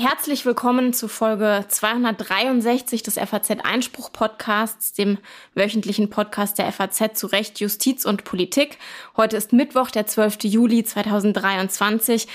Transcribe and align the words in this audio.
Herzlich 0.00 0.46
willkommen 0.46 0.92
zu 0.92 1.08
Folge 1.08 1.64
263 1.68 3.02
des 3.02 3.14
FAZ 3.14 3.50
Einspruch 3.62 4.12
Podcasts, 4.12 4.92
dem 4.92 5.18
wöchentlichen 5.54 6.08
Podcast 6.08 6.58
der 6.58 6.72
FAZ 6.72 7.18
zu 7.18 7.26
Recht, 7.26 7.60
Justiz 7.60 8.04
und 8.04 8.24
Politik. 8.24 8.78
Heute 9.16 9.36
ist 9.36 9.52
Mittwoch, 9.52 9.90
der 9.90 10.06
12. 10.06 10.44
Juli 10.44 10.84
2023 10.84 12.28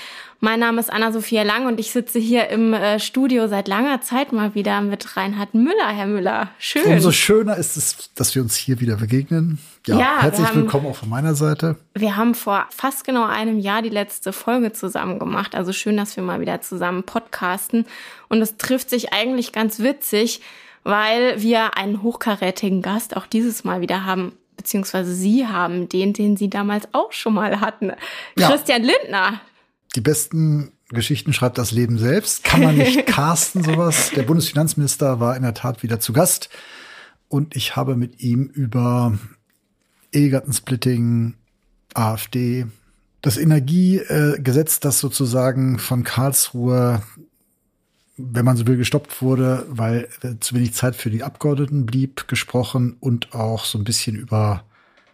mein 0.44 0.60
Name 0.60 0.78
ist 0.78 0.92
Anna-Sophia 0.92 1.42
Lang 1.42 1.66
und 1.66 1.80
ich 1.80 1.90
sitze 1.90 2.18
hier 2.18 2.48
im 2.50 2.74
äh, 2.74 3.00
Studio 3.00 3.48
seit 3.48 3.66
langer 3.66 4.02
Zeit 4.02 4.30
mal 4.30 4.54
wieder 4.54 4.82
mit 4.82 5.16
Reinhard 5.16 5.54
Müller. 5.54 5.88
Herr 5.88 6.06
Müller, 6.06 6.50
schön. 6.58 6.84
Umso 6.84 7.12
schöner 7.12 7.56
ist 7.56 7.78
es, 7.78 8.10
dass 8.14 8.34
wir 8.34 8.42
uns 8.42 8.54
hier 8.54 8.78
wieder 8.78 8.96
begegnen. 8.96 9.58
Ja, 9.86 9.98
ja 9.98 10.20
herzlich 10.20 10.46
haben, 10.46 10.56
willkommen 10.56 10.86
auch 10.86 10.96
von 10.96 11.08
meiner 11.08 11.34
Seite. 11.34 11.76
Wir 11.94 12.16
haben 12.16 12.34
vor 12.34 12.66
fast 12.68 13.04
genau 13.04 13.24
einem 13.24 13.58
Jahr 13.58 13.80
die 13.80 13.88
letzte 13.88 14.34
Folge 14.34 14.72
zusammen 14.72 15.18
gemacht. 15.18 15.54
Also 15.54 15.72
schön, 15.72 15.96
dass 15.96 16.14
wir 16.16 16.22
mal 16.22 16.40
wieder 16.40 16.60
zusammen 16.60 17.04
podcasten. 17.04 17.86
Und 18.28 18.42
es 18.42 18.58
trifft 18.58 18.90
sich 18.90 19.14
eigentlich 19.14 19.50
ganz 19.52 19.80
witzig, 19.80 20.42
weil 20.82 21.40
wir 21.40 21.78
einen 21.78 22.02
hochkarätigen 22.02 22.82
Gast 22.82 23.16
auch 23.16 23.26
dieses 23.26 23.64
Mal 23.64 23.80
wieder 23.80 24.04
haben 24.04 24.32
beziehungsweise 24.56 25.14
Sie 25.14 25.46
haben 25.46 25.88
den, 25.88 26.12
den 26.12 26.36
Sie 26.36 26.48
damals 26.48 26.86
auch 26.92 27.12
schon 27.12 27.34
mal 27.34 27.60
hatten. 27.60 27.92
Ja. 28.38 28.50
Christian 28.50 28.82
Lindner, 28.82 29.40
die 29.94 30.00
besten 30.00 30.72
Geschichten 30.88 31.32
schreibt 31.32 31.58
das 31.58 31.70
Leben 31.70 31.98
selbst. 31.98 32.44
Kann 32.44 32.62
man 32.62 32.76
nicht 32.76 33.06
casten, 33.06 33.62
sowas. 33.62 34.10
Der 34.14 34.22
Bundesfinanzminister 34.22 35.20
war 35.20 35.36
in 35.36 35.42
der 35.42 35.54
Tat 35.54 35.82
wieder 35.82 36.00
zu 36.00 36.12
Gast. 36.12 36.48
Und 37.28 37.56
ich 37.56 37.76
habe 37.76 37.96
mit 37.96 38.20
ihm 38.20 38.44
über 38.44 39.18
Ehegattensplitting, 40.12 41.34
AfD, 41.94 42.66
das 43.22 43.38
Energiegesetz, 43.38 44.80
das 44.80 45.00
sozusagen 45.00 45.78
von 45.78 46.04
Karlsruhe, 46.04 47.02
wenn 48.16 48.44
man 48.44 48.56
so 48.56 48.66
will, 48.66 48.76
gestoppt 48.76 49.22
wurde, 49.22 49.66
weil 49.68 50.08
zu 50.40 50.54
wenig 50.54 50.74
Zeit 50.74 50.94
für 50.94 51.10
die 51.10 51.22
Abgeordneten 51.22 51.86
blieb, 51.86 52.28
gesprochen 52.28 52.96
und 53.00 53.34
auch 53.34 53.64
so 53.64 53.78
ein 53.78 53.84
bisschen 53.84 54.14
über 54.14 54.64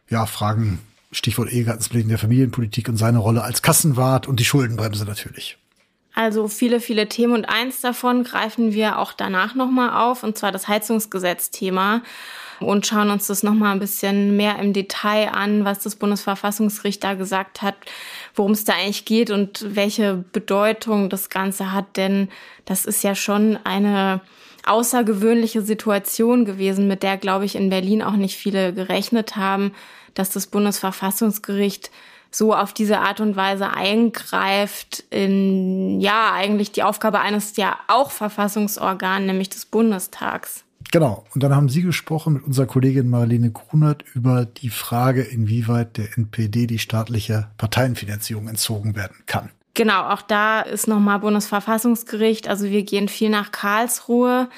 ja, 0.09 0.27
Fragen 0.27 0.81
Stichwort 1.13 1.53
Ehegattensplitting 1.53 2.09
der 2.09 2.19
Familienpolitik 2.19 2.89
und 2.89 2.97
seine 2.97 3.19
Rolle 3.19 3.43
als 3.43 3.63
Kassenwart 3.63 4.29
und 4.29 4.39
die 4.39 4.45
Schuldenbremse 4.45 5.05
natürlich. 5.05 5.59
Also 6.15 6.49
viele, 6.49 6.81
viele 6.81 7.09
Themen 7.09 7.35
und 7.35 7.45
eins 7.45 7.81
davon 7.81 8.25
greifen 8.25 8.73
wir 8.73 8.99
auch 8.99 9.13
danach 9.13 9.55
nochmal 9.55 9.91
auf, 9.91 10.23
und 10.23 10.37
zwar 10.37 10.53
das 10.53 10.69
Heizungsgesetz-Thema 10.69 12.03
und 12.59 12.87
schauen 12.87 13.11
uns 13.11 13.27
das 13.27 13.43
nochmal 13.43 13.73
ein 13.73 13.79
bisschen 13.79 14.37
mehr 14.37 14.59
im 14.59 14.73
Detail 14.73 15.31
an, 15.33 15.65
was 15.65 15.79
das 15.81 15.97
Bundesverfassungsgericht 15.97 17.03
da 17.03 17.15
gesagt 17.15 17.63
hat, 17.63 17.77
worum 18.35 18.53
es 18.53 18.65
da 18.65 18.75
eigentlich 18.75 19.05
geht 19.05 19.31
und 19.31 19.65
welche 19.75 20.25
Bedeutung 20.33 21.09
das 21.09 21.31
Ganze 21.31 21.73
hat. 21.73 21.97
Denn 21.97 22.29
das 22.67 22.85
ist 22.85 23.03
ja 23.03 23.15
schon 23.15 23.59
eine 23.65 24.21
außergewöhnliche 24.67 25.63
Situation 25.63 26.45
gewesen, 26.45 26.87
mit 26.87 27.03
der, 27.03 27.17
glaube 27.17 27.47
ich, 27.47 27.55
in 27.55 27.71
Berlin 27.71 28.03
auch 28.03 28.17
nicht 28.17 28.37
viele 28.37 28.75
gerechnet 28.75 29.37
haben 29.37 29.73
dass 30.15 30.31
das 30.31 30.47
Bundesverfassungsgericht 30.47 31.91
so 32.31 32.55
auf 32.55 32.73
diese 32.73 32.99
Art 33.01 33.21
und 33.21 33.37
Weise 33.37 33.71
eingreift 33.71 35.05
in, 35.11 36.01
ja, 36.01 36.33
eigentlich 36.33 36.73
die 36.73 36.83
Aufgabe 36.83 37.21
eines 37.21 37.57
ja 37.57 37.77
auch 37.89 38.11
Verfassungsorgan, 38.11 39.27
nämlich 39.27 39.49
des 39.49 39.67
Bundestags. 39.67 40.65
Genau. 40.93 41.25
Und 41.35 41.43
dann 41.43 41.55
haben 41.55 41.69
Sie 41.69 41.83
gesprochen 41.83 42.35
mit 42.35 42.45
unserer 42.45 42.67
Kollegin 42.67 43.09
Marlene 43.09 43.51
Grunert 43.51 44.05
über 44.15 44.45
die 44.45 44.71
Frage, 44.71 45.23
inwieweit 45.23 45.97
der 45.97 46.17
NPD 46.17 46.67
die 46.67 46.79
staatliche 46.79 47.49
Parteienfinanzierung 47.59 48.49
entzogen 48.49 48.97
werden 48.97 49.17
kann. 49.27 49.51
Genau, 49.75 50.09
auch 50.11 50.23
da 50.23 50.63
ist 50.63 50.89
nochmal 50.89 51.21
Bundesverfassungsgericht. 51.21 52.49
Also 52.49 52.67
wir 52.67 52.83
gehen 52.83 53.09
viel 53.09 53.31
nach 53.31 53.53
Karlsruhe 53.53 54.49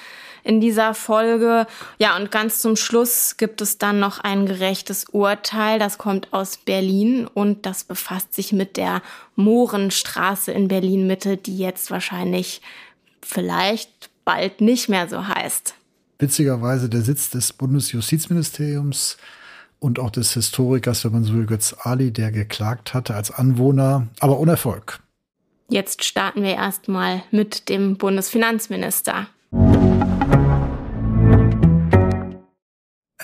in 0.44 0.60
dieser 0.60 0.94
Folge. 0.94 1.66
Ja, 1.98 2.16
und 2.16 2.30
ganz 2.30 2.60
zum 2.60 2.76
Schluss 2.76 3.36
gibt 3.36 3.60
es 3.60 3.78
dann 3.78 4.00
noch 4.00 4.18
ein 4.20 4.46
gerechtes 4.46 5.06
Urteil. 5.10 5.78
Das 5.78 5.98
kommt 5.98 6.32
aus 6.32 6.56
Berlin 6.56 7.26
und 7.26 7.66
das 7.66 7.84
befasst 7.84 8.34
sich 8.34 8.52
mit 8.52 8.76
der 8.76 9.02
Mohrenstraße 9.36 10.52
in 10.52 10.68
Berlin-Mitte, 10.68 11.36
die 11.36 11.58
jetzt 11.58 11.90
wahrscheinlich 11.90 12.60
vielleicht 13.22 14.10
bald 14.24 14.60
nicht 14.60 14.88
mehr 14.88 15.08
so 15.08 15.26
heißt. 15.26 15.74
Witzigerweise 16.18 16.88
der 16.88 17.02
Sitz 17.02 17.30
des 17.30 17.52
Bundesjustizministeriums 17.52 19.16
und 19.80 19.98
auch 19.98 20.10
des 20.10 20.34
Historikers, 20.34 21.04
wenn 21.04 21.12
man 21.12 21.24
so 21.24 21.34
will, 21.34 21.46
Götz 21.46 21.74
Ali, 21.80 22.12
der 22.12 22.30
geklagt 22.30 22.94
hatte 22.94 23.14
als 23.14 23.32
Anwohner, 23.32 24.06
aber 24.20 24.38
ohne 24.38 24.52
Erfolg. 24.52 25.00
Jetzt 25.68 26.04
starten 26.04 26.42
wir 26.42 26.54
erstmal 26.54 27.22
mit 27.30 27.68
dem 27.68 27.96
Bundesfinanzminister. 27.96 29.26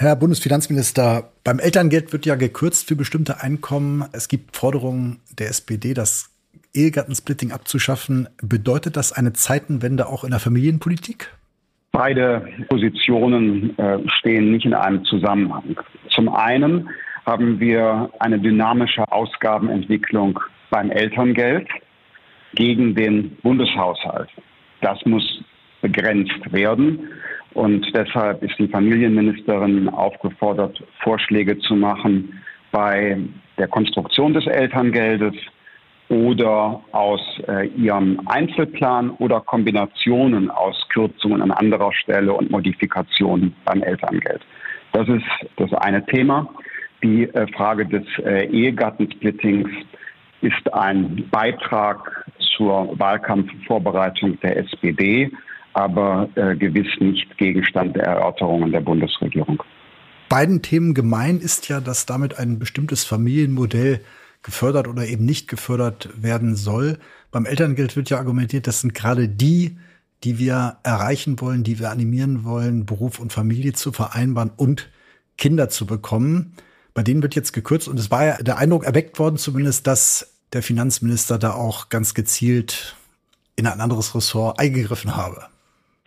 Herr 0.01 0.15
Bundesfinanzminister, 0.15 1.33
beim 1.43 1.59
Elterngeld 1.59 2.13
wird 2.13 2.25
ja 2.25 2.37
gekürzt 2.37 2.87
für 2.87 2.95
bestimmte 2.95 3.43
Einkommen. 3.43 4.05
Es 4.13 4.29
gibt 4.29 4.57
Forderungen 4.57 5.19
der 5.37 5.49
SPD, 5.49 5.93
das 5.93 6.31
Ehegattensplitting 6.73 7.51
abzuschaffen. 7.51 8.29
Bedeutet 8.41 8.97
das 8.97 9.11
eine 9.11 9.33
Zeitenwende 9.33 10.07
auch 10.07 10.23
in 10.23 10.31
der 10.31 10.39
Familienpolitik? 10.39 11.37
Beide 11.91 12.47
Positionen 12.69 13.77
äh, 13.77 13.99
stehen 14.21 14.53
nicht 14.53 14.67
in 14.67 14.75
einem 14.75 15.05
Zusammenhang. 15.05 15.77
Zum 16.11 16.29
einen 16.29 16.89
haben 17.27 17.59
wir 17.59 18.09
eine 18.21 18.39
dynamische 18.39 19.03
Ausgabenentwicklung 19.11 20.39
beim 20.71 20.93
Elterngeld 20.93 21.67
gegen 22.55 22.95
den 22.95 23.37
Bundeshaushalt. 23.43 24.29
Das 24.81 25.05
muss 25.07 25.43
begrenzt 25.81 26.53
werden. 26.53 27.01
Und 27.55 27.87
deshalb 27.95 28.43
ist 28.43 28.59
die 28.59 28.69
Familienministerin 28.69 29.89
aufgefordert, 29.89 30.83
Vorschläge 31.03 31.59
zu 31.59 31.75
machen 31.75 32.41
bei 32.71 33.19
der 33.57 33.69
Konstruktion 33.69 34.35
des 34.35 34.47
Elterngeldes 34.47 35.35
oder 36.09 36.81
aus 36.93 37.21
äh, 37.49 37.67
ihrem 37.69 38.21
Einzelplan 38.27 39.11
oder 39.11 39.41
Kombinationen 39.41 40.51
aus 40.51 40.77
Kürzungen 40.89 41.43
an 41.43 41.51
anderer 41.51 41.93
Stelle 41.93 42.33
und 42.33 42.51
Modifikationen 42.51 43.55
beim 43.65 43.83
Elterngeld. 43.83 44.41
Das 44.93 45.07
ist 45.09 45.25
das 45.57 45.73
eine 45.75 46.05
Thema. 46.07 46.49
Die 47.03 47.25
äh, 47.25 47.47
Frage 47.53 47.87
des 47.87 48.05
äh, 48.25 48.47
Ehegattensplittings 48.47 49.69
ist 50.41 50.73
ein 50.73 51.29
Beitrag 51.31 52.25
zur 52.57 52.99
Wahlkampfvorbereitung 52.99 54.41
der 54.41 54.57
SPD 54.57 55.31
aber 55.79 56.29
äh, 56.35 56.57
gewiss 56.57 56.89
nicht 56.99 57.39
Gegenstand 57.39 57.95
der 57.95 58.03
Erörterungen 58.03 58.73
der 58.73 58.81
Bundesregierung. 58.81 59.63
Beiden 60.29 60.61
Themen 60.61 60.93
gemein 60.93 61.39
ist 61.39 61.69
ja, 61.69 61.81
dass 61.81 62.05
damit 62.05 62.37
ein 62.37 62.59
bestimmtes 62.59 63.05
Familienmodell 63.05 64.01
gefördert 64.43 64.89
oder 64.89 65.07
eben 65.07 65.25
nicht 65.25 65.47
gefördert 65.47 66.11
werden 66.21 66.57
soll. 66.57 66.99
Beim 67.31 67.47
Elterngeld 67.47 67.95
wird 67.95 68.11
ja 68.11 68.19
argumentiert, 68.19 68.67
das 68.67 68.81
sind 68.81 68.93
gerade 68.93 69.29
die, 69.29 69.79
die 70.25 70.41
wir 70.41 70.79
erreichen 70.83 71.41
wollen, 71.41 71.63
die 71.63 71.79
wir 71.79 71.91
animieren 71.91 72.43
wollen, 72.43 72.85
Beruf 72.85 73.21
und 73.21 73.33
Familie 73.33 73.73
zu 73.73 73.93
vereinbaren 73.93 74.51
und 74.57 74.91
Kinder 75.37 75.69
zu 75.69 75.87
bekommen. 75.87 76.55
Bei 76.93 77.05
denen 77.05 77.23
wird 77.23 77.37
jetzt 77.37 77.53
gekürzt 77.53 77.87
und 77.87 78.01
es 78.01 78.11
war 78.11 78.25
ja 78.25 78.37
der 78.39 78.59
Eindruck 78.59 78.85
erweckt 78.85 79.21
worden, 79.21 79.37
zumindest, 79.37 79.87
dass 79.87 80.35
der 80.53 80.65
Finanzminister 80.65 81.39
da 81.39 81.53
auch 81.53 81.89
ganz 81.89 82.15
gezielt 82.15 82.97
in 83.55 83.69
ein 83.69 83.81
anderes 83.81 84.17
Ressort 84.17 84.59
eingegriffen 84.59 85.15
habe. 85.15 85.47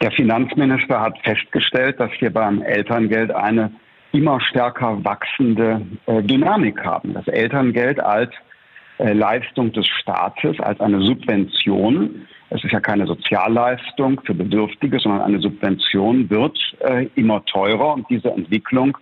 Der 0.02 0.12
Finanzminister 0.12 1.00
hat 1.00 1.20
festgestellt, 1.24 2.00
dass 2.00 2.12
wir 2.20 2.32
beim 2.32 2.64
Elterngeld 2.64 3.32
eine 3.32 3.72
immer 4.12 4.42
stärker 4.42 5.04
wachsende 5.06 5.82
äh, 6.08 6.24
Dynamik 6.24 6.84
haben. 6.84 7.14
Das 7.14 7.28
Elterngeld 7.28 8.00
als 8.00 8.32
äh, 8.98 9.14
Leistung 9.14 9.72
des 9.72 9.88
Staates, 9.88 10.60
als 10.60 10.80
eine 10.80 11.02
Subvention, 11.02 12.28
es 12.50 12.64
ist 12.64 12.72
ja 12.74 12.82
keine 12.82 13.08
Sozialleistung 13.08 14.20
für 14.26 14.34
Bedürftige, 14.34 15.00
sondern 15.00 15.22
eine 15.22 15.40
Subvention, 15.40 16.30
wird 16.30 16.58
äh, 16.80 17.08
immer 17.16 17.46
teurer 17.46 17.94
und 17.94 18.10
diese 18.10 18.30
Entwicklung 18.30 18.98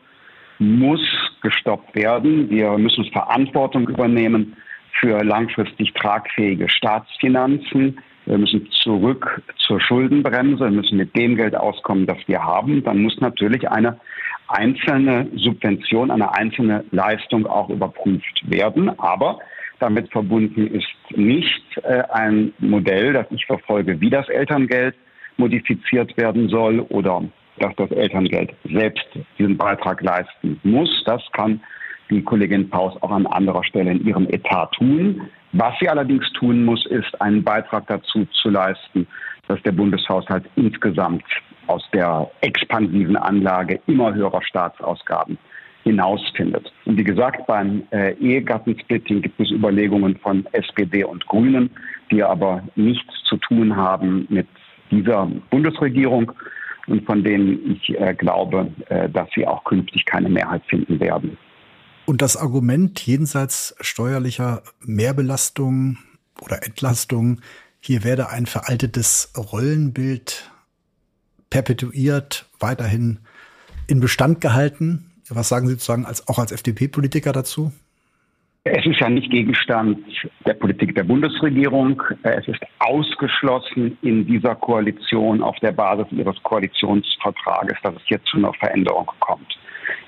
muss 0.60 1.02
gestoppt 1.42 1.96
werden. 1.96 2.50
Wir 2.50 2.78
müssen 2.78 3.06
Verantwortung 3.06 3.88
übernehmen 3.88 4.56
für 5.00 5.24
langfristig 5.24 5.94
tragfähige 5.94 6.70
Staatsfinanzen. 6.70 8.00
Wir 8.30 8.38
müssen 8.38 8.70
zurück 8.84 9.42
zur 9.58 9.82
Schuldenbremse, 9.82 10.66
wir 10.66 10.72
müssen 10.72 10.98
mit 10.98 11.16
dem 11.16 11.36
Geld 11.36 11.56
auskommen, 11.56 12.06
das 12.06 12.20
wir 12.28 12.44
haben. 12.44 12.84
Dann 12.84 13.02
muss 13.02 13.20
natürlich 13.20 13.68
eine 13.68 14.00
einzelne 14.48 15.28
Subvention, 15.36 16.12
eine 16.12 16.36
einzelne 16.36 16.86
Leistung 16.92 17.48
auch 17.48 17.70
überprüft 17.70 18.44
werden. 18.48 18.98
Aber 19.00 19.40
damit 19.80 20.12
verbunden 20.12 20.68
ist 20.68 21.18
nicht 21.18 21.64
äh, 21.82 22.04
ein 22.12 22.54
Modell, 22.60 23.14
das 23.14 23.26
ich 23.32 23.48
verfolge, 23.48 24.00
wie 24.00 24.12
das 24.12 24.30
Elterngeld 24.30 24.94
modifiziert 25.38 26.16
werden 26.16 26.50
soll 26.50 26.82
oder 26.82 27.24
dass 27.58 27.76
das 27.78 27.90
Elterngeld 27.90 28.54
selbst 28.72 29.08
diesen 29.40 29.58
Beitrag 29.58 30.04
leisten 30.04 30.60
muss. 30.62 31.04
Das 31.06 31.24
kann 31.34 31.62
die 32.12 32.22
Kollegin 32.22 32.70
Paus 32.70 32.94
auch 33.02 33.12
an 33.12 33.26
anderer 33.26 33.64
Stelle 33.64 33.90
in 33.90 34.06
ihrem 34.06 34.28
Etat 34.30 34.68
tun. 34.74 35.30
Was 35.54 35.74
sie 35.80 35.90
allerdings 35.90 36.32
tun 36.34 36.64
muss, 36.64 36.86
ist 36.86 37.20
einen 37.22 37.44
Beitrag 37.44 37.88
dazu 37.88 38.26
zu 38.26 38.50
leisten, 38.50 39.08
dass 39.48 39.62
der 39.64 39.72
Bundeshaushalt 39.72 40.46
insgesamt 40.56 41.24
aus 41.68 41.84
der 41.94 42.30
expansiven 42.42 43.18
Anlage 43.18 43.80
immer 43.88 44.14
höherer 44.14 44.42
Staatsausgaben 44.44 45.38
hinausfindet. 45.84 46.72
Und 46.86 46.98
wie 46.98 47.04
gesagt, 47.04 47.48
beim 47.48 47.84
äh, 47.92 48.14
Ehegattensplitting 48.16 49.22
gibt 49.22 49.40
es 49.40 49.50
Überlegungen 49.50 50.18
von 50.18 50.46
SPD 50.52 51.04
und 51.04 51.26
Grünen, 51.28 51.72
die 52.12 52.24
aber 52.24 52.64
nichts 52.76 53.14
zu 53.24 53.38
tun 53.38 53.76
haben 53.76 54.28
mit 54.30 54.48
dieser 54.92 55.28
Bundesregierung 55.50 56.32
und 56.88 57.06
von 57.06 57.24
denen 57.24 57.72
ich 57.74 58.00
äh, 58.00 58.14
glaube, 58.14 58.72
äh, 58.90 59.10
dass 59.10 59.30
sie 59.36 59.48
auch 59.48 59.64
künftig 59.64 60.06
keine 60.06 60.30
Mehrheit 60.30 60.64
finden 60.68 61.00
werden. 61.00 61.38
Und 62.10 62.24
das 62.24 62.38
Argument 62.38 63.00
jenseits 63.06 63.76
steuerlicher 63.82 64.64
Mehrbelastung 64.84 66.00
oder 66.42 66.66
Entlastung, 66.66 67.40
hier 67.80 68.04
werde 68.04 68.32
ein 68.32 68.48
veraltetes 68.48 69.32
Rollenbild 69.38 70.50
perpetuiert, 71.52 72.50
weiterhin 72.60 73.20
in 73.86 74.00
Bestand 74.00 74.42
gehalten. 74.42 75.12
Was 75.30 75.50
sagen 75.50 75.68
Sie 75.68 75.74
sozusagen 75.74 76.08
als, 76.08 76.28
auch 76.28 76.40
als 76.40 76.52
FDP-Politiker 76.52 77.32
dazu? 77.32 77.72
Es 78.64 78.84
ist 78.88 79.00
ja 79.00 79.08
nicht 79.08 79.30
Gegenstand 79.30 80.00
der 80.48 80.56
Politik 80.56 80.96
der 80.96 81.04
Bundesregierung. 81.04 82.02
Es 82.24 82.48
ist 82.48 82.66
ausgeschlossen 82.80 84.00
in 84.02 84.26
dieser 84.26 84.56
Koalition 84.56 85.44
auf 85.44 85.58
der 85.58 85.74
Basis 85.74 86.08
ihres 86.10 86.42
Koalitionsvertrages, 86.42 87.78
dass 87.84 87.94
es 87.98 88.10
jetzt 88.10 88.26
zu 88.30 88.38
einer 88.38 88.54
Veränderung 88.56 89.12
kommt. 89.20 89.60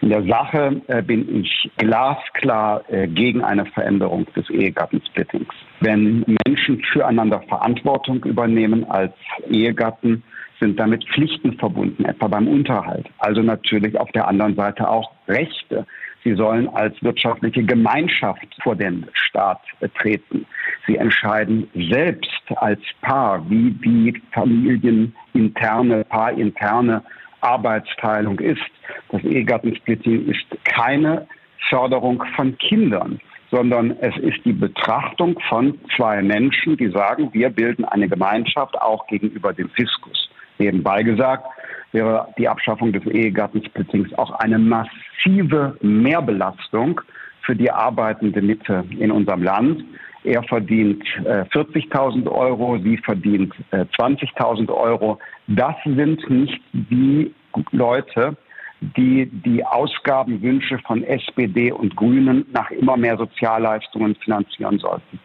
In 0.01 0.09
der 0.09 0.23
Sache 0.23 0.81
äh, 0.87 1.01
bin 1.01 1.41
ich 1.41 1.71
glasklar 1.77 2.83
äh, 2.89 3.07
gegen 3.07 3.43
eine 3.43 3.65
Veränderung 3.65 4.25
des 4.35 4.49
Ehegattensplittings. 4.49 5.53
Wenn 5.79 6.25
Menschen 6.45 6.81
füreinander 6.91 7.41
Verantwortung 7.47 8.23
übernehmen 8.23 8.83
als 8.89 9.13
Ehegatten, 9.49 10.23
sind 10.59 10.79
damit 10.79 11.03
Pflichten 11.09 11.53
verbunden, 11.53 12.05
etwa 12.05 12.27
beim 12.27 12.47
Unterhalt. 12.47 13.07
Also 13.17 13.41
natürlich 13.41 13.99
auf 13.99 14.11
der 14.11 14.27
anderen 14.27 14.55
Seite 14.55 14.87
auch 14.87 15.11
Rechte. 15.27 15.85
Sie 16.23 16.35
sollen 16.35 16.69
als 16.69 17.01
wirtschaftliche 17.01 17.63
Gemeinschaft 17.63 18.45
vor 18.61 18.75
den 18.75 19.07
Staat 19.13 19.61
treten. 19.99 20.45
Sie 20.85 20.97
entscheiden 20.97 21.67
selbst 21.73 22.43
als 22.57 22.79
Paar, 23.01 23.43
wie 23.49 23.71
die 23.71 24.21
familieninterne, 24.31 26.05
paarinterne 26.05 27.01
Arbeitsteilung 27.41 28.39
ist. 28.39 28.61
Das 29.09 29.23
Ehegattensplitting 29.23 30.27
ist 30.27 30.45
keine 30.63 31.27
Förderung 31.69 32.23
von 32.35 32.57
Kindern, 32.57 33.19
sondern 33.49 33.91
es 33.99 34.15
ist 34.17 34.43
die 34.45 34.53
Betrachtung 34.53 35.39
von 35.49 35.79
zwei 35.95 36.21
Menschen, 36.21 36.77
die 36.77 36.89
sagen, 36.89 37.29
wir 37.33 37.49
bilden 37.49 37.85
eine 37.85 38.07
Gemeinschaft 38.07 38.79
auch 38.81 39.05
gegenüber 39.07 39.53
dem 39.53 39.69
Fiskus. 39.69 40.29
Nebenbei 40.57 41.03
gesagt 41.03 41.45
wäre 41.91 42.27
die 42.37 42.47
Abschaffung 42.47 42.93
des 42.93 43.05
Ehegattensplittings 43.05 44.13
auch 44.17 44.31
eine 44.39 44.57
massive 44.57 45.75
Mehrbelastung 45.81 47.01
für 47.41 47.55
die 47.55 47.71
arbeitende 47.71 48.41
Mitte 48.41 48.85
in 48.97 49.11
unserem 49.11 49.43
Land. 49.43 49.83
Er 50.23 50.43
verdient 50.43 51.03
äh, 51.25 51.43
40.000 51.51 52.29
Euro, 52.29 52.77
sie 52.77 52.97
verdient 52.97 53.53
äh, 53.71 53.85
20.000 53.97 54.71
Euro. 54.71 55.19
Das 55.47 55.75
sind 55.83 56.29
nicht 56.29 56.61
die 56.73 57.33
Leute, 57.71 58.37
die 58.81 59.27
die 59.27 59.63
Ausgabenwünsche 59.63 60.79
von 60.79 61.03
SPD 61.03 61.71
und 61.71 61.95
Grünen 61.95 62.45
nach 62.51 62.69
immer 62.71 62.97
mehr 62.97 63.17
Sozialleistungen 63.17 64.15
finanzieren 64.15 64.79
sollten. 64.79 65.19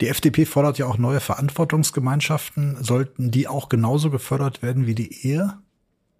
Die 0.00 0.08
FDP 0.08 0.46
fordert 0.46 0.78
ja 0.78 0.86
auch 0.86 0.96
neue 0.96 1.20
Verantwortungsgemeinschaften. 1.20 2.76
Sollten 2.82 3.30
die 3.30 3.48
auch 3.48 3.68
genauso 3.68 4.10
gefördert 4.10 4.62
werden 4.62 4.86
wie 4.86 4.94
die 4.94 5.26
Ehe? 5.26 5.52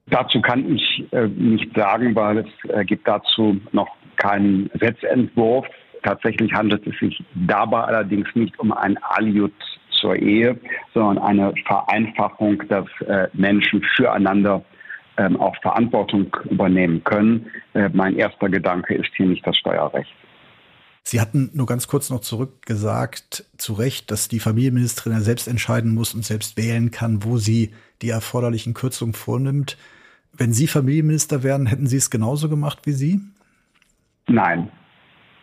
Dazu 0.09 0.41
kann 0.43 0.75
ich 0.75 1.07
äh, 1.13 1.29
nicht 1.29 1.75
sagen, 1.75 2.15
weil 2.15 2.39
es 2.39 2.71
äh, 2.71 2.85
gibt 2.85 3.07
dazu 3.09 3.59
noch 3.73 3.89
keinen 4.17 4.69
Gesetzentwurf. 4.71 5.67
Tatsächlich 6.03 6.53
handelt 6.53 6.87
es 6.87 6.99
sich 6.99 7.23
dabei 7.35 7.83
allerdings 7.83 8.29
nicht 8.35 8.59
um 8.59 8.73
ein 8.73 8.99
Aliud 9.03 9.53
zur 10.01 10.17
Ehe, 10.17 10.59
sondern 10.95 11.19
eine 11.19 11.55
Vereinfachung, 11.67 12.63
dass 12.69 12.87
äh, 13.07 13.29
Menschen 13.35 13.83
füreinander 13.97 14.65
ähm, 15.17 15.37
auch 15.37 15.55
Verantwortung 15.61 16.35
übernehmen 16.49 17.05
können. 17.05 17.47
Äh, 17.75 17.91
mein 17.93 18.17
erster 18.17 18.49
Gedanke 18.49 18.95
ist 18.95 19.11
hier 19.17 19.27
nicht 19.27 19.47
das 19.47 19.57
Steuerrecht. 19.57 20.15
Sie 21.03 21.21
hatten 21.21 21.51
nur 21.55 21.67
ganz 21.67 21.89
kurz 21.89 22.11
noch 22.11 22.21
zurückgesagt, 22.21 23.45
zu 23.57 23.73
Recht, 23.73 24.11
dass 24.11 24.29
die 24.29 24.39
Familienministerin 24.39 25.13
ja 25.13 25.21
selbst 25.21 25.49
entscheiden 25.49 25.95
muss 25.95 26.15
und 26.15 26.25
selbst 26.25 26.57
wählen 26.57 26.91
kann, 26.91 27.25
wo 27.25 27.37
sie 27.37 27.73
die 28.03 28.11
erforderlichen 28.11 28.75
Kürzungen 28.75 29.15
vornimmt. 29.15 29.77
Wenn 30.33 30.53
Sie 30.53 30.67
Familienminister 30.67 31.43
wären, 31.43 31.67
hätten 31.67 31.87
Sie 31.87 31.97
es 31.97 32.11
genauso 32.11 32.49
gemacht 32.49 32.81
wie 32.85 32.93
Sie? 32.93 33.21
Nein. 34.29 34.71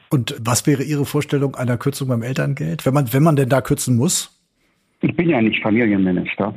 Und 0.10 0.36
was 0.40 0.66
wäre 0.66 0.84
Ihre 0.84 1.06
Vorstellung 1.06 1.56
einer 1.56 1.78
Kürzung 1.78 2.08
beim 2.08 2.24
Elterngeld, 2.24 2.86
wenn 2.86 2.94
man, 2.94 3.12
wenn 3.12 3.24
man 3.24 3.36
denn 3.36 3.50
da 3.50 3.62
kürzen 3.62 3.98
muss? 3.98 4.34
Ich 5.02 5.16
bin 5.16 5.30
ja 5.30 5.42
nicht 5.42 5.62
Familienminister. 5.62 6.54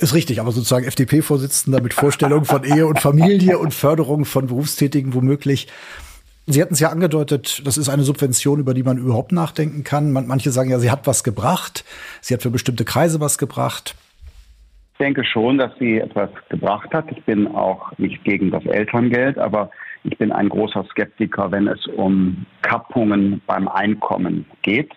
Ist 0.00 0.14
richtig, 0.14 0.40
aber 0.40 0.52
sozusagen 0.52 0.84
FDP-Vorsitzender 0.86 1.80
mit 1.80 1.94
Vorstellung 1.94 2.44
von 2.44 2.64
Ehe 2.64 2.86
und 2.86 2.98
Familie 2.98 3.58
und 3.58 3.72
Förderung 3.72 4.24
von 4.24 4.46
Berufstätigen 4.46 5.14
womöglich. 5.14 5.68
Sie 6.46 6.60
hatten 6.60 6.74
es 6.74 6.80
ja 6.80 6.88
angedeutet, 6.88 7.62
das 7.64 7.78
ist 7.78 7.88
eine 7.88 8.02
Subvention, 8.02 8.58
über 8.58 8.74
die 8.74 8.82
man 8.82 8.98
überhaupt 8.98 9.30
nachdenken 9.30 9.84
kann. 9.84 10.12
manche 10.12 10.50
sagen 10.50 10.70
ja, 10.70 10.80
sie 10.80 10.90
hat 10.90 11.06
was 11.06 11.22
gebracht. 11.22 11.84
Sie 12.20 12.34
hat 12.34 12.42
für 12.42 12.50
bestimmte 12.50 12.84
Kreise 12.84 13.20
was 13.20 13.38
gebracht. 13.38 13.94
Ich 14.94 14.98
denke 14.98 15.24
schon, 15.24 15.58
dass 15.58 15.70
sie 15.78 15.98
etwas 15.98 16.30
gebracht 16.48 16.92
hat. 16.92 17.06
Ich 17.12 17.22
bin 17.24 17.46
auch 17.48 17.96
nicht 17.98 18.24
gegen 18.24 18.50
das 18.50 18.64
Elterngeld, 18.66 19.38
aber 19.38 19.70
ich 20.04 20.18
bin 20.18 20.32
ein 20.32 20.48
großer 20.48 20.84
Skeptiker, 20.90 21.50
wenn 21.50 21.68
es 21.68 21.86
um 21.86 22.46
Kappungen 22.62 23.40
beim 23.46 23.68
Einkommen 23.68 24.46
geht. 24.62 24.92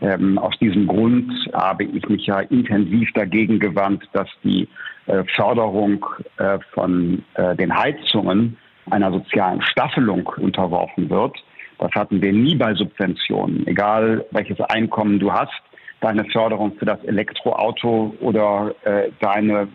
Ähm, 0.00 0.38
aus 0.38 0.58
diesem 0.58 0.86
Grund 0.86 1.32
habe 1.52 1.84
ich 1.84 2.08
mich 2.08 2.26
ja 2.26 2.40
intensiv 2.40 3.08
dagegen 3.14 3.58
gewandt, 3.60 4.08
dass 4.12 4.28
die 4.42 4.68
äh, 5.06 5.22
Förderung 5.36 6.04
äh, 6.38 6.58
von 6.72 7.22
äh, 7.34 7.54
den 7.56 7.76
Heizungen 7.76 8.56
einer 8.90 9.12
sozialen 9.12 9.62
Staffelung 9.62 10.26
unterworfen 10.38 11.08
wird. 11.08 11.36
Das 11.78 11.92
hatten 11.92 12.20
wir 12.20 12.32
nie 12.32 12.56
bei 12.56 12.74
Subventionen. 12.74 13.66
Egal 13.66 14.24
welches 14.32 14.60
Einkommen 14.60 15.18
du 15.18 15.32
hast, 15.32 15.52
deine 16.00 16.24
Förderung 16.26 16.72
für 16.78 16.84
das 16.84 17.02
Elektroauto 17.04 18.14
oder 18.20 18.74
äh, 18.84 19.10
deine 19.20 19.68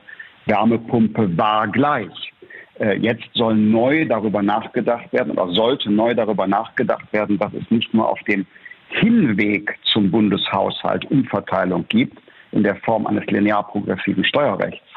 Wärmepumpe 0.46 1.38
war 1.38 1.68
gleich. 1.68 2.34
Äh, 2.80 2.98
jetzt 2.98 3.28
soll 3.34 3.56
neu 3.56 4.06
darüber 4.06 4.42
nachgedacht 4.42 5.12
werden 5.12 5.32
oder 5.32 5.52
sollte 5.54 5.92
neu 5.92 6.14
darüber 6.14 6.48
nachgedacht 6.48 7.12
werden, 7.12 7.38
dass 7.38 7.54
es 7.54 7.70
nicht 7.72 7.94
nur 7.94 8.10
auf 8.10 8.20
dem 8.24 8.46
Hinweg 8.90 9.78
zum 9.84 10.12
Bundeshaushalt 10.12 11.06
Umverteilung 11.12 11.86
gibt 11.90 12.18
in 12.52 12.64
der 12.64 12.76
Form 12.78 13.06
eines 13.06 13.26
linear 13.26 13.68
progressiven 13.68 14.24
Steuerrechts, 14.24 14.88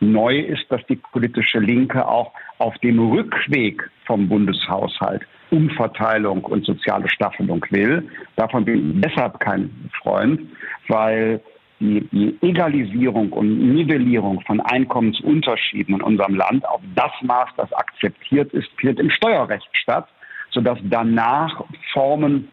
Neu 0.00 0.38
ist, 0.38 0.64
dass 0.68 0.84
die 0.86 0.96
politische 0.96 1.58
Linke 1.58 2.06
auch 2.06 2.32
auf 2.58 2.76
dem 2.78 2.98
Rückweg 3.00 3.82
vom 4.06 4.28
Bundeshaushalt 4.28 5.22
Umverteilung 5.50 6.44
und 6.44 6.64
soziale 6.64 7.08
Staffelung 7.08 7.64
will. 7.70 8.06
Davon 8.36 8.64
bin 8.64 8.90
ich 8.90 9.00
deshalb 9.00 9.40
kein 9.40 9.70
Freund, 10.02 10.40
weil 10.88 11.40
die, 11.80 12.36
Egalisierung 12.42 13.32
und 13.32 13.74
Nivellierung 13.74 14.40
von 14.42 14.60
Einkommensunterschieden 14.60 15.96
in 15.96 16.02
unserem 16.02 16.34
Land 16.34 16.66
auf 16.66 16.80
das 16.94 17.12
Maß, 17.22 17.50
das 17.56 17.72
akzeptiert 17.72 18.52
ist, 18.52 18.68
findet 18.78 19.00
im 19.00 19.10
Steuerrecht 19.10 19.68
statt, 19.72 20.08
sodass 20.50 20.78
danach 20.84 21.64
Formen 21.92 22.48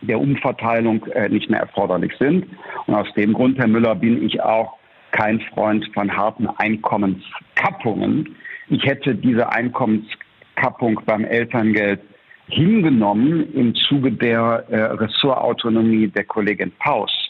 der 0.00 0.20
Umverteilung 0.20 1.04
äh, 1.06 1.28
nicht 1.28 1.50
mehr 1.50 1.60
erforderlich 1.60 2.12
sind. 2.18 2.46
Und 2.86 2.94
aus 2.94 3.12
dem 3.14 3.32
Grund, 3.32 3.58
Herr 3.58 3.68
Müller, 3.68 3.94
bin 3.94 4.24
ich 4.24 4.40
auch 4.42 4.76
kein 5.12 5.40
Freund 5.40 5.88
von 5.94 6.14
harten 6.16 6.48
Einkommenskappungen. 6.48 8.34
Ich 8.68 8.84
hätte 8.84 9.14
diese 9.14 9.52
Einkommenskappung 9.52 11.00
beim 11.04 11.24
Elterngeld 11.24 12.00
hingenommen 12.48 13.52
im 13.54 13.74
Zuge 13.74 14.12
der 14.12 14.64
äh, 14.68 14.76
Ressortautonomie 14.76 16.08
der 16.08 16.24
Kollegin 16.24 16.72
Paus. 16.78 17.21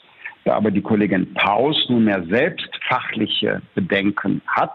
Da 0.44 0.54
aber 0.54 0.70
die 0.70 0.82
Kollegin 0.82 1.32
Paus 1.34 1.76
nunmehr 1.88 2.24
selbst 2.28 2.68
fachliche 2.88 3.62
Bedenken 3.74 4.42
hat, 4.46 4.74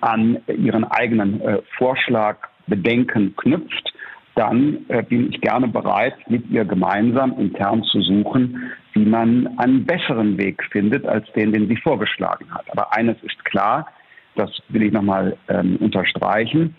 an 0.00 0.38
ihren 0.48 0.84
eigenen 0.84 1.40
äh, 1.40 1.62
Vorschlag 1.78 2.36
Bedenken 2.66 3.34
knüpft, 3.36 3.92
dann 4.34 4.84
äh, 4.88 5.02
bin 5.02 5.30
ich 5.30 5.40
gerne 5.40 5.68
bereit, 5.68 6.14
mit 6.28 6.48
ihr 6.50 6.64
gemeinsam 6.64 7.38
intern 7.38 7.82
zu 7.84 8.00
suchen, 8.00 8.72
wie 8.92 9.04
man 9.04 9.58
einen 9.58 9.84
besseren 9.84 10.36
Weg 10.38 10.62
findet 10.72 11.06
als 11.06 11.30
den, 11.32 11.52
den 11.52 11.68
sie 11.68 11.76
vorgeschlagen 11.76 12.46
hat. 12.52 12.64
Aber 12.70 12.94
eines 12.94 13.16
ist 13.22 13.44
klar, 13.44 13.86
das 14.34 14.50
will 14.68 14.82
ich 14.82 14.92
nochmal 14.92 15.36
ähm, 15.48 15.76
unterstreichen. 15.76 16.74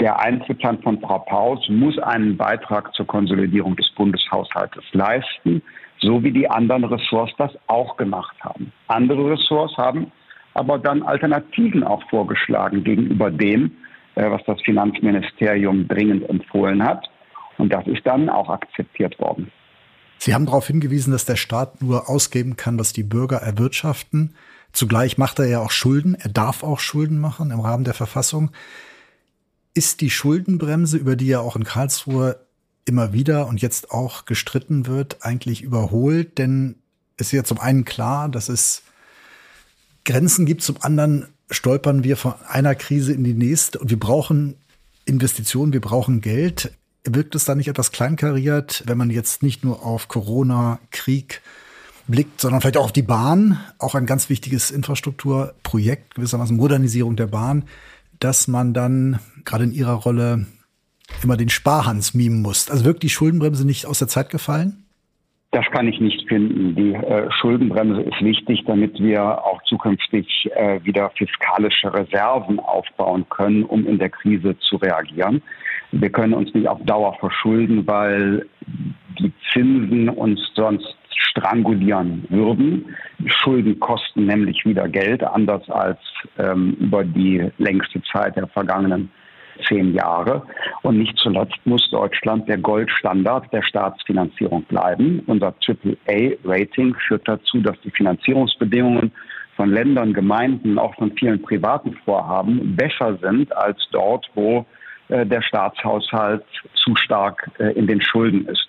der 0.00 0.18
Einzelplan 0.20 0.80
von 0.82 1.00
Frau 1.00 1.18
Paus 1.18 1.68
muss 1.68 1.98
einen 1.98 2.36
Beitrag 2.36 2.94
zur 2.94 3.06
Konsolidierung 3.06 3.76
des 3.76 3.90
Bundeshaushaltes 3.90 4.84
leisten, 4.92 5.62
so 6.00 6.22
wie 6.22 6.32
die 6.32 6.48
anderen 6.48 6.84
Ressorts 6.84 7.32
das 7.38 7.52
auch 7.66 7.96
gemacht 7.96 8.36
haben. 8.40 8.72
Andere 8.88 9.32
Ressorts 9.32 9.76
haben 9.76 10.12
aber 10.56 10.78
dann 10.78 11.02
Alternativen 11.02 11.84
auch 11.84 12.02
vorgeschlagen 12.08 12.82
gegenüber 12.82 13.30
dem, 13.30 13.72
äh, 14.14 14.30
was 14.30 14.40
das 14.46 14.60
Finanzministerium 14.62 15.86
dringend 15.86 16.28
empfohlen 16.30 16.82
hat. 16.82 17.06
Und 17.58 17.72
das 17.72 17.86
ist 17.86 18.06
dann 18.06 18.30
auch 18.30 18.48
akzeptiert 18.48 19.18
worden. 19.18 19.52
Sie 20.18 20.34
haben 20.34 20.46
darauf 20.46 20.66
hingewiesen, 20.66 21.12
dass 21.12 21.26
der 21.26 21.36
Staat 21.36 21.82
nur 21.82 22.08
ausgeben 22.08 22.56
kann, 22.56 22.78
was 22.78 22.94
die 22.94 23.02
Bürger 23.02 23.36
erwirtschaften. 23.36 24.34
Zugleich 24.72 25.18
macht 25.18 25.38
er 25.38 25.46
ja 25.46 25.60
auch 25.60 25.70
Schulden. 25.70 26.14
Er 26.14 26.30
darf 26.30 26.62
auch 26.62 26.80
Schulden 26.80 27.18
machen 27.18 27.50
im 27.50 27.60
Rahmen 27.60 27.84
der 27.84 27.94
Verfassung. 27.94 28.50
Ist 29.74 30.00
die 30.00 30.10
Schuldenbremse, 30.10 30.96
über 30.96 31.16
die 31.16 31.28
ja 31.28 31.40
auch 31.40 31.56
in 31.56 31.64
Karlsruhe 31.64 32.45
immer 32.86 33.12
wieder 33.12 33.46
und 33.46 33.60
jetzt 33.60 33.90
auch 33.90 34.24
gestritten 34.24 34.86
wird, 34.86 35.22
eigentlich 35.22 35.62
überholt? 35.62 36.38
Denn 36.38 36.76
es 37.16 37.28
ist 37.28 37.32
ja 37.32 37.44
zum 37.44 37.60
einen 37.60 37.84
klar, 37.84 38.28
dass 38.28 38.48
es 38.48 38.82
Grenzen 40.04 40.46
gibt, 40.46 40.62
zum 40.62 40.80
anderen 40.80 41.26
stolpern 41.50 42.04
wir 42.04 42.16
von 42.16 42.34
einer 42.48 42.74
Krise 42.74 43.12
in 43.12 43.24
die 43.24 43.34
nächste 43.34 43.78
und 43.78 43.90
wir 43.90 43.98
brauchen 43.98 44.56
Investitionen, 45.04 45.72
wir 45.72 45.80
brauchen 45.80 46.20
Geld. 46.20 46.72
Wirkt 47.04 47.34
es 47.36 47.44
da 47.44 47.54
nicht 47.54 47.68
etwas 47.68 47.92
kleinkariert, 47.92 48.82
wenn 48.86 48.98
man 48.98 49.10
jetzt 49.10 49.42
nicht 49.42 49.64
nur 49.64 49.84
auf 49.84 50.08
Corona, 50.08 50.80
Krieg 50.90 51.40
blickt, 52.08 52.40
sondern 52.40 52.60
vielleicht 52.60 52.76
auch 52.76 52.84
auf 52.84 52.92
die 52.92 53.02
Bahn, 53.02 53.60
auch 53.78 53.94
ein 53.94 54.06
ganz 54.06 54.28
wichtiges 54.28 54.70
Infrastrukturprojekt, 54.70 56.16
gewissermaßen 56.16 56.56
Modernisierung 56.56 57.16
der 57.16 57.28
Bahn, 57.28 57.64
dass 58.18 58.48
man 58.48 58.74
dann 58.74 59.20
gerade 59.44 59.64
in 59.64 59.72
ihrer 59.72 59.94
Rolle 59.94 60.46
immer 61.22 61.36
den 61.36 61.48
Sparhans 61.48 62.14
mimen 62.14 62.42
muss. 62.42 62.70
Also 62.70 62.84
wirkt 62.84 63.02
die 63.02 63.08
Schuldenbremse 63.08 63.66
nicht 63.66 63.86
aus 63.86 63.98
der 63.98 64.08
Zeit 64.08 64.30
gefallen? 64.30 64.86
Das 65.52 65.64
kann 65.70 65.88
ich 65.88 66.00
nicht 66.00 66.28
finden. 66.28 66.74
Die 66.74 66.92
äh, 66.92 67.30
Schuldenbremse 67.30 68.02
ist 68.02 68.20
wichtig, 68.20 68.64
damit 68.66 69.00
wir 69.00 69.22
auch 69.22 69.62
zukünftig 69.62 70.50
äh, 70.54 70.80
wieder 70.84 71.10
fiskalische 71.16 71.92
Reserven 71.94 72.58
aufbauen 72.58 73.24
können, 73.30 73.64
um 73.64 73.86
in 73.86 73.98
der 73.98 74.10
Krise 74.10 74.58
zu 74.58 74.76
reagieren. 74.76 75.40
Wir 75.92 76.10
können 76.10 76.34
uns 76.34 76.52
nicht 76.52 76.68
auf 76.68 76.78
Dauer 76.84 77.14
verschulden, 77.20 77.86
weil 77.86 78.46
die 79.18 79.32
Zinsen 79.52 80.08
uns 80.08 80.40
sonst 80.54 80.94
strangulieren 81.08 82.26
würden. 82.28 82.94
Schulden 83.26 83.80
kosten 83.80 84.26
nämlich 84.26 84.64
wieder 84.66 84.88
Geld, 84.88 85.22
anders 85.22 85.68
als 85.70 85.98
ähm, 86.38 86.76
über 86.80 87.04
die 87.04 87.50
längste 87.58 88.02
Zeit 88.12 88.36
der 88.36 88.48
vergangenen 88.48 89.10
zehn 89.68 89.94
Jahre. 89.94 90.42
Und 90.82 90.98
nicht 90.98 91.16
zuletzt 91.18 91.58
muss 91.64 91.88
Deutschland 91.90 92.48
der 92.48 92.58
Goldstandard 92.58 93.52
der 93.52 93.62
Staatsfinanzierung 93.62 94.62
bleiben. 94.64 95.22
Unser 95.26 95.54
AAA-Rating 95.66 96.94
führt 97.06 97.26
dazu, 97.26 97.60
dass 97.60 97.80
die 97.82 97.90
Finanzierungsbedingungen 97.90 99.12
von 99.56 99.70
Ländern, 99.70 100.12
Gemeinden, 100.12 100.78
auch 100.78 100.94
von 100.96 101.12
vielen 101.12 101.40
privaten 101.42 101.94
Vorhaben 102.04 102.76
besser 102.76 103.18
sind 103.22 103.56
als 103.56 103.78
dort, 103.90 104.26
wo 104.34 104.66
äh, 105.08 105.24
der 105.24 105.42
Staatshaushalt 105.42 106.44
zu 106.74 106.94
stark 106.96 107.50
äh, 107.58 107.72
in 107.72 107.86
den 107.86 108.00
Schulden 108.00 108.46
ist. 108.46 108.68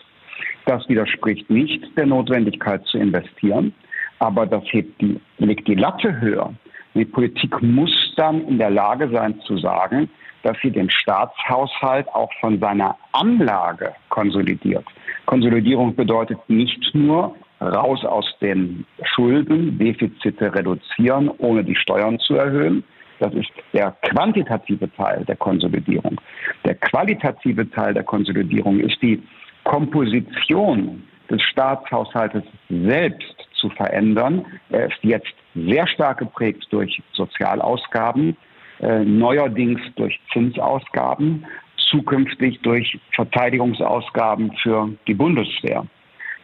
Das 0.66 0.88
widerspricht 0.90 1.50
nicht 1.50 1.84
der 1.98 2.06
Notwendigkeit 2.06 2.86
zu 2.86 2.98
investieren, 2.98 3.74
aber 4.20 4.46
das 4.46 4.64
hebt 4.66 5.00
die, 5.02 5.20
legt 5.38 5.68
die 5.68 5.76
Latte 5.76 6.20
höher. 6.20 6.54
Die 6.94 7.06
Politik 7.06 7.62
muss 7.62 7.92
dann 8.18 8.42
in 8.48 8.58
der 8.58 8.72
Lage 8.72 9.10
sein 9.10 9.40
zu 9.42 9.58
sagen, 9.58 10.10
dass 10.48 10.58
sie 10.62 10.72
den 10.72 10.90
Staatshaushalt 10.90 12.08
auch 12.16 12.32
von 12.40 12.58
seiner 12.60 12.96
Anlage 13.12 13.94
konsolidiert. 14.08 14.86
Konsolidierung 15.26 15.94
bedeutet 15.94 16.40
nicht 16.48 16.96
nur 16.96 17.36
raus 17.60 18.06
aus 18.06 18.26
den 18.40 18.86
Schulden, 19.04 19.78
Defizite 19.78 20.56
reduzieren, 20.56 21.30
ohne 21.40 21.66
die 21.66 21.76
Steuern 21.76 22.18
zu 22.20 22.36
erhöhen. 22.36 22.86
Das 23.20 23.34
ist 23.34 23.50
der 23.74 23.92
quantitative 24.04 24.90
Teil 24.94 25.26
der 25.26 25.36
Konsolidierung. 25.36 26.22
Der 26.64 26.76
qualitative 26.76 27.70
Teil 27.70 27.94
der 27.94 28.04
Konsolidierung 28.04 28.80
ist 28.80 29.02
die 29.02 29.22
Komposition 29.66 31.04
des 31.30 31.42
Staatshaushaltes 31.42 32.44
selbst 32.70 33.36
zu 33.60 33.70
verändern. 33.72 34.46
Er 34.70 34.86
ist 34.86 35.00
jetzt 35.02 35.34
sehr 35.56 35.88
stark 35.88 36.20
geprägt 36.20 36.68
durch 36.70 37.02
Sozialausgaben, 37.12 38.38
äh, 38.80 39.04
neuerdings 39.04 39.82
durch 39.96 40.20
Zinsausgaben, 40.34 41.46
zukünftig 41.90 42.60
durch 42.62 43.00
Verteidigungsausgaben 43.12 44.52
für 44.62 44.90
die 45.08 45.14
Bundeswehr. 45.14 45.86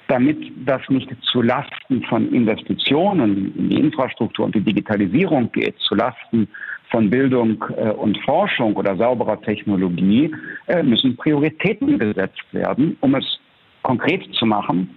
Damit 0.08 0.52
das 0.66 0.82
nicht 0.90 1.10
zu 1.22 1.42
Lasten 1.42 2.04
von 2.04 2.32
Investitionen 2.34 3.54
in 3.58 3.70
die 3.70 3.80
Infrastruktur 3.80 4.46
und 4.46 4.56
die 4.56 4.62
Digitalisierung 4.62 5.52
geht, 5.52 5.78
zu 5.80 5.96
Lasten 5.96 6.48
von 6.92 7.10
Bildung 7.10 7.63
äh, 7.78 7.90
und 7.90 8.18
Forschung 8.20 8.75
oder 8.75 8.96
sauberer 8.96 9.42
Technologie, 9.42 10.34
äh, 10.68 10.84
müssen 10.84 11.16
Prioritäten 11.18 11.98
gesetzt 11.98 12.44
werden, 12.52 12.98
um 13.02 13.16
es 13.16 13.40
konkret 13.82 14.24
zu 14.34 14.46
machen. 14.46 14.96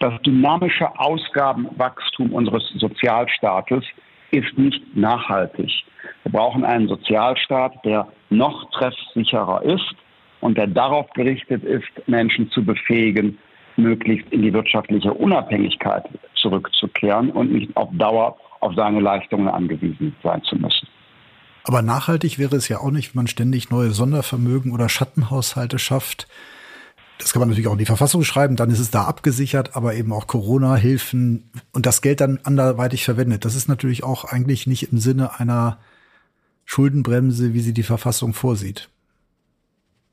Das 0.00 0.20
dynamische 0.22 0.88
Ausgabenwachstum 0.98 2.32
unseres 2.32 2.68
Sozialstaates 2.76 3.84
ist 4.30 4.56
nicht 4.56 4.96
nachhaltig. 4.96 5.70
Wir 6.22 6.32
brauchen 6.32 6.64
einen 6.64 6.88
Sozialstaat, 6.88 7.72
der 7.84 8.06
noch 8.30 8.70
treffsicherer 8.72 9.62
ist 9.62 9.94
und 10.40 10.56
der 10.58 10.66
darauf 10.66 11.08
gerichtet 11.14 11.64
ist, 11.64 11.88
Menschen 12.06 12.50
zu 12.50 12.64
befähigen, 12.64 13.38
möglichst 13.76 14.30
in 14.32 14.42
die 14.42 14.52
wirtschaftliche 14.52 15.12
Unabhängigkeit 15.12 16.04
zurückzukehren 16.34 17.30
und 17.30 17.52
nicht 17.52 17.76
auf 17.76 17.88
Dauer 17.92 18.36
auf 18.60 18.74
seine 18.74 19.00
Leistungen 19.00 19.48
angewiesen 19.48 20.14
sein 20.22 20.42
zu 20.44 20.56
müssen. 20.56 20.88
Aber 21.64 21.82
nachhaltig 21.82 22.38
wäre 22.38 22.56
es 22.56 22.68
ja 22.68 22.78
auch 22.78 22.90
nicht, 22.90 23.14
wenn 23.14 23.20
man 23.20 23.26
ständig 23.26 23.70
neue 23.70 23.90
Sondervermögen 23.90 24.72
oder 24.72 24.88
Schattenhaushalte 24.88 25.78
schafft. 25.78 26.28
Das 27.18 27.32
kann 27.32 27.40
man 27.40 27.48
natürlich 27.48 27.68
auch 27.68 27.72
in 27.72 27.78
die 27.78 27.86
Verfassung 27.86 28.22
schreiben, 28.22 28.56
dann 28.56 28.70
ist 28.70 28.78
es 28.78 28.90
da 28.90 29.04
abgesichert, 29.04 29.74
aber 29.74 29.94
eben 29.94 30.12
auch 30.12 30.26
Corona-Hilfen 30.26 31.50
und 31.72 31.86
das 31.86 32.02
Geld 32.02 32.20
dann 32.20 32.38
anderweitig 32.44 33.04
verwendet. 33.04 33.44
Das 33.44 33.54
ist 33.54 33.68
natürlich 33.68 34.04
auch 34.04 34.24
eigentlich 34.24 34.66
nicht 34.66 34.92
im 34.92 34.98
Sinne 34.98 35.40
einer 35.40 35.78
Schuldenbremse, 36.66 37.54
wie 37.54 37.60
sie 37.60 37.72
die 37.72 37.82
Verfassung 37.82 38.34
vorsieht. 38.34 38.90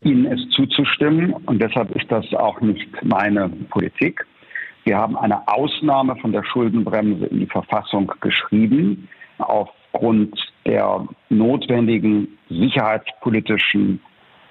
Ihnen 0.01 0.25
ist 0.25 0.51
zuzustimmen 0.51 1.33
und 1.33 1.62
deshalb 1.62 1.93
ist 1.95 2.10
das 2.12 2.25
auch 2.33 2.62
nicht 2.62 2.88
meine 3.03 3.50
Politik. 3.69 4.25
Wir 4.86 4.98
haben 4.98 5.17
eine 5.17 5.48
Ausnahme 5.48 6.15
von 6.17 6.31
der 6.31 6.43
Schuldenbremse 6.43 7.25
in 7.25 7.39
die 7.39 7.48
Verfassung 7.48 8.12
geschrieben, 8.19 9.07
aufgrund 9.38 10.38
der 10.65 11.07
notwendigen 11.29 12.27
sicherheitspolitischen 12.50 14.01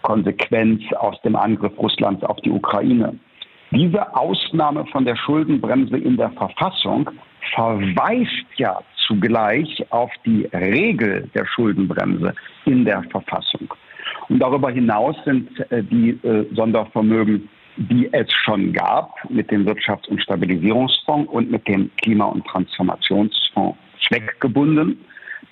Konsequenz 0.03 0.83
aus 0.99 1.21
dem 1.23 1.37
Angriff 1.37 1.73
Russlands 1.79 2.23
auf 2.25 2.37
die 2.41 2.51
Ukraine. 2.51 3.19
Diese 3.71 4.15
Ausnahme 4.15 4.85
von 4.87 5.05
der 5.05 5.17
Schuldenbremse 5.17 5.97
in 5.97 6.17
der 6.17 6.31
Verfassung 6.33 7.09
verweist 7.55 8.47
ja 8.57 8.79
zugleich 9.07 9.85
auf 9.91 10.11
die 10.27 10.45
Regel 10.53 11.31
der 11.35 11.47
Schuldenbremse 11.47 12.35
in 12.67 12.85
der 12.85 13.03
Verfassung. 13.05 13.73
Und 14.29 14.41
darüber 14.41 14.71
hinaus 14.71 15.17
sind 15.25 15.49
äh, 15.71 15.83
die 15.83 16.11
äh, 16.23 16.47
Sondervermögen, 16.55 17.49
die 17.77 18.13
es 18.13 18.31
schon 18.45 18.73
gab, 18.73 19.15
mit 19.31 19.51
dem 19.51 19.67
Wirtschafts- 19.67 20.09
und 20.09 20.23
Stabilisierungsfonds 20.23 21.31
und 21.33 21.51
mit 21.51 21.67
dem 21.67 21.91
Klima- 22.03 22.27
und 22.27 22.47
Transformationsfonds 22.47 23.79
zweckgebunden. 24.07 24.99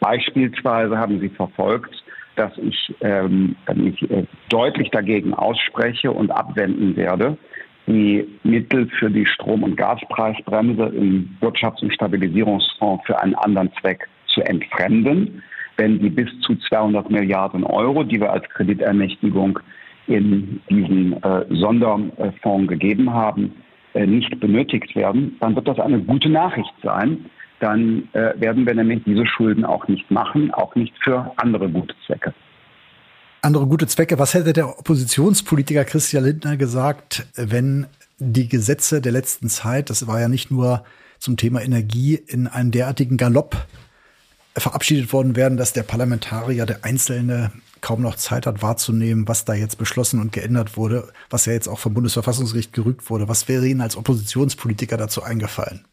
Beispielsweise 0.01 0.97
haben 0.97 1.21
Sie 1.21 1.29
verfolgt, 1.31 1.95
dass 2.37 2.53
ich 2.59 2.95
ähm, 3.01 3.57
mich 3.75 4.03
äh, 4.11 4.25
deutlich 4.49 4.91
dagegen 4.91 5.35
ausspreche 5.35 6.11
und 6.11 6.31
abwenden 6.31 6.97
werde, 6.97 7.37
die 7.87 8.27
Mittel 8.45 8.89
für 8.99 9.11
die 9.11 9.27
Strom- 9.27 9.63
und 9.63 9.77
Gaspreisbremse 9.77 10.85
im 10.85 11.37
Wirtschafts- 11.41 11.83
und 11.83 11.93
Stabilisierungsfonds 11.93 13.05
für 13.07 13.21
einen 13.21 13.35
anderen 13.35 13.71
Zweck 13.81 14.09
zu 14.27 14.43
entfremden, 14.43 15.43
wenn 15.77 15.99
die 15.99 16.11
bis 16.11 16.29
zu 16.41 16.57
200 16.57 17.11
Milliarden 17.11 17.65
Euro, 17.65 18.05
die 18.05 18.21
wir 18.21 18.33
als 18.33 18.49
Kreditermächtigung 18.51 19.59
in 20.07 20.61
diesen 20.69 21.23
äh, 21.23 21.45
Sonderfonds 21.51 22.69
gegeben 22.69 23.13
haben, 23.13 23.55
äh, 23.95 24.07
nicht 24.07 24.39
benötigt 24.41 24.95
werden, 24.95 25.37
dann 25.41 25.57
wird 25.57 25.69
das 25.69 25.79
eine 25.79 26.01
gute 26.01 26.29
Nachricht 26.29 26.73
sein. 26.83 27.27
Dann 27.61 28.09
äh, 28.13 28.33
werden 28.41 28.67
wir 28.67 28.75
nämlich 28.75 29.05
diese 29.05 29.27
Schulden 29.27 29.65
auch 29.65 29.87
nicht 29.87 30.11
machen, 30.11 30.53
auch 30.53 30.75
nicht 30.75 30.95
für 31.03 31.31
andere 31.37 31.69
gute 31.69 31.95
Zwecke 32.07 32.35
andere 33.43 33.67
gute 33.67 33.87
Zwecke. 33.87 34.19
Was 34.19 34.35
hätte 34.35 34.53
der 34.53 34.79
Oppositionspolitiker 34.79 35.85
Christian 35.85 36.25
Lindner 36.25 36.57
gesagt, 36.57 37.27
wenn 37.37 37.87
die 38.19 38.49
Gesetze 38.49 39.01
der 39.01 39.13
letzten 39.13 39.49
Zeit, 39.49 39.91
das 39.91 40.07
war 40.07 40.21
ja 40.21 40.29
nicht 40.29 40.51
nur 40.51 40.85
zum 41.19 41.37
Thema 41.37 41.63
Energie, 41.63 42.15
in 42.15 42.47
einem 42.47 42.71
derartigen 42.71 43.17
Galopp 43.17 43.67
verabschiedet 44.57 45.13
worden 45.13 45.37
wären, 45.37 45.57
dass 45.57 45.73
der 45.73 45.83
Parlamentarier, 45.83 46.67
der 46.67 46.85
Einzelne, 46.85 47.53
kaum 47.81 48.03
noch 48.03 48.17
Zeit 48.17 48.47
hat 48.47 48.61
wahrzunehmen, 48.61 49.27
was 49.27 49.47
da 49.47 49.55
jetzt 49.55 49.79
beschlossen 49.79 50.21
und 50.21 50.33
geändert 50.33 50.77
wurde, 50.77 51.09
was 51.31 51.47
ja 51.47 51.55
jetzt 51.55 51.67
auch 51.67 51.79
vom 51.79 51.95
Bundesverfassungsgericht 51.95 52.75
gerügt 52.75 53.09
wurde. 53.09 53.27
Was 53.27 53.49
wäre 53.49 53.67
Ihnen 53.67 53.81
als 53.81 53.97
Oppositionspolitiker 53.97 54.99
dazu 54.99 55.23
eingefallen? 55.23 55.87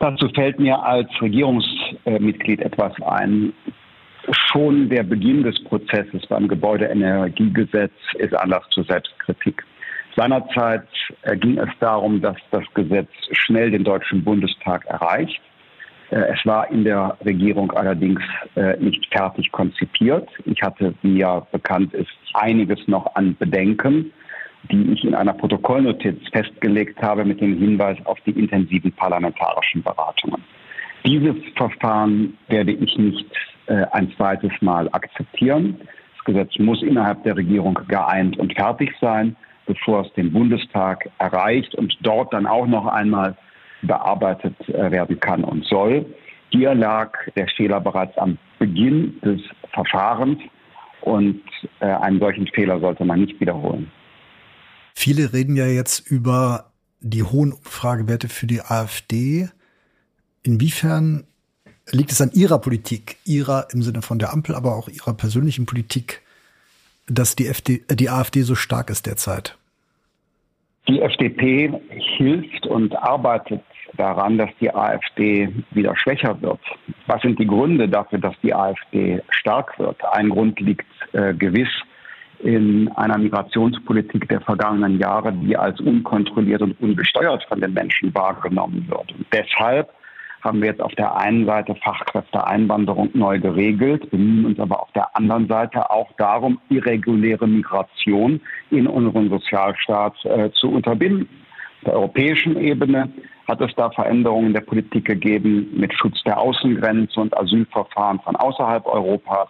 Dazu 0.00 0.30
fällt 0.30 0.58
mir 0.58 0.82
als 0.82 1.08
Regierungsmitglied 1.20 2.60
etwas 2.62 2.92
ein. 3.02 3.52
Schon 4.32 4.88
der 4.88 5.02
Beginn 5.02 5.42
des 5.42 5.62
Prozesses 5.64 6.26
beim 6.26 6.48
Gebäudeenergiegesetz 6.48 7.92
ist 8.14 8.34
Anlass 8.34 8.64
zur 8.70 8.84
Selbstkritik. 8.84 9.62
Seinerzeit 10.16 10.86
ging 11.36 11.58
es 11.58 11.68
darum, 11.80 12.22
dass 12.22 12.36
das 12.50 12.64
Gesetz 12.72 13.10
schnell 13.32 13.70
den 13.70 13.84
Deutschen 13.84 14.24
Bundestag 14.24 14.86
erreicht. 14.86 15.40
Äh, 16.10 16.34
es 16.34 16.46
war 16.46 16.70
in 16.70 16.84
der 16.84 17.18
Regierung 17.24 17.70
allerdings 17.72 18.22
äh, 18.56 18.78
nicht 18.78 19.06
fertig 19.12 19.52
konzipiert. 19.52 20.28
Ich 20.46 20.62
hatte, 20.62 20.94
wie 21.02 21.18
ja 21.18 21.40
bekannt 21.52 21.92
ist, 21.92 22.10
einiges 22.32 22.88
noch 22.88 23.14
an 23.16 23.36
Bedenken, 23.36 24.12
die 24.64 24.92
ich 24.92 25.04
in 25.04 25.14
einer 25.14 25.32
Protokollnotiz 25.32 26.18
festgelegt 26.32 27.00
habe 27.02 27.24
mit 27.24 27.40
dem 27.40 27.58
Hinweis 27.58 27.98
auf 28.04 28.18
die 28.26 28.32
intensiven 28.32 28.92
parlamentarischen 28.92 29.82
Beratungen. 29.82 30.42
Dieses 31.04 31.36
Verfahren 31.56 32.36
werde 32.48 32.72
ich 32.72 32.96
nicht 32.98 33.26
äh, 33.66 33.86
ein 33.92 34.12
zweites 34.16 34.52
Mal 34.60 34.88
akzeptieren. 34.92 35.80
Das 36.16 36.24
Gesetz 36.24 36.58
muss 36.58 36.82
innerhalb 36.82 37.22
der 37.24 37.36
Regierung 37.36 37.78
geeint 37.88 38.38
und 38.38 38.52
fertig 38.54 38.92
sein, 39.00 39.34
bevor 39.66 40.02
es 40.02 40.12
den 40.12 40.32
Bundestag 40.32 41.08
erreicht 41.18 41.74
und 41.74 41.96
dort 42.02 42.32
dann 42.32 42.46
auch 42.46 42.66
noch 42.66 42.86
einmal 42.86 43.36
bearbeitet 43.82 44.56
äh, 44.68 44.90
werden 44.90 45.18
kann 45.20 45.42
und 45.42 45.64
soll. 45.64 46.04
Hier 46.50 46.74
lag 46.74 47.16
der 47.36 47.46
Fehler 47.48 47.80
bereits 47.80 48.16
am 48.18 48.36
Beginn 48.58 49.18
des 49.22 49.40
Verfahrens 49.72 50.38
und 51.00 51.40
äh, 51.80 51.86
einen 51.86 52.18
solchen 52.18 52.46
Fehler 52.48 52.78
sollte 52.80 53.04
man 53.04 53.20
nicht 53.20 53.40
wiederholen. 53.40 53.90
Viele 55.02 55.32
reden 55.32 55.56
ja 55.56 55.64
jetzt 55.64 56.10
über 56.10 56.66
die 57.00 57.22
hohen 57.22 57.54
Umfragewerte 57.54 58.28
für 58.28 58.46
die 58.46 58.60
AfD. 58.60 59.48
Inwiefern 60.42 61.24
liegt 61.90 62.12
es 62.12 62.20
an 62.20 62.32
Ihrer 62.34 62.58
Politik, 62.58 63.16
Ihrer 63.24 63.68
im 63.72 63.80
Sinne 63.80 64.02
von 64.02 64.18
der 64.18 64.30
Ampel, 64.30 64.54
aber 64.54 64.76
auch 64.76 64.88
Ihrer 64.88 65.14
persönlichen 65.14 65.64
Politik, 65.64 66.20
dass 67.06 67.34
die, 67.34 67.46
FD, 67.46 67.82
äh, 67.88 67.96
die 67.96 68.10
AfD 68.10 68.42
so 68.42 68.54
stark 68.54 68.90
ist 68.90 69.06
derzeit? 69.06 69.56
Die 70.86 71.00
FDP 71.00 71.72
hilft 72.18 72.66
und 72.66 72.94
arbeitet 72.94 73.62
daran, 73.96 74.36
dass 74.36 74.50
die 74.60 74.70
AfD 74.70 75.48
wieder 75.70 75.96
schwächer 75.96 76.42
wird. 76.42 76.60
Was 77.06 77.22
sind 77.22 77.38
die 77.38 77.46
Gründe 77.46 77.88
dafür, 77.88 78.18
dass 78.18 78.34
die 78.42 78.52
AfD 78.52 79.22
stark 79.30 79.78
wird? 79.78 79.96
Ein 80.12 80.28
Grund 80.28 80.60
liegt 80.60 80.84
äh, 81.12 81.32
gewiss 81.32 81.70
in 82.42 82.90
einer 82.96 83.18
Migrationspolitik 83.18 84.28
der 84.28 84.40
vergangenen 84.40 84.98
Jahre, 84.98 85.32
die 85.32 85.56
als 85.56 85.80
unkontrolliert 85.80 86.62
und 86.62 86.80
ungesteuert 86.80 87.44
von 87.44 87.60
den 87.60 87.72
Menschen 87.74 88.14
wahrgenommen 88.14 88.86
wird. 88.88 89.12
Und 89.12 89.26
deshalb 89.32 89.90
haben 90.42 90.60
wir 90.62 90.70
jetzt 90.70 90.80
auf 90.80 90.94
der 90.94 91.16
einen 91.16 91.44
Seite 91.44 91.74
Fachkräfteeinwanderung 91.74 93.10
neu 93.12 93.38
geregelt, 93.38 94.10
bemühen 94.10 94.46
uns 94.46 94.58
aber 94.58 94.82
auf 94.82 94.92
der 94.92 95.14
anderen 95.16 95.48
Seite 95.48 95.90
auch 95.90 96.10
darum, 96.16 96.58
irreguläre 96.70 97.46
Migration 97.46 98.40
in 98.70 98.86
unseren 98.86 99.28
Sozialstaat 99.28 100.14
äh, 100.24 100.50
zu 100.52 100.70
unterbinden. 100.70 101.28
Auf 101.80 101.84
der 101.84 101.94
europäischen 101.94 102.58
Ebene 102.58 103.10
hat 103.48 103.60
es 103.60 103.74
da 103.76 103.90
Veränderungen 103.90 104.54
der 104.54 104.60
Politik 104.60 105.06
gegeben 105.06 105.68
mit 105.74 105.92
Schutz 105.92 106.22
der 106.24 106.38
Außengrenze 106.38 107.20
und 107.20 107.36
Asylverfahren 107.36 108.20
von 108.20 108.36
außerhalb 108.36 108.86
Europas. 108.86 109.48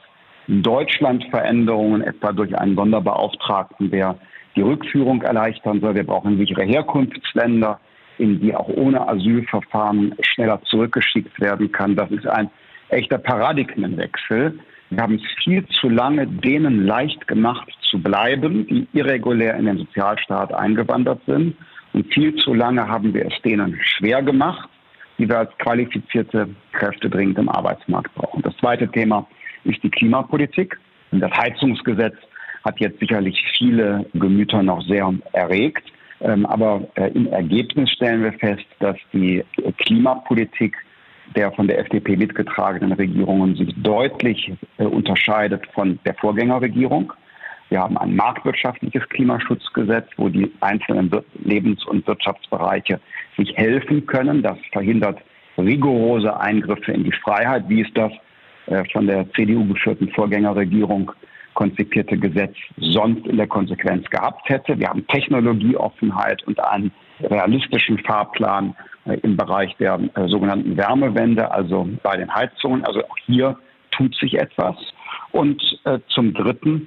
Deutschland 0.50 1.24
Veränderungen, 1.30 2.02
etwa 2.02 2.32
durch 2.32 2.56
einen 2.58 2.74
Sonderbeauftragten, 2.74 3.90
der 3.90 4.18
die 4.56 4.62
Rückführung 4.62 5.22
erleichtern 5.22 5.80
soll. 5.80 5.94
Wir 5.94 6.04
brauchen 6.04 6.38
sichere 6.38 6.64
Herkunftsländer 6.64 7.78
in 8.18 8.38
die 8.40 8.54
auch 8.54 8.68
ohne 8.68 9.08
Asylverfahren 9.08 10.14
schneller 10.22 10.60
zurückgeschickt 10.64 11.40
werden 11.40 11.72
kann. 11.72 11.96
Das 11.96 12.10
ist 12.10 12.26
ein 12.26 12.50
echter 12.90 13.18
Paradigmenwechsel. 13.18 14.58
Wir 14.90 15.02
haben 15.02 15.14
es 15.14 15.42
viel 15.42 15.64
zu 15.68 15.88
lange 15.88 16.26
denen 16.26 16.84
leicht 16.84 17.26
gemacht 17.28 17.68
zu 17.90 17.98
bleiben, 18.02 18.66
die 18.66 18.88
irregulär 18.92 19.56
in 19.56 19.66
den 19.66 19.78
Sozialstaat 19.78 20.52
eingewandert 20.52 21.20
sind. 21.26 21.56
Und 21.92 22.12
viel 22.12 22.34
zu 22.36 22.54
lange 22.54 22.86
haben 22.86 23.14
wir 23.14 23.26
es 23.26 23.42
denen 23.42 23.78
schwer 23.82 24.22
gemacht, 24.22 24.68
die 25.18 25.28
wir 25.28 25.38
als 25.38 25.56
qualifizierte 25.58 26.48
Kräfte 26.72 27.08
dringend 27.08 27.38
im 27.38 27.48
Arbeitsmarkt 27.48 28.14
brauchen. 28.14 28.42
Das 28.42 28.56
zweite 28.58 28.88
Thema 28.88 29.26
ist 29.64 29.82
die 29.82 29.90
Klimapolitik. 29.90 30.78
Das 31.10 31.32
Heizungsgesetz 31.32 32.14
hat 32.64 32.78
jetzt 32.80 33.00
sicherlich 33.00 33.42
viele 33.58 34.06
Gemüter 34.14 34.62
noch 34.62 34.82
sehr 34.82 35.12
erregt. 35.32 35.84
Ähm, 36.20 36.44
aber 36.46 36.86
äh, 36.96 37.08
im 37.12 37.26
Ergebnis 37.28 37.90
stellen 37.90 38.22
wir 38.22 38.32
fest, 38.34 38.66
dass 38.78 38.96
die 39.12 39.42
Klimapolitik 39.78 40.76
der 41.36 41.52
von 41.52 41.68
der 41.68 41.78
FDP 41.78 42.16
mitgetragenen 42.16 42.92
Regierungen 42.92 43.54
sich 43.54 43.72
deutlich 43.76 44.52
äh, 44.78 44.84
unterscheidet 44.84 45.64
von 45.72 45.98
der 46.04 46.14
Vorgängerregierung. 46.14 47.12
Wir 47.68 47.80
haben 47.80 47.96
ein 47.96 48.16
marktwirtschaftliches 48.16 49.08
Klimaschutzgesetz, 49.10 50.08
wo 50.16 50.28
die 50.28 50.50
einzelnen 50.60 51.10
Lebens- 51.44 51.84
und 51.86 52.06
Wirtschaftsbereiche 52.06 53.00
sich 53.36 53.56
helfen 53.56 54.06
können. 54.06 54.42
Das 54.42 54.58
verhindert 54.72 55.20
rigorose 55.56 56.38
Eingriffe 56.38 56.92
in 56.92 57.04
die 57.04 57.12
Freiheit, 57.12 57.68
wie 57.68 57.82
es 57.82 57.88
das 57.94 58.12
von 58.92 59.06
der 59.06 59.30
CDU 59.32 59.66
geführten 59.66 60.08
Vorgängerregierung 60.10 61.12
konzipierte 61.54 62.16
Gesetz 62.16 62.54
sonst 62.78 63.26
in 63.26 63.36
der 63.36 63.46
Konsequenz 63.46 64.08
gehabt 64.08 64.48
hätte. 64.48 64.78
Wir 64.78 64.88
haben 64.88 65.06
Technologieoffenheit 65.08 66.42
und 66.44 66.58
einen 66.60 66.90
realistischen 67.22 67.98
Fahrplan 67.98 68.74
äh, 69.04 69.18
im 69.22 69.36
Bereich 69.36 69.76
der 69.76 69.98
äh, 70.14 70.28
sogenannten 70.28 70.76
Wärmewende, 70.76 71.50
also 71.50 71.88
bei 72.02 72.16
den 72.16 72.32
Heizungen. 72.34 72.84
Also 72.84 73.00
auch 73.04 73.16
hier 73.26 73.58
tut 73.90 74.14
sich 74.16 74.38
etwas. 74.38 74.76
Und 75.32 75.62
äh, 75.84 75.98
zum 76.08 76.32
Dritten 76.32 76.86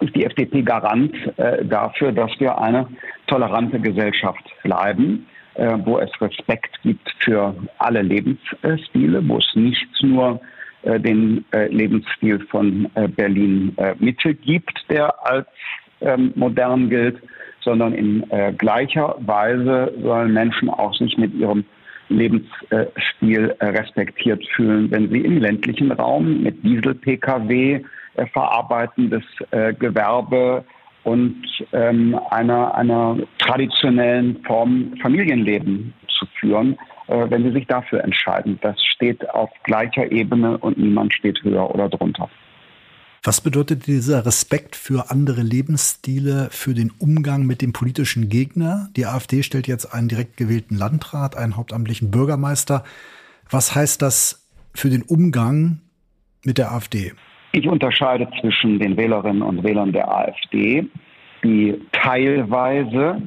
ist 0.00 0.14
die 0.14 0.24
FDP 0.24 0.62
Garant 0.62 1.14
äh, 1.36 1.64
dafür, 1.64 2.12
dass 2.12 2.30
wir 2.38 2.58
eine 2.58 2.86
tolerante 3.26 3.80
Gesellschaft 3.80 4.44
bleiben, 4.62 5.26
äh, 5.54 5.76
wo 5.84 5.98
es 5.98 6.10
Respekt 6.20 6.80
gibt 6.82 7.14
für 7.18 7.54
alle 7.78 8.02
Lebensstile, 8.02 9.26
wo 9.28 9.38
es 9.38 9.50
nicht 9.54 9.88
nur 10.02 10.40
äh, 10.40 10.55
den 10.98 11.44
äh, 11.52 11.66
Lebensstil 11.68 12.40
von 12.50 12.88
äh, 12.94 13.08
Berlin 13.08 13.76
Mitte 13.98 14.34
gibt, 14.34 14.84
der 14.88 15.14
als 15.26 15.46
ähm, 16.00 16.32
modern 16.34 16.88
gilt, 16.90 17.18
sondern 17.62 17.94
in 17.94 18.24
gleicher 18.58 19.16
Weise 19.18 19.92
sollen 20.00 20.32
Menschen 20.32 20.70
auch 20.70 20.94
sich 20.94 21.18
mit 21.18 21.34
ihrem 21.34 21.64
Lebensstil 22.08 23.56
respektiert 23.60 24.46
fühlen, 24.54 24.88
wenn 24.92 25.10
sie 25.10 25.18
im 25.18 25.38
ländlichen 25.38 25.90
Raum 25.90 26.44
mit 26.44 26.62
Diesel-Pkw 26.62 27.80
verarbeitendes 28.32 29.24
Gewerbe 29.80 30.64
und 31.06 31.42
ähm, 31.72 32.18
einer, 32.30 32.74
einer 32.76 33.16
traditionellen 33.38 34.42
Form 34.44 34.92
Familienleben 35.02 35.92
zu 36.08 36.26
führen, 36.38 36.72
äh, 36.72 36.95
wenn 37.08 37.44
sie 37.44 37.52
sich 37.52 37.66
dafür 37.66 38.02
entscheiden. 38.02 38.58
Das 38.62 38.82
steht 38.82 39.28
auf 39.30 39.50
gleicher 39.64 40.10
Ebene 40.10 40.58
und 40.58 40.78
niemand 40.78 41.14
steht 41.14 41.42
höher 41.42 41.72
oder 41.74 41.88
drunter. 41.88 42.28
Was 43.22 43.40
bedeutet 43.40 43.88
dieser 43.88 44.24
Respekt 44.24 44.76
für 44.76 45.10
andere 45.10 45.42
Lebensstile 45.42 46.48
für 46.52 46.74
den 46.74 46.92
Umgang 46.96 47.44
mit 47.44 47.60
dem 47.60 47.72
politischen 47.72 48.28
Gegner? 48.28 48.88
Die 48.96 49.06
AfD 49.06 49.42
stellt 49.42 49.66
jetzt 49.66 49.86
einen 49.86 50.06
direkt 50.06 50.36
gewählten 50.36 50.76
Landrat, 50.76 51.36
einen 51.36 51.56
hauptamtlichen 51.56 52.12
Bürgermeister. 52.12 52.84
Was 53.50 53.74
heißt 53.74 54.00
das 54.00 54.48
für 54.74 54.90
den 54.90 55.02
Umgang 55.02 55.80
mit 56.44 56.58
der 56.58 56.70
AfD? 56.70 57.14
Ich 57.50 57.66
unterscheide 57.66 58.28
zwischen 58.40 58.78
den 58.78 58.96
Wählerinnen 58.96 59.42
und 59.42 59.64
Wählern 59.64 59.92
der 59.92 60.08
AfD, 60.08 60.86
die 61.42 61.80
teilweise 61.90 63.22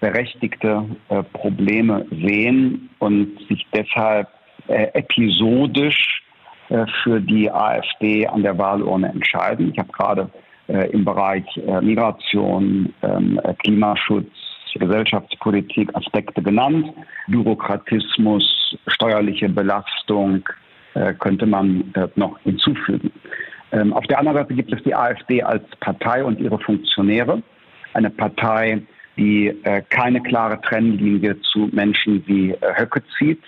berechtigte 0.00 0.84
äh, 1.08 1.22
Probleme 1.22 2.06
sehen 2.10 2.90
und 2.98 3.38
sich 3.48 3.66
deshalb 3.74 4.28
äh, 4.68 4.88
episodisch 4.94 6.22
äh, 6.70 6.86
für 7.02 7.20
die 7.20 7.50
AfD 7.50 8.26
an 8.26 8.42
der 8.42 8.56
Wahlurne 8.58 9.08
entscheiden. 9.08 9.70
Ich 9.72 9.78
habe 9.78 9.92
gerade 9.92 10.30
äh, 10.68 10.88
im 10.90 11.04
Bereich 11.04 11.44
äh, 11.56 11.80
Migration, 11.80 12.94
ähm, 13.02 13.40
äh, 13.42 13.54
Klimaschutz, 13.54 14.30
Gesellschaftspolitik 14.74 15.94
Aspekte 15.96 16.40
genannt. 16.40 16.92
Bürokratismus, 17.26 18.76
steuerliche 18.86 19.48
Belastung 19.48 20.48
könnte 21.18 21.46
man 21.46 21.92
noch 22.14 22.38
hinzufügen. 22.40 23.10
Ähm, 23.72 23.92
auf 23.92 24.04
der 24.06 24.18
anderen 24.18 24.38
Seite 24.38 24.54
gibt 24.54 24.72
es 24.72 24.82
die 24.84 24.94
AfD 24.94 25.42
als 25.42 25.64
Partei 25.80 26.24
und 26.24 26.40
ihre 26.40 26.58
Funktionäre. 26.58 27.42
Eine 27.94 28.10
Partei, 28.10 28.82
die 29.20 29.48
äh, 29.64 29.82
keine 29.90 30.22
klare 30.22 30.58
Trennlinie 30.62 31.38
zu 31.42 31.68
Menschen 31.72 32.26
wie 32.26 32.52
äh, 32.52 32.56
Höcke 32.74 33.02
zieht, 33.18 33.42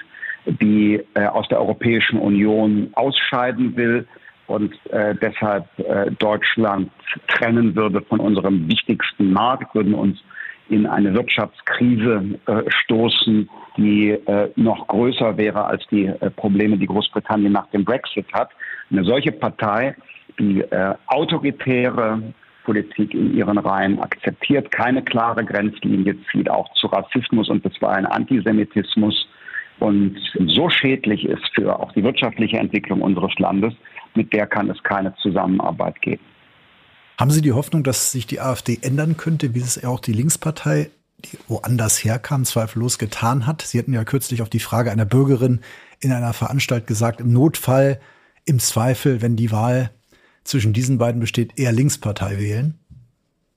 die 0.45 1.01
äh, 1.15 1.27
aus 1.27 1.49
der 1.49 1.61
Europäischen 1.61 2.19
Union 2.19 2.91
ausscheiden 2.93 3.75
will 3.75 4.07
und 4.49 4.75
äh, 4.91 5.15
deshalb 5.15 5.67
äh, 5.79 6.11
Deutschland 6.19 6.91
trennen 7.27 7.75
würde 7.75 8.03
von 8.03 8.21
unserem 8.21 8.69
wichtigsten 8.69 9.33
Markt, 9.33 9.75
würden 9.75 9.95
uns 9.95 10.19
in 10.69 10.87
eine 10.87 11.15
Wirtschaftskrise 11.15 12.39
äh, 12.47 12.63
stoßen, 12.69 13.49
die 13.79 14.11
äh, 14.11 14.51
noch 14.57 14.87
größer 14.89 15.37
wäre 15.39 15.65
als 15.65 15.83
die 15.91 16.05
äh, 16.07 16.31
Probleme, 16.31 16.77
die 16.77 16.87
Großbritannien 16.87 17.53
nach 17.53 17.69
dem 17.69 17.85
Brexit 17.85 18.27
hat. 18.35 18.51
Eine 18.91 19.05
solche 19.05 19.33
Partei, 19.33 19.97
die 20.39 20.61
äh, 20.61 20.95
autoritäre 22.63 22.83
Politik 22.83 23.15
in 23.15 23.35
ihren 23.35 23.59
Reihen 23.59 23.99
akzeptiert, 24.01 24.71
keine 24.71 25.03
klare 25.03 25.45
Grenzlinie 25.45 26.17
zieht, 26.31 26.51
auch 26.51 26.73
zu 26.75 26.87
Rassismus 26.89 27.49
und 27.49 27.63
bisweilen 27.63 28.07
Antisemitismus 28.07 29.29
und 29.79 30.17
so 30.47 30.71
schädlich 30.71 31.25
ist 31.25 31.43
für 31.55 31.79
auch 31.79 31.93
die 31.93 32.03
wirtschaftliche 32.03 32.59
Entwicklung 32.59 33.03
unseres 33.03 33.33
Landes, 33.39 33.75
mit 34.15 34.33
der 34.33 34.47
kann 34.47 34.71
es 34.71 34.81
keine 34.83 35.15
Zusammenarbeit 35.17 36.01
geben. 36.03 36.23
Haben 37.19 37.31
Sie 37.31 37.43
die 37.43 37.53
Hoffnung, 37.53 37.83
dass 37.83 38.13
sich 38.13 38.27
die 38.27 38.41
AfD 38.41 38.79
ändern 38.83 39.17
könnte, 39.17 39.55
wie 39.55 39.61
es 39.61 39.83
auch 39.85 40.01
die 40.01 40.13
Linkspartei, 40.13 40.91
die 41.25 41.39
woanders 41.49 42.05
herkam, 42.05 42.45
zweifellos 42.45 42.99
getan 42.99 43.47
hat? 43.47 43.63
Sie 43.63 43.79
hatten 43.79 43.93
ja 43.93 44.05
kürzlich 44.05 44.43
auf 44.43 44.51
die 44.51 44.61
Frage 44.61 44.91
einer 44.91 45.05
Bürgerin 45.05 45.61
in 46.01 46.13
einer 46.13 46.33
Veranstaltung 46.33 46.87
gesagt, 46.87 47.21
im 47.21 47.33
Notfall, 47.33 48.01
im 48.45 48.59
Zweifel, 48.59 49.23
wenn 49.23 49.37
die 49.37 49.53
Wahl 49.53 49.91
zwischen 50.45 50.73
diesen 50.73 50.99
beiden 50.99 51.21
besteht, 51.21 51.59
eher 51.59 51.73
Linkspartei 51.73 52.39
wählen? 52.39 52.79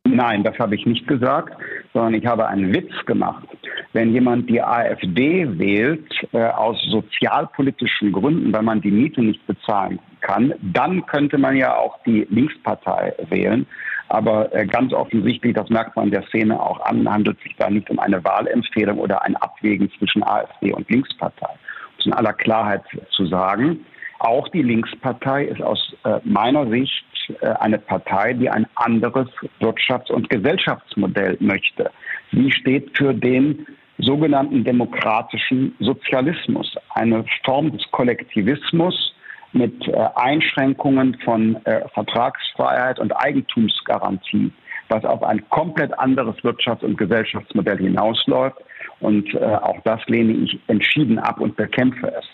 Nein, 0.08 0.44
das 0.44 0.58
habe 0.60 0.76
ich 0.76 0.86
nicht 0.86 1.08
gesagt, 1.08 1.54
sondern 1.94 2.14
ich 2.14 2.26
habe 2.26 2.48
einen 2.48 2.74
Witz 2.74 2.92
gemacht. 3.06 3.48
Wenn 3.94 4.14
jemand 4.14 4.50
die 4.50 4.62
AfD 4.62 5.48
wählt 5.58 6.06
äh, 6.32 6.44
aus 6.44 6.78
sozialpolitischen 6.90 8.12
Gründen, 8.12 8.54
weil 8.54 8.62
man 8.62 8.82
die 8.82 8.92
Miete 8.92 9.22
nicht 9.22 9.46
bezahlen 9.48 10.00
kann, 10.22 10.54
dann 10.62 11.06
könnte 11.06 11.38
man 11.38 11.56
ja 11.56 11.76
auch 11.76 11.98
die 12.06 12.28
Linkspartei 12.30 13.14
wählen. 13.30 13.66
Aber 14.10 14.54
äh, 14.54 14.68
ganz 14.68 14.94
offensichtlich, 14.94 15.56
das 15.56 15.70
merkt 15.70 15.96
man 15.96 16.12
der 16.12 16.24
Szene 16.28 16.62
auch 16.62 16.80
an, 16.86 17.10
handelt 17.10 17.42
sich 17.42 17.56
da 17.58 17.70
nicht 17.70 17.90
um 17.90 17.98
eine 17.98 18.24
Wahlempfehlung 18.24 19.00
oder 19.00 19.24
ein 19.24 19.36
Abwägen 19.38 19.90
zwischen 19.98 20.24
AfD 20.24 20.72
und 20.72 20.90
Linkspartei. 20.90 21.50
Um 21.50 22.00
es 22.00 22.06
in 22.06 22.14
aller 22.14 22.34
Klarheit 22.34 22.84
zu 23.10 23.26
sagen, 23.26 23.80
auch 24.20 24.48
die 24.50 24.62
Linkspartei 24.62 25.46
ist 25.46 25.62
aus 25.62 25.94
äh, 26.04 26.20
meiner 26.24 26.68
Sicht 26.70 27.06
äh, 27.42 27.48
eine 27.60 27.78
Partei, 27.78 28.34
die 28.34 28.50
ein 28.50 28.66
anderes 28.76 29.28
Wirtschafts- 29.60 30.12
und 30.12 30.30
Gesellschaftsmodell 30.30 31.38
möchte. 31.40 31.92
Sie 32.32 32.52
steht 32.52 32.98
für 32.98 33.14
den 33.14 33.66
sogenannten 33.98 34.64
demokratischen 34.64 35.76
Sozialismus, 35.80 36.76
eine 36.92 37.26
Form 37.44 37.72
des 37.72 37.84
Kollektivismus 37.92 39.14
mit 39.54 39.88
äh, 39.88 40.08
Einschränkungen 40.16 41.18
von 41.24 41.58
Vertragsfreiheit 41.94 43.00
und 43.00 43.12
Eigentumsgarantie, 43.12 44.52
was 44.90 45.04
auf 45.06 45.24
ein 45.24 45.48
komplett 45.50 45.98
anderes 46.00 46.36
Wirtschafts- 46.38 46.84
und 46.84 46.98
Gesellschaftsmodell 46.98 47.78
hinausläuft. 47.78 48.58
Und 49.02 49.28
auch 49.42 49.80
das 49.84 50.00
lehne 50.08 50.34
ich 50.34 50.58
entschieden 50.68 51.20
ab 51.20 51.42
und 51.42 51.56
bekämpfe 51.58 52.14
es. 52.18 52.26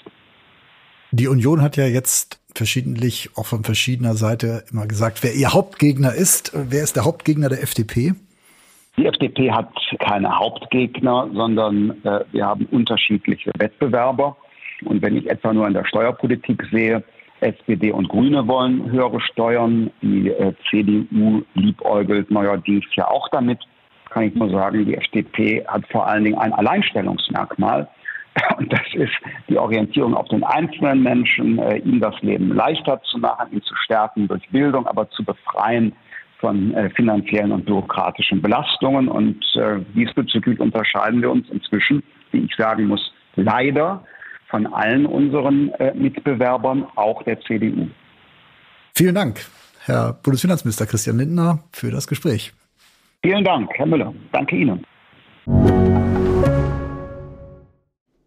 Die 1.11 1.27
Union 1.27 1.61
hat 1.61 1.75
ja 1.75 1.85
jetzt 1.85 2.39
verschiedentlich, 2.55 3.29
auch 3.35 3.45
von 3.45 3.63
verschiedener 3.63 4.13
Seite 4.13 4.63
immer 4.71 4.87
gesagt, 4.87 5.23
wer 5.23 5.33
ihr 5.33 5.53
Hauptgegner 5.53 6.13
ist. 6.13 6.51
Wer 6.53 6.83
ist 6.83 6.95
der 6.95 7.03
Hauptgegner 7.03 7.49
der 7.49 7.61
FDP? 7.61 8.13
Die 8.97 9.05
FDP 9.05 9.51
hat 9.51 9.69
keine 9.99 10.37
Hauptgegner, 10.37 11.29
sondern 11.33 11.91
äh, 12.03 12.21
wir 12.31 12.45
haben 12.45 12.65
unterschiedliche 12.71 13.51
Wettbewerber. 13.57 14.37
Und 14.85 15.01
wenn 15.01 15.17
ich 15.17 15.29
etwa 15.29 15.53
nur 15.53 15.67
in 15.67 15.73
der 15.73 15.85
Steuerpolitik 15.85 16.63
sehe, 16.71 17.03
SPD 17.41 17.91
und 17.91 18.07
Grüne 18.07 18.47
wollen 18.47 18.89
höhere 18.91 19.19
Steuern, 19.19 19.91
die 20.01 20.29
äh, 20.29 20.53
CDU 20.69 21.41
liebäugelt 21.55 22.31
neuerdings 22.31 22.85
ja 22.95 23.07
auch 23.07 23.27
damit, 23.29 23.59
kann 24.09 24.23
ich 24.23 24.35
nur 24.35 24.49
sagen, 24.49 24.85
die 24.85 24.95
FDP 24.95 25.65
hat 25.67 25.83
vor 25.91 26.07
allen 26.07 26.23
Dingen 26.23 26.37
ein 26.37 26.53
Alleinstellungsmerkmal. 26.53 27.87
Und 28.57 28.71
das 28.71 28.81
ist 28.93 29.13
die 29.49 29.57
Orientierung 29.57 30.15
auf 30.15 30.27
den 30.29 30.43
einzelnen 30.43 31.03
Menschen, 31.03 31.59
äh, 31.59 31.77
ihm 31.77 31.99
das 31.99 32.15
Leben 32.21 32.53
leichter 32.53 33.01
zu 33.03 33.17
machen, 33.17 33.51
ihn 33.51 33.61
zu 33.63 33.75
stärken 33.75 34.27
durch 34.27 34.47
Bildung, 34.49 34.87
aber 34.87 35.09
zu 35.11 35.23
befreien 35.23 35.93
von 36.39 36.73
äh, 36.73 36.89
finanziellen 36.91 37.51
und 37.51 37.65
bürokratischen 37.65 38.41
Belastungen. 38.41 39.07
Und 39.07 39.43
äh, 39.55 39.79
diesbezüglich 39.95 40.59
unterscheiden 40.59 41.21
wir 41.21 41.31
uns 41.31 41.47
inzwischen, 41.49 42.03
wie 42.31 42.39
ich 42.39 42.55
sagen 42.55 42.87
muss, 42.87 43.13
leider 43.35 44.03
von 44.49 44.67
allen 44.67 45.05
unseren 45.05 45.69
äh, 45.73 45.93
Mitbewerbern, 45.93 46.85
auch 46.95 47.23
der 47.23 47.39
CDU. 47.41 47.87
Vielen 48.95 49.15
Dank, 49.15 49.39
Herr 49.85 50.13
Bundesfinanzminister 50.21 50.85
Christian 50.85 51.17
Lindner, 51.17 51.59
für 51.71 51.91
das 51.91 52.07
Gespräch. 52.07 52.53
Vielen 53.23 53.43
Dank, 53.43 53.69
Herr 53.75 53.85
Müller. 53.85 54.13
Danke 54.31 54.57
Ihnen. 54.57 54.85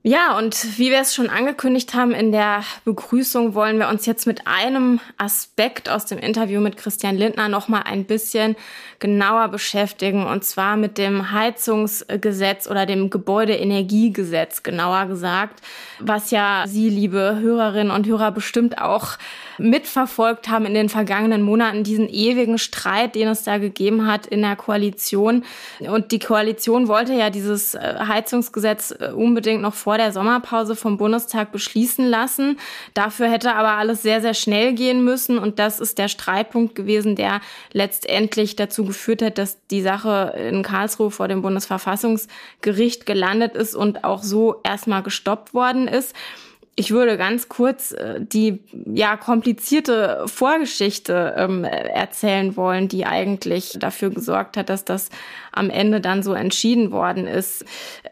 Ja, 0.07 0.37
und 0.37 0.79
wie 0.79 0.91
wir 0.91 1.01
es 1.01 1.15
schon 1.15 1.31
angekündigt 1.31 1.95
haben 1.95 2.13
in 2.13 2.31
der 2.31 2.63
Begrüßung, 2.85 3.55
wollen 3.55 3.79
wir 3.79 3.89
uns 3.89 4.05
jetzt 4.05 4.27
mit 4.27 4.47
einem 4.47 5.01
Aspekt 5.17 5.89
aus 5.89 6.05
dem 6.05 6.19
Interview 6.19 6.61
mit 6.61 6.77
Christian 6.77 7.17
Lindner 7.17 7.49
noch 7.49 7.69
mal 7.69 7.85
ein 7.85 8.05
bisschen 8.05 8.55
genauer 8.99 9.49
beschäftigen, 9.49 10.27
und 10.27 10.45
zwar 10.45 10.77
mit 10.77 10.99
dem 10.99 11.33
Heizungsgesetz 11.33 12.69
oder 12.69 12.85
dem 12.85 13.09
Gebäudeenergiegesetz, 13.09 14.63
genauer 14.63 15.07
gesagt, 15.07 15.63
was 16.01 16.31
ja 16.31 16.65
Sie, 16.67 16.91
liebe 16.91 17.39
Hörerinnen 17.41 17.91
und 17.91 18.07
Hörer, 18.07 18.31
bestimmt 18.31 18.83
auch 18.83 19.17
mitverfolgt 19.59 20.49
haben 20.49 20.67
in 20.67 20.75
den 20.75 20.89
vergangenen 20.89 21.43
Monaten, 21.43 21.85
diesen 21.85 22.09
ewigen 22.09 22.59
Streit, 22.59 23.15
den 23.15 23.29
es 23.29 23.43
da 23.43 23.59
gegeben 23.59 24.07
hat 24.07 24.27
in 24.27 24.43
der 24.43 24.57
Koalition. 24.57 25.45
Und 25.81 26.13
die 26.13 26.19
Koalition 26.19 26.89
wollte 26.89 27.15
ja 27.15 27.31
dieses 27.31 27.75
äh, 27.75 27.97
Heizungsgesetz 28.07 28.93
äh, 28.93 29.13
unbedingt 29.15 29.63
noch 29.63 29.75
vor 29.75 29.99
der 29.99 30.13
Sommerpause 30.13 30.77
vom 30.77 30.97
Bundestag 30.97 31.53
beschließen 31.53 32.07
lassen. 32.07 32.59
Dafür 32.95 33.31
hätte 33.31 33.55
aber 33.55 33.73
alles 33.73 34.03
sehr, 34.03 34.21
sehr 34.21 34.35
schnell 34.35 34.75
gehen 34.75 35.05
müssen. 35.05 35.39
Und 35.39 35.59
das 35.59 35.81
ist 35.81 35.99
der 35.99 36.09
Streitpunkt 36.09 36.75
gewesen, 36.75 37.17
der 37.17 37.41
letztendlich 37.73 38.57
dazu 38.57 38.85
geführt 38.85 39.23
hat, 39.23 39.39
dass 39.39 39.59
die 39.69 39.83
Sache 39.83 40.35
in 40.37 40.63
Karlsruhe 40.63 41.11
vor 41.11 41.29
dem 41.29 41.43
Bundesverfassungsgericht 41.43 43.07
gelandet 43.07 43.55
ist 43.55 43.75
und 43.75 44.05
auch 44.05 44.23
so 44.23 44.61
erstmal 44.65 45.03
gestoppt 45.03 45.55
worden 45.55 45.89
ist. 45.89 46.15
Ich 46.77 46.91
würde 46.91 47.17
ganz 47.17 47.49
kurz 47.49 47.93
äh, 47.93 48.21
die 48.21 48.61
ja 48.87 49.17
komplizierte 49.17 50.25
Vorgeschichte 50.27 51.35
ähm, 51.37 51.65
erzählen 51.65 52.57
wollen, 52.57 52.89
die 52.89 53.07
eigentlich 53.07 53.77
dafür 53.79 54.11
gesorgt 54.11 54.57
hat, 54.57 54.69
dass 54.69 54.85
das 54.85 55.11
am 55.53 55.71
Ende 55.71 56.01
dann 56.01 56.23
so 56.23 56.35
entschieden 56.35 56.91
worden 56.91 57.27
ist. 57.27 57.65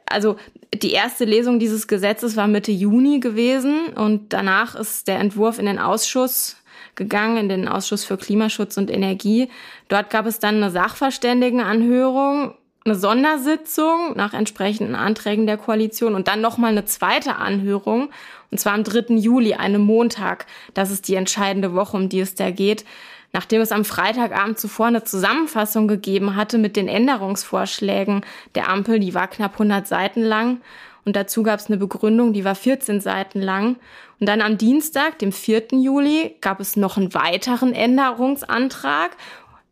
Also 0.07 0.37
die 0.75 0.93
erste 0.93 1.25
Lesung 1.25 1.59
dieses 1.59 1.89
Gesetzes 1.89 2.37
war 2.37 2.47
Mitte 2.47 2.73
Juni 2.73 3.19
gewesen 3.21 3.89
und 3.95 4.33
danach 4.33 4.75
ist 4.75 5.09
der 5.09 5.19
Entwurf 5.19 5.59
in 5.59 5.67
den 5.67 5.79
Ausschuss 5.79 6.57
gegangen, 6.95 7.37
in 7.39 7.49
den 7.49 7.69
Ausschuss 7.69 8.05
für 8.05 8.17
Klimaschutz 8.17 8.77
und 8.77 8.91
Energie. 8.91 9.49
Dort 9.89 10.11
gab 10.11 10.27
es 10.27 10.39
dann 10.39 10.57
eine 10.57 10.71
Sachverständigenanhörung, 10.71 12.55
eine 12.85 12.95
Sondersitzung 12.95 14.17
nach 14.17 14.35
entsprechenden 14.35 14.95
Anträgen 14.95 15.47
der 15.47 15.57
Koalition 15.57 16.15
und 16.15 16.29
dann 16.29 16.41
nochmal 16.41 16.73
eine 16.73 16.85
zweite 16.85 17.37
Anhörung, 17.37 18.11
und 18.51 18.59
zwar 18.59 18.75
am 18.75 18.85
3. 18.85 19.15
Juli, 19.15 19.55
einem 19.55 19.83
Montag. 19.83 20.47
Das 20.75 20.91
ist 20.91 21.09
die 21.09 21.15
entscheidende 21.15 21.75
Woche, 21.75 21.97
um 21.97 22.09
die 22.09 22.21
es 22.21 22.35
da 22.35 22.51
geht. 22.51 22.85
Nachdem 23.33 23.63
es 23.63 23.73
am 23.73 23.87
Freitagabend 23.87 24.59
zuvor 24.59 24.87
eine 24.87 25.05
Zusammenfassung 25.05 25.89
gegeben 25.89 26.37
hatte 26.37 26.59
mit 26.59 26.77
den 26.77 26.87
Änderungsvorschlägen 26.87 28.21
der 28.55 28.69
Ampel, 28.69 29.01
die 29.01 29.15
war 29.15 29.29
knapp 29.29 29.55
100 29.55 29.89
Seiten 29.89 30.21
lang. 30.21 30.61
Und 31.05 31.17
dazu 31.17 31.43
gab 31.43 31.59
es 31.59 31.67
eine 31.67 31.79
Begründung, 31.79 32.33
die 32.33 32.45
war 32.45 32.55
14 32.55 33.01
Seiten 33.01 33.41
lang. 33.41 33.77
Und 34.21 34.29
dann 34.29 34.41
am 34.41 34.59
Dienstag, 34.59 35.19
dem 35.19 35.33
4. 35.33 35.69
Juli, 35.73 36.37
gab 36.41 36.61
es 36.61 36.77
noch 36.77 36.97
einen 36.97 37.15
weiteren 37.15 37.73
Änderungsantrag 37.73 39.17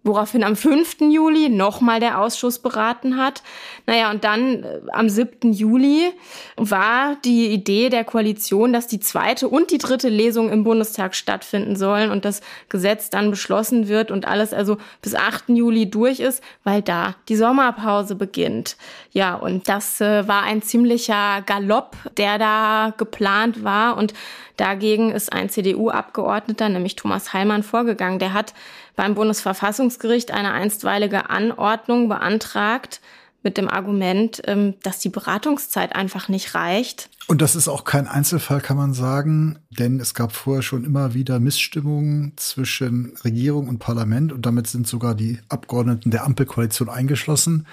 woraufhin 0.03 0.43
am 0.45 0.57
5. 0.57 1.01
Juli 1.11 1.49
nochmal 1.51 2.01
der 2.01 2.21
Ausschuss 2.21 2.59
beraten 2.59 3.19
hat. 3.19 3.43
Naja, 3.87 4.11
und 4.11 4.25
dann 4.25 4.65
äh, 4.65 4.81
am 4.93 5.09
7. 5.09 5.53
Juli 5.53 6.13
war 6.57 7.17
die 7.25 7.49
Idee 7.49 7.91
der 7.91 8.05
Koalition, 8.05 8.73
dass 8.73 8.87
die 8.87 9.01
zweite 9.01 9.49
und 9.49 9.71
die 9.71 9.79
dritte 9.79 10.09
Lesung 10.09 10.51
im 10.51 10.65
Bundestag 10.65 11.15
stattfinden 11.15 11.77
sollen 11.77 12.11
und 12.11 12.25
das 12.25 12.41
Gesetz 12.69 13.11
dann 13.11 13.31
beschlossen 13.31 13.89
wird 13.89 14.11
und 14.11 14.27
alles 14.27 14.55
also 14.55 14.79
bis 15.03 15.15
8. 15.15 15.51
Juli 15.51 15.91
durch 15.91 16.21
ist, 16.21 16.43
weil 16.65 16.81
da 16.81 17.15
die 17.29 17.37
Sommerpause 17.37 18.15
beginnt. 18.15 18.77
Ja, 19.13 19.35
und 19.35 19.69
das 19.69 20.01
äh, 20.01 20.27
war 20.27 20.45
ein 20.45 20.63
ziemlicher 20.63 21.43
Galopp, 21.45 21.97
der 22.17 22.39
da 22.39 22.95
geplant 22.97 23.65
war 23.65 23.99
und 23.99 24.15
Dagegen 24.61 25.11
ist 25.11 25.33
ein 25.33 25.49
CDU-Abgeordneter, 25.49 26.69
nämlich 26.69 26.95
Thomas 26.95 27.33
Heilmann, 27.33 27.63
vorgegangen. 27.63 28.19
Der 28.19 28.35
hat 28.35 28.53
beim 28.97 29.15
Bundesverfassungsgericht 29.15 30.31
eine 30.31 30.53
einstweilige 30.53 31.31
Anordnung 31.31 32.09
beantragt, 32.09 33.01
mit 33.43 33.57
dem 33.57 33.69
Argument, 33.69 34.43
ähm, 34.47 34.75
dass 34.83 34.99
die 34.99 35.09
Beratungszeit 35.09 35.95
einfach 35.95 36.29
nicht 36.29 36.55
reicht. 36.55 37.09
Und 37.27 37.41
das 37.41 37.57
ist 37.57 37.69
auch 37.69 37.85
kein 37.85 38.07
Einzelfall, 38.07 38.61
kann 38.61 38.77
man 38.77 38.93
sagen, 38.93 39.59
denn 39.71 40.01
es 40.01 40.15
gab 40.15 40.33
vorher 40.33 40.63
schon 40.63 40.85
immer 40.85 41.15
wieder 41.15 41.39
Missstimmungen 41.41 42.33
zwischen 42.37 43.15
Regierung 43.25 43.69
und 43.69 43.79
Parlament 43.79 44.33
und 44.33 44.45
damit 44.45 44.67
sind 44.67 44.87
sogar 44.87 45.15
die 45.15 45.39
Abgeordneten 45.49 46.11
der 46.11 46.25
Ampelkoalition 46.25 46.89
eingeschlossen, 46.89 47.67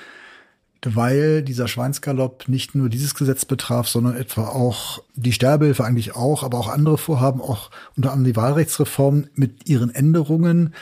weil 0.86 1.42
dieser 1.42 1.68
Schweinsgalopp 1.68 2.48
nicht 2.48 2.76
nur 2.76 2.88
dieses 2.88 3.16
Gesetz 3.16 3.46
betraf, 3.46 3.88
sondern 3.88 4.16
etwa 4.16 4.48
auch 4.48 5.02
die 5.16 5.34
Sterbehilfe 5.34 5.84
eigentlich 5.84 6.16
auch, 6.16 6.44
aber 6.44 6.60
auch 6.60 6.70
andere 6.70 7.00
Vorhaben, 7.00 7.42
auch 7.42 7.72
unter 7.98 8.12
anderem 8.12 8.32
die 8.32 8.36
Wahlrechtsreform 8.36 9.26
mit 9.34 9.68
ihren 9.68 9.94
Änderungen 9.94 10.76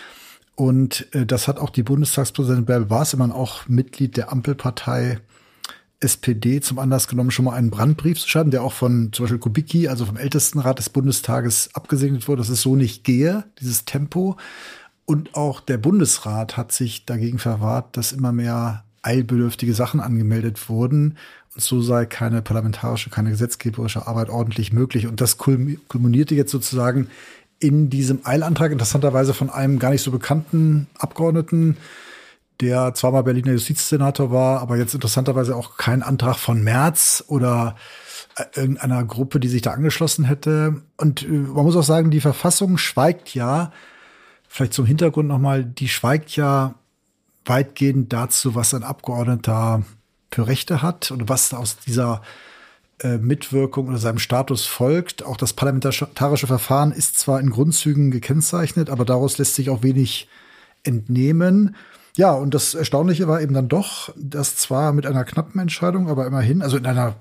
und 0.56 1.14
äh, 1.14 1.26
das 1.26 1.48
hat 1.48 1.60
auch 1.60 1.70
die 1.70 1.84
Bundestagspräsidentin 1.84 2.66
Bärbel 2.66 2.88
Barsemann, 2.88 3.32
auch 3.32 3.68
Mitglied 3.68 4.18
der 4.18 4.32
Ampelpartei 4.32 5.20
SPD, 6.00 6.62
zum 6.62 6.80
Anlass 6.80 7.08
genommen, 7.08 7.32
schon 7.32 7.46
mal 7.46 7.56
einen 7.56 7.72
Brandbrief 7.72 8.20
zu 8.20 8.30
schreiben, 8.30 8.52
der 8.52 8.64
auch 8.64 8.74
von 8.74 9.12
zum 9.12 9.24
Beispiel 9.24 9.40
Kubicki, 9.40 9.88
also 9.88 10.06
vom 10.06 10.18
Ältestenrat 10.18 10.78
des 10.78 10.90
Bundestages, 10.90 11.70
abgesegnet 11.74 12.28
wurde, 12.28 12.42
dass 12.42 12.50
es 12.50 12.62
so 12.62 12.76
nicht 12.76 13.04
gehe, 13.04 13.46
dieses 13.60 13.86
Tempo. 13.86 14.38
Und 15.06 15.36
auch 15.36 15.62
der 15.62 15.78
Bundesrat 15.78 16.58
hat 16.58 16.72
sich 16.72 17.06
dagegen 17.06 17.40
verwahrt, 17.40 17.98
dass 17.98 18.12
immer 18.12 18.32
mehr 18.32 18.84
eilbedürftige 19.02 19.74
Sachen 19.74 20.00
angemeldet 20.00 20.70
wurden. 20.70 21.18
Und 21.54 21.62
so 21.62 21.82
sei 21.82 22.06
keine 22.06 22.42
parlamentarische, 22.42 23.10
keine 23.10 23.30
gesetzgeberische 23.30 24.08
Arbeit 24.08 24.30
ordentlich 24.30 24.74
möglich. 24.74 25.08
Und 25.08 25.22
das 25.22 25.38
kulminierte 25.38 26.36
jetzt 26.36 26.52
sozusagen 26.52 27.08
in 27.60 27.90
diesem 27.90 28.22
Eilantrag 28.26 28.72
interessanterweise 28.72 29.34
von 29.34 29.50
einem 29.50 29.80
gar 29.80 29.92
nicht 29.92 30.02
so 30.02 30.12
bekannten 30.12 30.88
Abgeordneten, 30.98 31.78
der 32.62 32.94
zweimal 32.94 33.24
Berliner 33.24 33.54
Justizsenator 33.54 34.32
war, 34.32 34.62
aber 34.62 34.78
jetzt 34.78 34.94
interessanterweise 34.94 35.56
auch 35.56 35.78
kein 35.78 36.04
Antrag 36.04 36.38
von 36.38 36.64
Merz 36.64 37.24
oder 37.28 37.76
äh, 38.38 38.44
irgendeiner 38.56 39.04
Gruppe, 39.04 39.40
die 39.40 39.48
sich 39.48 39.62
da 39.62 39.72
angeschlossen 39.72 40.26
hätte. 40.26 40.82
Und 40.98 41.24
äh, 41.24 41.28
man 41.28 41.66
muss 41.66 41.76
auch 41.76 41.84
sagen, 41.84 42.12
die 42.12 42.22
Verfassung 42.22 42.78
schweigt 42.78 43.34
ja, 43.34 43.72
vielleicht 44.48 44.74
zum 44.74 44.86
Hintergrund 44.86 45.28
nochmal, 45.28 45.66
die 45.66 45.90
schweigt 45.90 46.36
ja 46.36 46.76
weitgehend 47.46 48.12
dazu, 48.14 48.56
was 48.56 48.74
ein 48.74 48.84
Abgeordneter 48.84 49.84
für 50.32 50.48
Rechte 50.48 50.82
hat 50.82 51.12
und 51.12 51.30
was 51.30 51.54
aus 51.54 51.78
dieser 51.78 52.22
Mitwirkung 53.04 53.90
oder 53.90 53.98
seinem 53.98 54.20
Status 54.20 54.66
folgt. 54.66 55.26
Auch 55.26 55.38
das 55.38 55.54
parlamentarische 55.54 56.48
Verfahren 56.48 56.92
ist 56.92 57.20
zwar 57.20 57.40
in 57.40 57.50
Grundzügen 57.50 58.10
gekennzeichnet, 58.10 58.90
aber 58.90 59.04
daraus 59.04 59.38
lässt 59.38 59.56
sich 59.56 59.70
auch 59.70 59.84
wenig 59.84 60.30
entnehmen. 60.84 61.76
Ja, 62.16 62.32
und 62.32 62.54
das 62.54 62.74
Erstaunliche 62.74 63.28
war 63.28 63.42
eben 63.42 63.54
dann 63.54 63.68
doch, 63.68 64.14
dass 64.16 64.56
zwar 64.56 64.94
mit 64.94 65.06
einer 65.06 65.26
knappen 65.26 65.60
Entscheidung, 65.60 66.10
aber 66.10 66.26
immerhin, 66.26 66.62
also 66.62 66.78
in 66.78 66.86
einer 66.86 67.16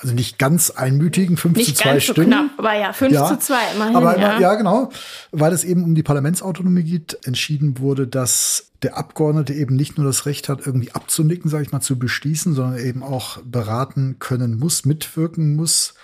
also 0.00 0.14
nicht 0.14 0.38
ganz 0.38 0.70
einmütigen, 0.70 1.36
5 1.36 1.56
nicht 1.56 1.76
zu 1.76 1.82
2 1.82 2.00
Stimmen. 2.00 2.28
Knapp, 2.28 2.50
aber 2.58 2.74
ja, 2.74 2.92
5 2.92 3.12
ja, 3.12 3.26
zu 3.26 3.38
2 3.38 3.54
immerhin. 3.74 3.96
Aber 3.96 4.14
immer, 4.14 4.22
ja. 4.22 4.40
ja, 4.40 4.54
genau, 4.54 4.90
weil 5.32 5.52
es 5.52 5.64
eben 5.64 5.82
um 5.82 5.94
die 5.94 6.02
Parlamentsautonomie 6.02 6.84
geht, 6.84 7.18
entschieden 7.24 7.78
wurde, 7.78 8.06
dass 8.06 8.70
der 8.82 8.96
Abgeordnete 8.96 9.54
eben 9.54 9.74
nicht 9.74 9.98
nur 9.98 10.06
das 10.06 10.24
Recht 10.26 10.48
hat, 10.48 10.64
irgendwie 10.64 10.92
abzunicken, 10.92 11.50
sage 11.50 11.64
ich 11.64 11.72
mal, 11.72 11.80
zu 11.80 11.98
beschließen, 11.98 12.54
sondern 12.54 12.78
eben 12.78 13.02
auch 13.02 13.38
beraten 13.42 14.16
können 14.20 14.58
muss, 14.58 14.84
mitwirken 14.84 15.56
muss. 15.56 15.94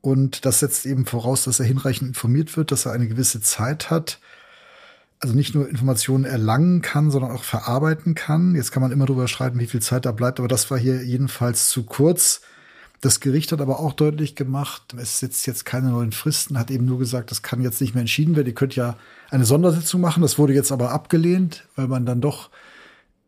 Und 0.00 0.44
das 0.44 0.60
setzt 0.60 0.86
eben 0.86 1.06
voraus, 1.06 1.44
dass 1.44 1.60
er 1.60 1.66
hinreichend 1.66 2.08
informiert 2.08 2.56
wird, 2.56 2.72
dass 2.72 2.86
er 2.86 2.92
eine 2.92 3.08
gewisse 3.08 3.40
Zeit 3.40 3.90
hat. 3.90 4.18
Also 5.20 5.34
nicht 5.34 5.54
nur 5.54 5.68
Informationen 5.68 6.24
erlangen 6.24 6.82
kann, 6.82 7.10
sondern 7.10 7.32
auch 7.32 7.42
verarbeiten 7.42 8.14
kann. 8.14 8.54
Jetzt 8.54 8.72
kann 8.72 8.82
man 8.82 8.92
immer 8.92 9.06
darüber 9.06 9.28
streiten, 9.28 9.58
wie 9.58 9.66
viel 9.66 9.82
Zeit 9.82 10.06
da 10.06 10.12
bleibt, 10.12 10.38
aber 10.38 10.48
das 10.48 10.70
war 10.70 10.78
hier 10.78 11.04
jedenfalls 11.04 11.68
zu 11.68 11.84
kurz. 11.84 12.40
Das 13.00 13.20
Gericht 13.20 13.52
hat 13.52 13.60
aber 13.60 13.78
auch 13.78 13.92
deutlich 13.92 14.34
gemacht, 14.34 14.94
es 14.96 15.20
setzt 15.20 15.46
jetzt 15.46 15.64
keine 15.64 15.90
neuen 15.90 16.10
Fristen, 16.10 16.58
hat 16.58 16.70
eben 16.70 16.84
nur 16.84 16.98
gesagt, 16.98 17.30
das 17.30 17.42
kann 17.42 17.62
jetzt 17.62 17.80
nicht 17.80 17.94
mehr 17.94 18.00
entschieden 18.00 18.34
werden. 18.34 18.48
Ihr 18.48 18.54
könnt 18.54 18.74
ja 18.74 18.96
eine 19.30 19.44
Sondersitzung 19.44 20.00
machen. 20.00 20.20
Das 20.20 20.38
wurde 20.38 20.52
jetzt 20.52 20.72
aber 20.72 20.90
abgelehnt, 20.90 21.64
weil 21.76 21.86
man 21.86 22.06
dann 22.06 22.20
doch 22.20 22.50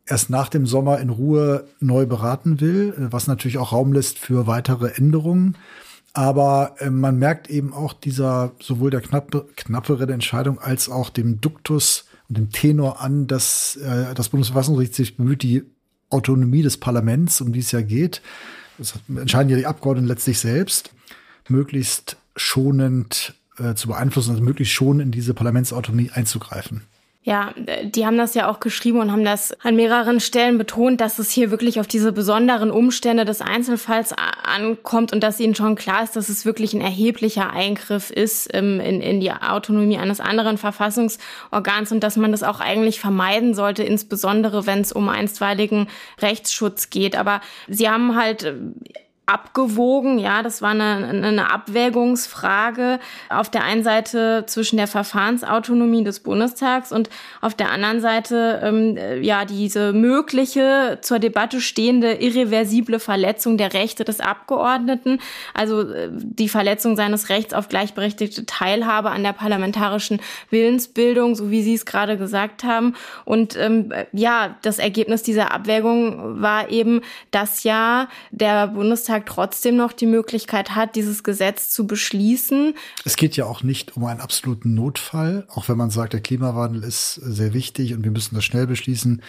erst 0.07 0.29
nach 0.29 0.49
dem 0.49 0.67
Sommer 0.67 0.99
in 0.99 1.09
Ruhe 1.09 1.69
neu 1.79 2.05
beraten 2.07 2.61
will, 2.61 2.95
was 2.97 3.29
natürlich 3.29 3.59
auch 3.59 3.71
Raum 3.71 3.93
lässt 3.93 4.19
für 4.19 4.49
weitere 4.49 4.89
Änderungen. 4.89 5.57
Aber 6.13 6.75
äh, 6.79 6.91
man 6.91 7.19
merkt 7.19 7.49
eben 7.49 7.73
auch 7.73 7.93
dieser 7.93 8.53
sowohl 8.61 8.91
der 8.91 9.01
knappe, 9.01 9.47
knapperen 9.55 10.11
Entscheidung 10.11 10.59
als 10.59 10.89
auch 10.89 11.11
dem 11.11 11.41
Duktus 11.41 12.07
und 12.29 12.39
dem 12.39 12.51
Tenor 12.51 13.01
an, 13.01 13.29
dass 13.29 13.77
äh, 13.77 14.13
das 14.15 14.31
Bundesverfassungsgericht 14.31 14.95
sich 14.95 15.17
bemüht, 15.17 15.45
die 15.45 15.63
Autonomie 16.09 16.63
des 16.63 16.79
Parlaments, 16.79 17.41
um 17.41 17.53
die 17.53 17.61
es 17.61 17.71
ja 17.71 17.83
geht, 17.83 18.23
das 18.81 18.95
entscheiden 19.09 19.51
ja 19.51 19.57
die 19.57 19.67
Abgeordneten 19.67 20.09
letztlich 20.09 20.39
selbst, 20.39 20.91
möglichst 21.49 22.17
schonend 22.35 23.35
äh, 23.59 23.75
zu 23.75 23.89
beeinflussen, 23.89 24.31
also 24.31 24.43
möglichst 24.43 24.73
schon 24.73 25.01
in 25.01 25.11
diese 25.11 25.35
Parlamentsautonomie 25.35 26.11
einzugreifen. 26.13 26.83
Ja, 27.23 27.53
die 27.83 28.07
haben 28.07 28.17
das 28.17 28.33
ja 28.33 28.49
auch 28.49 28.61
geschrieben 28.61 28.99
und 28.99 29.13
haben 29.13 29.27
das 29.27 29.53
an 29.61 29.77
mehreren 29.77 30.21
Stellen 30.21 30.57
betont, 30.57 31.03
dass 31.03 31.19
es 31.19 31.31
hier 31.31 31.51
wirklich 31.51 31.79
auf 31.79 31.87
diese 31.87 32.13
besonderen 32.13 32.71
Umstände 32.71 33.27
des 33.27 33.43
Einzelfalls 33.43 34.15
ankommt 34.43 35.13
und 35.13 35.23
dass 35.23 35.39
ihnen 35.39 35.55
schon 35.55 35.75
klar 35.75 36.03
ist, 36.03 36.17
dass 36.17 36.31
es 36.31 36.47
wirklich 36.47 36.73
ein 36.73 36.81
erheblicher 36.81 37.51
Eingriff 37.51 38.11
ist 38.11 38.49
ähm, 38.55 38.81
in, 38.81 39.03
in 39.03 39.21
die 39.21 39.33
Autonomie 39.33 39.99
eines 39.99 40.19
anderen 40.21 40.57
Verfassungsorgans 40.57 41.93
und 41.93 42.01
dass 42.01 42.17
man 42.17 42.33
das 42.33 42.43
auch 42.43 42.61
eigentlich 42.61 43.01
vermeiden 43.01 43.53
sollte, 43.53 43.83
insbesondere 43.83 44.65
wenn 44.67 44.81
es 44.81 44.91
um 44.91 45.11
einstweiligen 45.11 45.89
Rechtsschutz 46.23 46.89
geht. 46.89 47.17
Aber 47.17 47.43
sie 47.69 47.91
haben 47.91 48.17
halt 48.17 48.51
abgewogen. 49.31 50.19
Ja, 50.19 50.43
das 50.43 50.61
war 50.61 50.71
eine, 50.71 51.07
eine 51.25 51.53
Abwägungsfrage 51.53 52.99
auf 53.29 53.49
der 53.49 53.63
einen 53.63 53.85
Seite 53.85 54.45
zwischen 54.47 54.77
der 54.77 54.89
Verfahrensautonomie 54.89 56.03
des 56.03 56.21
Bundestags 56.21 56.91
und 56.91 57.09
auf 57.41 57.55
der 57.55 57.71
anderen 57.71 58.01
Seite 58.01 58.61
ähm, 58.65 59.23
ja 59.23 59.45
diese 59.45 59.93
mögliche 59.93 60.99
zur 61.03 61.21
Debatte 61.21 61.61
stehende 61.61 62.15
irreversible 62.15 62.99
Verletzung 62.99 63.57
der 63.57 63.73
Rechte 63.73 64.05
des 64.05 64.21
Abgeordneten, 64.21 65.21
also 65.55 65.83
äh, 65.83 66.09
die 66.11 66.49
Verletzung 66.49 66.97
seines 66.97 67.29
Rechts 67.29 67.55
auf 67.55 67.69
gleichberechtigte 67.69 68.47
Teilhabe 68.47 69.11
an 69.11 69.23
der 69.23 69.33
parlamentarischen 69.33 70.21
Willensbildung, 70.51 71.37
so 71.37 71.51
wie 71.51 71.63
Sie 71.63 71.75
es 71.75 71.87
gerade 71.87 72.19
gesagt 72.19 72.65
haben. 72.65 72.97
Und 73.25 73.57
ähm, 73.57 73.93
ja, 74.13 74.57
das 74.63 74.81
Ergebnis 74.81 75.23
dieser 75.23 75.53
Abwägung 75.53 76.43
war 76.43 76.71
eben, 76.71 77.03
dass 77.31 77.63
ja 77.63 78.09
der 78.33 78.67
Bundestag 78.67 79.20
Bundestag 79.21 79.27
trotzdem 79.27 79.77
noch 79.77 79.93
die 79.93 80.07
Möglichkeit 80.07 80.75
hat, 80.75 80.97
dieses 80.97 81.23
Gesetz 81.23 81.71
zu 81.71 81.87
beschließen. 81.87 82.75
Es 83.05 83.17
geht 83.17 83.37
ja 83.37 83.45
auch 83.47 83.63
nicht 83.63 83.97
um 83.97 84.05
einen 84.05 84.21
absoluten 84.21 84.75
Notfall, 84.75 85.47
auch 85.49 85.69
wenn 85.69 85.77
man 85.77 85.91
sagt, 85.91 86.13
der 86.13 86.21
Klimawandel 86.21 86.85
ist 86.85 87.15
sehr 87.15 87.53
wichtig 87.55 87.95
und 87.95 88.05
wir 88.05 88.11
müssen 88.11 88.35
das 88.35 88.45
schnell 88.45 88.67
beschließen. 88.67 89.23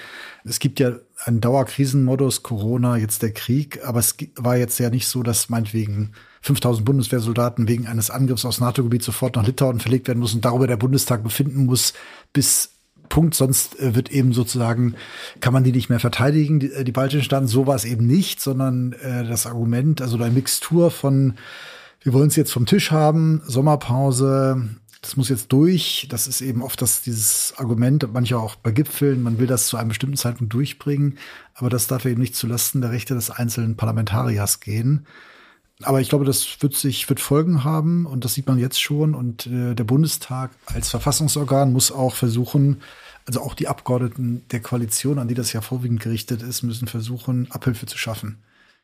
Es 0.43 0.60
gibt 0.60 0.80
ja 0.80 0.93
einen 1.25 1.41
Dauerkrisenmodus, 1.41 2.43
Corona, 2.43 2.97
jetzt 2.97 3.21
der 3.21 3.34
Krieg, 3.34 3.80
aber 3.86 3.99
es 3.99 4.15
war 4.36 4.58
jetzt 4.58 4.80
ja 4.80 4.89
nicht 4.89 5.08
so, 5.08 5.23
dass 5.23 5.49
meinetwegen 5.49 6.13
5000 6.41 6.86
Bundeswehrsoldaten 6.86 7.67
wegen 7.67 7.88
eines 7.88 8.10
Angriffs 8.10 8.45
aus 8.45 8.60
NATO-Gebiet 8.60 9.04
sofort 9.04 9.36
nach 9.36 9.45
Litauen 9.45 9.80
verlegt 9.80 10.08
werden 10.08 10.19
müssen 10.19 10.38
und 10.38 10.45
darüber 10.45 10.67
der 10.67 10.77
Bundestag 10.77 11.23
befinden 11.23 11.65
muss, 11.65 11.93
bis 12.34 12.71
Punkt, 13.12 13.36
sonst 13.36 13.80
äh, 13.80 13.93
wird 13.93 14.10
eben 14.10 14.34
sozusagen, 14.34 14.95
kann 15.41 15.54
man 15.54 15.63
die 15.63 15.71
nicht 15.71 15.89
mehr 15.89 16.00
verteidigen, 16.00 16.60
die, 16.60 16.71
äh, 16.71 16.84
die 16.84 16.91
baltischen 16.91 17.24
Staaten. 17.24 17.47
So 17.47 17.67
war 17.67 17.76
es 17.76 17.86
eben 17.86 18.08
nicht, 18.08 18.41
sondern 18.41 18.93
äh, 18.93 19.24
das 19.28 19.45
Argument, 19.45 20.02
also 20.02 20.17
eine 20.17 20.32
Mixtur 20.32 20.89
von, 20.89 21.36
wir 22.02 22.13
wollen 22.13 22.30
es 22.30 22.36
jetzt 22.36 22.52
vom 22.52 22.65
Tisch 22.65 22.89
haben, 22.89 23.43
Sommerpause, 23.45 24.69
das 25.02 25.17
muss 25.17 25.30
jetzt 25.30 25.52
durch. 25.52 26.08
Das 26.10 26.28
ist 26.28 26.41
eben 26.41 26.62
oft 26.62 26.82
das, 26.82 27.02
dieses 27.02 27.54
Argument, 27.58 28.08
manche 28.13 28.38
auch 28.38 28.56
bei 28.56 28.71
Gipfeln, 28.71 29.21
man 29.21 29.39
will 29.39 29.47
das 29.47 29.67
zu 29.67 29.78
einem 29.78 29.89
bestimmten 29.89 30.17
Zeitpunkt 30.17 30.54
durchbringen, 30.54 31.17
aber 31.54 31.69
das 31.69 31.88
darf 31.88 32.06
eben 32.06 32.21
nicht 32.21 32.36
zulasten 32.36 32.82
der 32.82 32.91
Rechte 32.91 33.13
des 33.13 33.30
einzelnen 33.30 33.76
Parlamentariers 33.76 34.60
gehen. 34.62 35.06
Aber 35.84 36.02
ich 36.02 36.10
glaube, 36.10 36.26
das 36.26 36.62
wird 36.62 36.76
sich, 36.76 37.08
wird 37.10 37.20
Folgen 37.20 37.63
haben 37.63 38.06
und 38.06 38.26
das 38.26 38.34
sieht 38.34 38.48
man 38.48 38.60
jetzt 38.60 38.82
schon. 38.82 39.15
Und 39.15 39.48
äh, 39.48 39.74
der 39.76 39.84
Bundestag 39.84 40.52
als 40.65 40.89
Verfassungsorgan 40.89 41.72
muss 41.72 41.91
auch 41.91 42.15
versuchen, 42.15 42.82
also 43.26 43.41
auch 43.41 43.54
die 43.54 43.67
Abgeordneten 43.67 44.44
der 44.52 44.62
Koalition, 44.62 45.20
an 45.20 45.28
die 45.28 45.36
das 45.36 45.54
ja 45.54 45.62
vorwiegend 45.62 46.02
gerichtet 46.02 46.41
ist, 46.41 46.63
müssen 46.63 46.88
versuchen, 46.88 47.48
Abhilfe 47.52 47.86
zu 47.86 47.98
schaffen. 47.98 48.39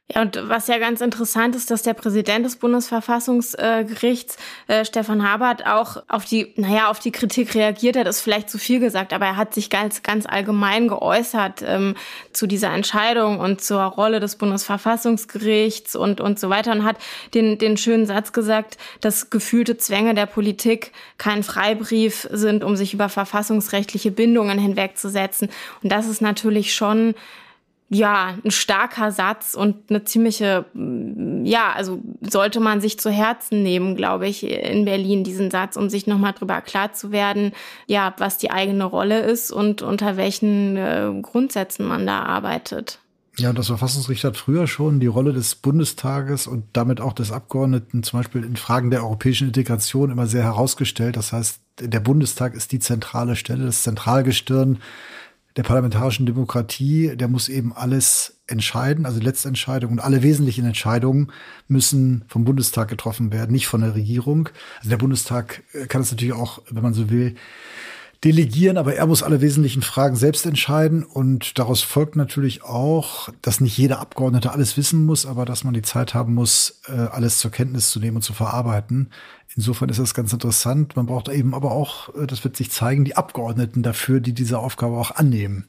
Ja, 0.10 0.22
und 0.22 0.40
was 0.48 0.68
ja 0.68 0.78
ganz 0.78 1.02
interessant 1.02 1.54
ist, 1.54 1.70
dass 1.70 1.82
der 1.82 1.94
Präsident 1.94 2.46
des 2.46 2.56
Bundesverfassungsgerichts, 2.56 4.38
äh, 4.68 4.86
Stefan 4.86 5.30
Habert, 5.30 5.68
auch 5.68 6.02
auf 6.08 6.24
die, 6.24 6.54
naja, 6.56 6.90
auf 6.90 7.00
die 7.00 7.12
Kritik 7.12 7.54
reagiert 7.56 7.98
hat, 7.98 8.08
ist 8.08 8.22
vielleicht 8.22 8.50
zu 8.50 8.58
viel 8.58 8.80
gesagt, 8.80 9.12
aber 9.12 9.26
er 9.26 9.36
hat 9.36 9.54
sich 9.54 9.70
ganz, 9.70 10.04
ganz 10.04 10.26
allgemein 10.26 10.88
geäußert 10.88 11.62
ähm, 11.62 11.96
zu 12.32 12.48
dieser 12.48 12.74
Entscheidung 12.74 13.42
und 13.42 13.60
zur 13.62 13.82
Rolle 13.82 14.22
des 14.22 14.38
Bundesverfassungsgerichts 14.38 15.98
und, 15.98 16.22
und 16.22 16.40
so 16.40 16.50
weiter 16.50 16.72
und 16.72 16.86
hat 16.86 16.96
den, 17.34 17.58
den 17.58 17.76
schönen 17.76 18.06
Satz 18.06 18.32
gesagt, 18.32 18.78
dass 19.02 19.30
gefühlte 19.30 19.78
Zwänge 19.78 20.14
der 20.16 20.26
Politik 20.26 20.94
kein 21.18 21.44
Freibrief 21.44 22.30
sind, 22.32 22.64
um 22.64 22.78
sich 22.78 22.94
über 22.94 23.10
verfassungsrechtliche 23.10 24.12
Bindungen 24.12 24.58
hinwegzusetzen. 24.58 25.50
Und 25.84 25.92
das 25.92 26.08
ist 26.08 26.22
natürlich 26.22 26.74
schon 26.74 27.14
ja, 27.90 28.36
ein 28.44 28.52
starker 28.52 29.12
Satz 29.12 29.54
und 29.54 29.90
eine 29.90 30.04
ziemliche, 30.04 30.66
ja, 31.44 31.72
also 31.74 32.02
sollte 32.22 32.60
man 32.60 32.82
sich 32.82 33.00
zu 33.00 33.10
Herzen 33.10 33.64
nehmen, 33.64 33.96
glaube 33.96 34.28
ich, 34.28 34.44
in 34.44 34.84
Berlin, 34.84 35.24
diesen 35.24 35.50
Satz, 35.52 35.78
um 35.78 35.90
sich 35.90 36.06
nochmal 36.06 36.34
drüber 36.34 36.62
klar 36.62 36.92
zu 36.92 37.12
werden, 37.12 37.54
ja, 37.86 38.14
was 38.18 38.38
die 38.38 38.52
eigene 38.52 38.84
Rolle 38.84 39.22
ist 39.22 39.52
und 39.52 39.82
unter 39.82 40.18
welchen 40.18 40.76
äh, 40.76 41.12
Grundsätzen 41.22 41.88
man 41.88 42.06
da 42.06 42.24
arbeitet. 42.24 43.00
Ja, 43.40 43.54
das 43.54 43.68
Verfassungsgericht 43.68 44.24
hat 44.24 44.36
früher 44.36 44.66
schon 44.66 45.00
die 45.00 45.08
Rolle 45.08 45.32
des 45.32 45.56
Bundestages 45.56 46.48
und 46.48 46.66
damit 46.74 47.00
auch 47.00 47.14
des 47.14 47.32
Abgeordneten 47.32 48.02
zum 48.02 48.20
Beispiel 48.20 48.44
in 48.44 48.56
Fragen 48.56 48.90
der 48.90 49.04
europäischen 49.04 49.48
Integration 49.48 50.10
immer 50.10 50.26
sehr 50.26 50.44
herausgestellt. 50.44 51.16
Das 51.16 51.34
heißt, 51.34 51.62
der 51.80 52.00
Bundestag 52.00 52.56
ist 52.56 52.72
die 52.72 52.80
zentrale 52.80 53.36
Stelle, 53.36 53.66
das 53.66 53.84
Zentralgestirn 53.84 54.80
der 55.58 55.64
parlamentarischen 55.64 56.28
Demokratie, 56.28 57.18
der 57.18 57.28
muss 57.28 57.50
eben 57.50 57.74
alles 57.74 58.38
entscheiden, 58.46 59.06
also 59.08 59.20
letzte 59.20 59.48
Entscheidung 59.48 59.92
und 59.92 60.00
alle 60.00 60.22
wesentlichen 60.22 60.66
Entscheidungen 60.66 61.32
müssen 61.68 62.24
vom 62.28 62.46
Bundestag 62.46 62.88
getroffen 62.88 63.34
werden, 63.34 63.52
nicht 63.52 63.68
von 63.68 63.82
der 63.82 63.96
Regierung. 63.96 64.50
Also 64.78 64.90
der 64.92 64.98
Bundestag 64.98 65.64
kann 65.90 66.02
es 66.02 66.12
natürlich 66.12 66.36
auch, 66.36 66.62
wenn 66.70 66.84
man 66.84 66.94
so 66.94 67.10
will, 67.10 67.36
delegieren, 68.24 68.78
aber 68.78 68.96
er 68.96 69.06
muss 69.06 69.22
alle 69.22 69.42
wesentlichen 69.42 69.82
Fragen 69.82 70.16
selbst 70.16 70.46
entscheiden 70.46 71.04
und 71.04 71.60
daraus 71.60 71.84
folgt 71.84 72.16
natürlich 72.16 72.64
auch, 72.64 73.30
dass 73.42 73.62
nicht 73.62 73.78
jeder 73.78 74.00
Abgeordnete 74.00 74.52
alles 74.52 74.76
wissen 74.76 75.06
muss, 75.06 75.26
aber 75.26 75.46
dass 75.46 75.64
man 75.64 75.74
die 75.74 75.84
Zeit 75.84 76.14
haben 76.14 76.34
muss, 76.34 76.82
äh, 76.88 76.94
alles 76.94 77.40
zur 77.40 77.52
Kenntnis 77.52 77.92
zu 77.92 78.00
nehmen 78.00 78.18
und 78.18 78.24
zu 78.24 78.34
verarbeiten. 78.34 79.12
Insofern 79.56 79.90
ist 79.90 80.00
das 80.00 80.14
ganz 80.14 80.34
interessant. 80.34 80.96
Man 80.96 81.06
braucht 81.06 81.30
eben 81.30 81.54
aber 81.54 81.72
auch, 81.72 82.14
äh, 82.16 82.26
das 82.26 82.44
wird 82.44 82.58
sich 82.58 82.72
zeigen, 82.72 83.06
die 83.06 83.16
Abgeordneten 83.16 83.84
dafür, 83.84 84.20
die 84.20 84.34
diese 84.34 84.60
Aufgabe 84.60 84.98
auch 84.98 85.12
annehmen. 85.12 85.68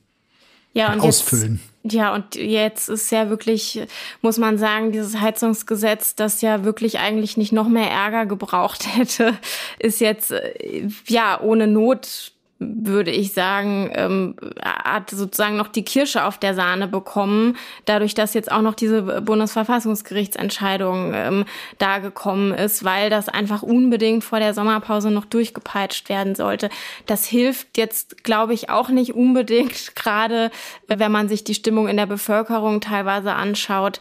Ja, 0.73 0.89
und, 0.93 1.01
und 1.01 1.09
ausfüllen. 1.09 1.61
Jetzt, 1.83 1.95
ja, 1.95 2.15
und 2.15 2.35
jetzt 2.35 2.89
ist 2.89 3.11
ja 3.11 3.31
wirklich, 3.31 3.81
muss 4.21 4.39
man 4.39 4.59
sagen, 4.59 4.93
dieses 4.93 5.19
Heizungsgesetz, 5.21 6.15
das 6.15 6.41
ja 6.41 6.65
wirklich 6.65 6.99
eigentlich 6.99 7.37
nicht 7.37 7.53
noch 7.53 7.69
mehr 7.69 7.91
Ärger 7.91 8.27
gebraucht 8.27 8.87
hätte, 8.97 9.35
ist 9.79 10.01
jetzt 10.01 10.33
äh, 10.33 10.89
ja 11.07 11.41
ohne 11.41 11.67
Not 11.67 12.33
würde 12.59 13.12
ich 13.12 13.33
sagen, 13.33 13.90
ähm, 13.94 14.35
hat 14.64 15.11
sozusagen 15.11 15.57
noch 15.57 15.68
die 15.68 15.85
Kirsche 15.85 16.25
auf 16.25 16.38
der 16.38 16.55
Sahne 16.55 16.88
bekommen, 16.88 17.57
dadurch, 17.85 18.14
dass 18.14 18.35
jetzt 18.35 18.51
auch 18.51 18.62
noch 18.62 18.75
diese 18.75 19.23
Bundesverfassungsgerichtsentscheidung 19.23 21.12
ähm, 21.14 21.44
da 21.79 21.99
gekommen 21.99 22.53
ist, 22.53 22.85
weil 22.85 23.11
das 23.11 23.29
einfach 23.29 23.62
unbedingt 23.62 24.25
vor 24.25 24.40
der 24.40 24.55
Sommerpause 24.55 25.12
noch 25.12 25.25
durchgepeitscht 25.25 26.09
werden 26.09 26.35
sollte. 26.35 26.68
Das 27.07 27.27
hilft 27.27 27.79
jetzt, 27.79 28.25
glaube 28.25 28.55
ich, 28.55 28.71
auch 28.71 28.88
nicht 28.88 29.14
unbedingt, 29.14 29.94
gerade 29.94 30.51
wenn 30.88 31.12
man 31.12 31.29
sich 31.29 31.44
die 31.44 31.55
Stimmung 31.55 31.87
in 31.87 31.97
der 31.97 32.07
Bevölkerung 32.07 32.81
teilweise 32.81 33.35
anschaut, 33.35 34.01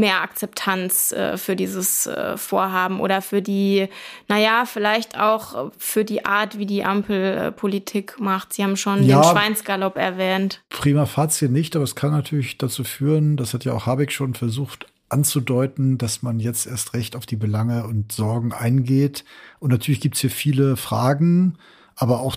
mehr 0.00 0.22
Akzeptanz 0.22 1.12
äh, 1.12 1.36
für 1.36 1.54
dieses 1.54 2.06
äh, 2.06 2.36
Vorhaben 2.36 3.00
oder 3.00 3.22
für 3.22 3.42
die, 3.42 3.88
naja, 4.28 4.64
vielleicht 4.66 5.18
auch 5.18 5.70
für 5.78 6.04
die 6.04 6.24
Art, 6.24 6.58
wie 6.58 6.66
die 6.66 6.84
Ampel 6.84 7.16
äh, 7.16 7.52
Politik 7.52 8.18
macht. 8.18 8.52
Sie 8.52 8.64
haben 8.64 8.76
schon 8.76 9.04
ja, 9.04 9.20
den 9.20 9.30
Schweinsgalopp 9.30 9.96
erwähnt. 9.96 10.62
Prima 10.70 11.06
Fazit 11.06 11.50
nicht, 11.50 11.76
aber 11.76 11.84
es 11.84 11.94
kann 11.94 12.10
natürlich 12.10 12.58
dazu 12.58 12.82
führen, 12.82 13.36
das 13.36 13.54
hat 13.54 13.64
ja 13.64 13.72
auch 13.72 13.86
Habeck 13.86 14.10
schon 14.10 14.34
versucht 14.34 14.86
anzudeuten, 15.10 15.98
dass 15.98 16.22
man 16.22 16.40
jetzt 16.40 16.66
erst 16.66 16.94
recht 16.94 17.16
auf 17.16 17.26
die 17.26 17.36
Belange 17.36 17.86
und 17.86 18.12
Sorgen 18.12 18.52
eingeht. 18.52 19.24
Und 19.58 19.70
natürlich 19.70 20.00
gibt's 20.00 20.20
hier 20.20 20.30
viele 20.30 20.76
Fragen, 20.76 21.58
aber 21.96 22.20
auch 22.20 22.36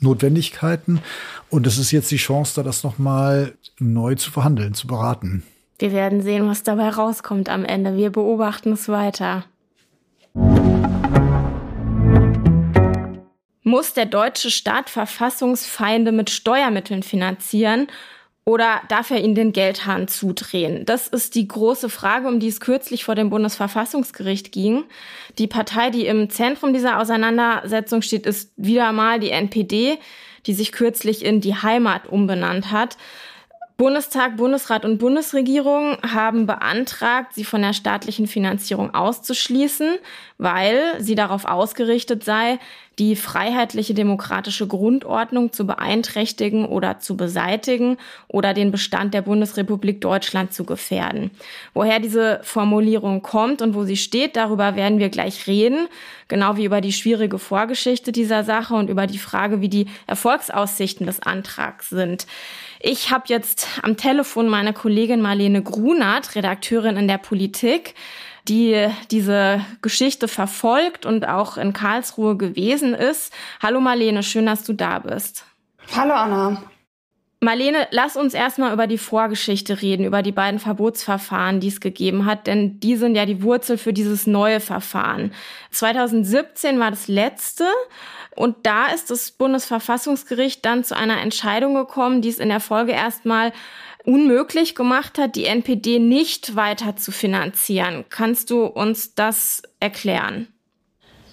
Notwendigkeiten. 0.00 1.00
Und 1.50 1.66
es 1.66 1.78
ist 1.78 1.90
jetzt 1.92 2.10
die 2.10 2.16
Chance, 2.16 2.54
da 2.56 2.62
das 2.62 2.82
nochmal 2.82 3.54
neu 3.78 4.14
zu 4.14 4.30
verhandeln, 4.30 4.74
zu 4.74 4.86
beraten. 4.86 5.42
Wir 5.84 5.92
werden 5.92 6.22
sehen, 6.22 6.48
was 6.48 6.62
dabei 6.62 6.88
rauskommt 6.88 7.50
am 7.50 7.62
Ende. 7.62 7.94
Wir 7.94 8.08
beobachten 8.08 8.72
es 8.72 8.88
weiter. 8.88 9.44
Muss 13.64 13.92
der 13.92 14.06
deutsche 14.06 14.50
Staat 14.50 14.88
Verfassungsfeinde 14.88 16.10
mit 16.10 16.30
Steuermitteln 16.30 17.02
finanzieren 17.02 17.88
oder 18.46 18.80
darf 18.88 19.10
er 19.10 19.22
ihnen 19.22 19.34
den 19.34 19.52
Geldhahn 19.52 20.08
zudrehen? 20.08 20.86
Das 20.86 21.06
ist 21.06 21.34
die 21.34 21.46
große 21.46 21.90
Frage, 21.90 22.28
um 22.28 22.40
die 22.40 22.48
es 22.48 22.60
kürzlich 22.60 23.04
vor 23.04 23.14
dem 23.14 23.28
Bundesverfassungsgericht 23.28 24.52
ging. 24.52 24.84
Die 25.36 25.48
Partei, 25.48 25.90
die 25.90 26.06
im 26.06 26.30
Zentrum 26.30 26.72
dieser 26.72 26.98
Auseinandersetzung 26.98 28.00
steht, 28.00 28.24
ist 28.24 28.54
wieder 28.56 28.90
mal 28.92 29.20
die 29.20 29.32
NPD, 29.32 29.98
die 30.46 30.54
sich 30.54 30.72
kürzlich 30.72 31.22
in 31.22 31.42
die 31.42 31.56
Heimat 31.56 32.06
umbenannt 32.06 32.70
hat. 32.70 32.96
Bundestag, 33.76 34.36
Bundesrat 34.36 34.84
und 34.84 34.98
Bundesregierung 34.98 35.96
haben 36.02 36.46
beantragt, 36.46 37.34
sie 37.34 37.42
von 37.42 37.60
der 37.60 37.72
staatlichen 37.72 38.28
Finanzierung 38.28 38.94
auszuschließen, 38.94 39.96
weil 40.38 40.78
sie 41.00 41.16
darauf 41.16 41.44
ausgerichtet 41.44 42.22
sei, 42.22 42.60
die 43.00 43.16
freiheitliche 43.16 43.92
demokratische 43.92 44.68
Grundordnung 44.68 45.52
zu 45.52 45.66
beeinträchtigen 45.66 46.66
oder 46.66 47.00
zu 47.00 47.16
beseitigen 47.16 47.96
oder 48.28 48.54
den 48.54 48.70
Bestand 48.70 49.12
der 49.12 49.22
Bundesrepublik 49.22 50.00
Deutschland 50.00 50.52
zu 50.52 50.62
gefährden. 50.62 51.32
Woher 51.72 51.98
diese 51.98 52.38
Formulierung 52.44 53.22
kommt 53.22 53.60
und 53.60 53.74
wo 53.74 53.82
sie 53.82 53.96
steht, 53.96 54.36
darüber 54.36 54.76
werden 54.76 55.00
wir 55.00 55.08
gleich 55.08 55.48
reden, 55.48 55.88
genau 56.28 56.56
wie 56.56 56.64
über 56.64 56.80
die 56.80 56.92
schwierige 56.92 57.40
Vorgeschichte 57.40 58.12
dieser 58.12 58.44
Sache 58.44 58.74
und 58.74 58.88
über 58.88 59.08
die 59.08 59.18
Frage, 59.18 59.60
wie 59.60 59.68
die 59.68 59.86
Erfolgsaussichten 60.06 61.06
des 61.06 61.20
Antrags 61.20 61.90
sind. 61.90 62.28
Ich 62.86 63.10
habe 63.10 63.24
jetzt 63.28 63.66
am 63.82 63.96
Telefon 63.96 64.46
meine 64.46 64.74
Kollegin 64.74 65.22
Marlene 65.22 65.62
Grunert, 65.62 66.34
Redakteurin 66.34 66.98
in 66.98 67.08
der 67.08 67.16
Politik, 67.16 67.94
die 68.46 68.88
diese 69.10 69.64
Geschichte 69.80 70.28
verfolgt 70.28 71.06
und 71.06 71.26
auch 71.26 71.56
in 71.56 71.72
Karlsruhe 71.72 72.36
gewesen 72.36 72.92
ist. 72.92 73.32
Hallo 73.62 73.80
Marlene, 73.80 74.22
schön, 74.22 74.44
dass 74.44 74.64
du 74.64 74.74
da 74.74 74.98
bist. 74.98 75.46
Hallo 75.96 76.12
Anna. 76.12 76.62
Marlene, 77.40 77.88
lass 77.90 78.16
uns 78.18 78.34
erstmal 78.34 78.74
über 78.74 78.86
die 78.86 78.98
Vorgeschichte 78.98 79.80
reden, 79.80 80.04
über 80.04 80.22
die 80.22 80.32
beiden 80.32 80.60
Verbotsverfahren, 80.60 81.60
die 81.60 81.68
es 81.68 81.80
gegeben 81.80 82.26
hat, 82.26 82.46
denn 82.46 82.80
die 82.80 82.96
sind 82.96 83.14
ja 83.14 83.24
die 83.24 83.42
Wurzel 83.42 83.78
für 83.78 83.94
dieses 83.94 84.26
neue 84.26 84.60
Verfahren. 84.60 85.32
2017 85.70 86.78
war 86.78 86.90
das 86.90 87.08
letzte 87.08 87.64
und 88.36 88.56
da 88.64 88.88
ist 88.88 89.10
das 89.10 89.30
Bundesverfassungsgericht 89.30 90.64
dann 90.64 90.84
zu 90.84 90.96
einer 90.96 91.20
Entscheidung 91.20 91.74
gekommen, 91.74 92.22
die 92.22 92.28
es 92.28 92.38
in 92.38 92.48
der 92.48 92.60
Folge 92.60 92.92
erstmal 92.92 93.52
unmöglich 94.04 94.74
gemacht 94.74 95.18
hat, 95.18 95.36
die 95.36 95.46
NPD 95.46 95.98
nicht 95.98 96.56
weiter 96.56 96.96
zu 96.96 97.10
finanzieren. 97.10 98.04
Kannst 98.10 98.50
du 98.50 98.64
uns 98.66 99.14
das 99.14 99.62
erklären? 99.80 100.48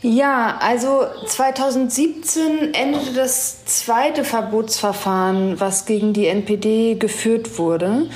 Ja, 0.03 0.57
also 0.59 1.05
2017 1.27 2.73
endete 2.73 3.13
das 3.13 3.65
zweite 3.65 4.23
Verbotsverfahren, 4.23 5.59
was 5.59 5.85
gegen 5.85 6.13
die 6.13 6.25
NPD 6.25 6.95
geführt 6.95 7.59
wurde. 7.59 8.09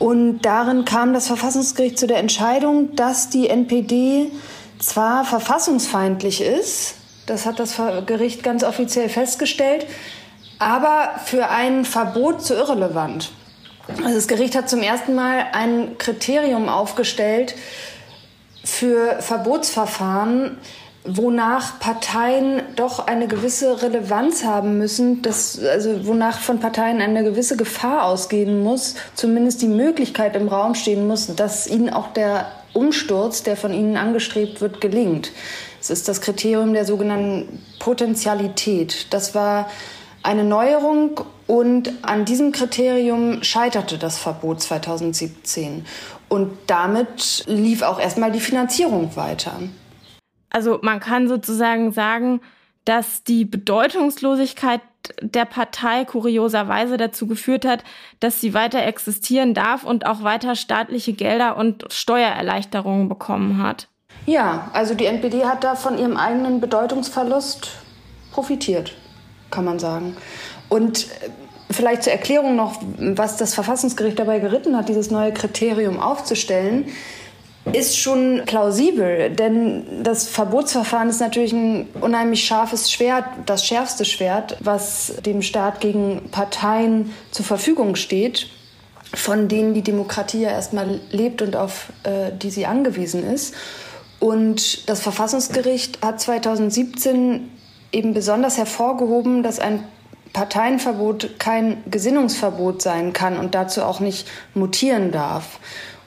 Und 0.00 0.40
darin 0.42 0.84
kam 0.84 1.12
das 1.12 1.28
Verfassungsgericht 1.28 1.98
zu 1.98 2.08
der 2.08 2.18
Entscheidung, 2.18 2.96
dass 2.96 3.30
die 3.30 3.48
NPD 3.48 4.32
zwar 4.80 5.24
verfassungsfeindlich 5.24 6.40
ist, 6.40 6.96
das 7.30 7.46
hat 7.46 7.58
das 7.58 7.76
Gericht 8.06 8.42
ganz 8.42 8.64
offiziell 8.64 9.08
festgestellt. 9.08 9.86
Aber 10.58 11.12
für 11.24 11.48
ein 11.48 11.84
Verbot 11.84 12.42
zu 12.42 12.54
irrelevant. 12.54 13.30
Also 14.02 14.14
das 14.14 14.28
Gericht 14.28 14.54
hat 14.54 14.68
zum 14.68 14.82
ersten 14.82 15.14
Mal 15.14 15.46
ein 15.52 15.96
Kriterium 15.96 16.68
aufgestellt 16.68 17.54
für 18.62 19.20
Verbotsverfahren, 19.20 20.58
wonach 21.04 21.80
Parteien 21.80 22.62
doch 22.76 23.06
eine 23.06 23.26
gewisse 23.26 23.82
Relevanz 23.82 24.44
haben 24.44 24.76
müssen, 24.76 25.22
dass, 25.22 25.58
also 25.58 26.06
wonach 26.06 26.38
von 26.38 26.60
Parteien 26.60 27.00
eine 27.00 27.24
gewisse 27.24 27.56
Gefahr 27.56 28.04
ausgehen 28.04 28.62
muss, 28.62 28.96
zumindest 29.14 29.62
die 29.62 29.68
Möglichkeit 29.68 30.36
im 30.36 30.48
Raum 30.48 30.74
stehen 30.74 31.06
muss, 31.06 31.34
dass 31.34 31.66
ihnen 31.66 31.88
auch 31.90 32.12
der 32.12 32.52
Umsturz, 32.74 33.42
der 33.42 33.56
von 33.56 33.72
ihnen 33.72 33.96
angestrebt 33.96 34.60
wird, 34.60 34.80
gelingt. 34.80 35.32
Es 35.80 35.90
ist 35.90 36.08
das 36.08 36.20
Kriterium 36.20 36.74
der 36.74 36.84
sogenannten 36.84 37.64
Potentialität. 37.78 39.12
Das 39.12 39.34
war 39.34 39.68
eine 40.22 40.44
Neuerung 40.44 41.22
und 41.46 41.92
an 42.02 42.26
diesem 42.26 42.52
Kriterium 42.52 43.42
scheiterte 43.42 43.96
das 43.96 44.18
Verbot 44.18 44.60
2017. 44.60 45.86
Und 46.28 46.52
damit 46.66 47.44
lief 47.46 47.82
auch 47.82 47.98
erstmal 47.98 48.30
die 48.30 48.40
Finanzierung 48.40 49.16
weiter. 49.16 49.52
Also 50.50 50.78
man 50.82 51.00
kann 51.00 51.28
sozusagen 51.28 51.92
sagen, 51.92 52.40
dass 52.84 53.24
die 53.24 53.44
Bedeutungslosigkeit 53.44 54.80
der 55.22 55.44
Partei 55.44 56.04
kurioserweise 56.04 56.96
dazu 56.98 57.26
geführt 57.26 57.64
hat, 57.64 57.84
dass 58.20 58.40
sie 58.40 58.52
weiter 58.52 58.82
existieren 58.82 59.54
darf 59.54 59.84
und 59.84 60.06
auch 60.06 60.22
weiter 60.22 60.54
staatliche 60.56 61.14
Gelder 61.14 61.56
und 61.56 61.84
Steuererleichterungen 61.90 63.08
bekommen 63.08 63.62
hat. 63.62 63.88
Ja, 64.26 64.70
also 64.72 64.94
die 64.94 65.06
NPD 65.06 65.44
hat 65.44 65.64
da 65.64 65.74
von 65.74 65.98
ihrem 65.98 66.16
eigenen 66.16 66.60
Bedeutungsverlust 66.60 67.70
profitiert, 68.32 68.94
kann 69.50 69.64
man 69.64 69.78
sagen. 69.78 70.16
Und 70.68 71.08
Vielleicht 71.72 72.02
zur 72.02 72.12
Erklärung 72.12 72.56
noch, 72.56 72.80
was 72.98 73.36
das 73.36 73.54
Verfassungsgericht 73.54 74.18
dabei 74.18 74.40
geritten 74.40 74.76
hat, 74.76 74.88
dieses 74.88 75.12
neue 75.12 75.32
Kriterium 75.32 76.00
aufzustellen 76.00 76.86
ist 77.72 77.98
schon 77.98 78.42
plausibel, 78.46 79.30
denn 79.30 80.02
das 80.02 80.26
Verbotsverfahren 80.28 81.08
ist 81.10 81.20
natürlich 81.20 81.52
ein 81.52 81.88
unheimlich 82.00 82.44
scharfes 82.44 82.90
Schwert, 82.90 83.24
das 83.46 83.66
schärfste 83.66 84.04
Schwert, 84.04 84.56
was 84.60 85.14
dem 85.24 85.42
Staat 85.42 85.80
gegen 85.80 86.30
Parteien 86.30 87.12
zur 87.30 87.44
Verfügung 87.44 87.96
steht, 87.96 88.48
von 89.12 89.48
denen 89.48 89.74
die 89.74 89.82
Demokratie 89.82 90.42
ja 90.42 90.50
erstmal 90.50 91.00
lebt 91.10 91.42
und 91.42 91.54
auf 91.54 91.92
äh, 92.04 92.32
die 92.32 92.50
sie 92.50 92.66
angewiesen 92.66 93.30
ist. 93.30 93.54
Und 94.20 94.88
das 94.88 95.00
Verfassungsgericht 95.00 96.02
hat 96.02 96.20
2017 96.20 97.50
eben 97.90 98.14
besonders 98.14 98.58
hervorgehoben, 98.58 99.42
dass 99.42 99.58
ein 99.58 99.82
Parteienverbot 100.32 101.38
kein 101.38 101.82
Gesinnungsverbot 101.90 102.82
sein 102.82 103.12
kann 103.12 103.38
und 103.38 103.54
dazu 103.54 103.82
auch 103.82 103.98
nicht 103.98 104.28
mutieren 104.54 105.10
darf. 105.10 105.58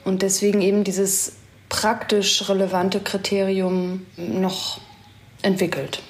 Und 0.04 0.22
deswegen 0.22 0.62
eben 0.62 0.84
dieses 0.84 1.34
praktisch 1.68 2.48
relevante 2.48 3.00
Kriterium 3.00 4.06
noch 4.16 4.80
entwickelt. 5.42 6.02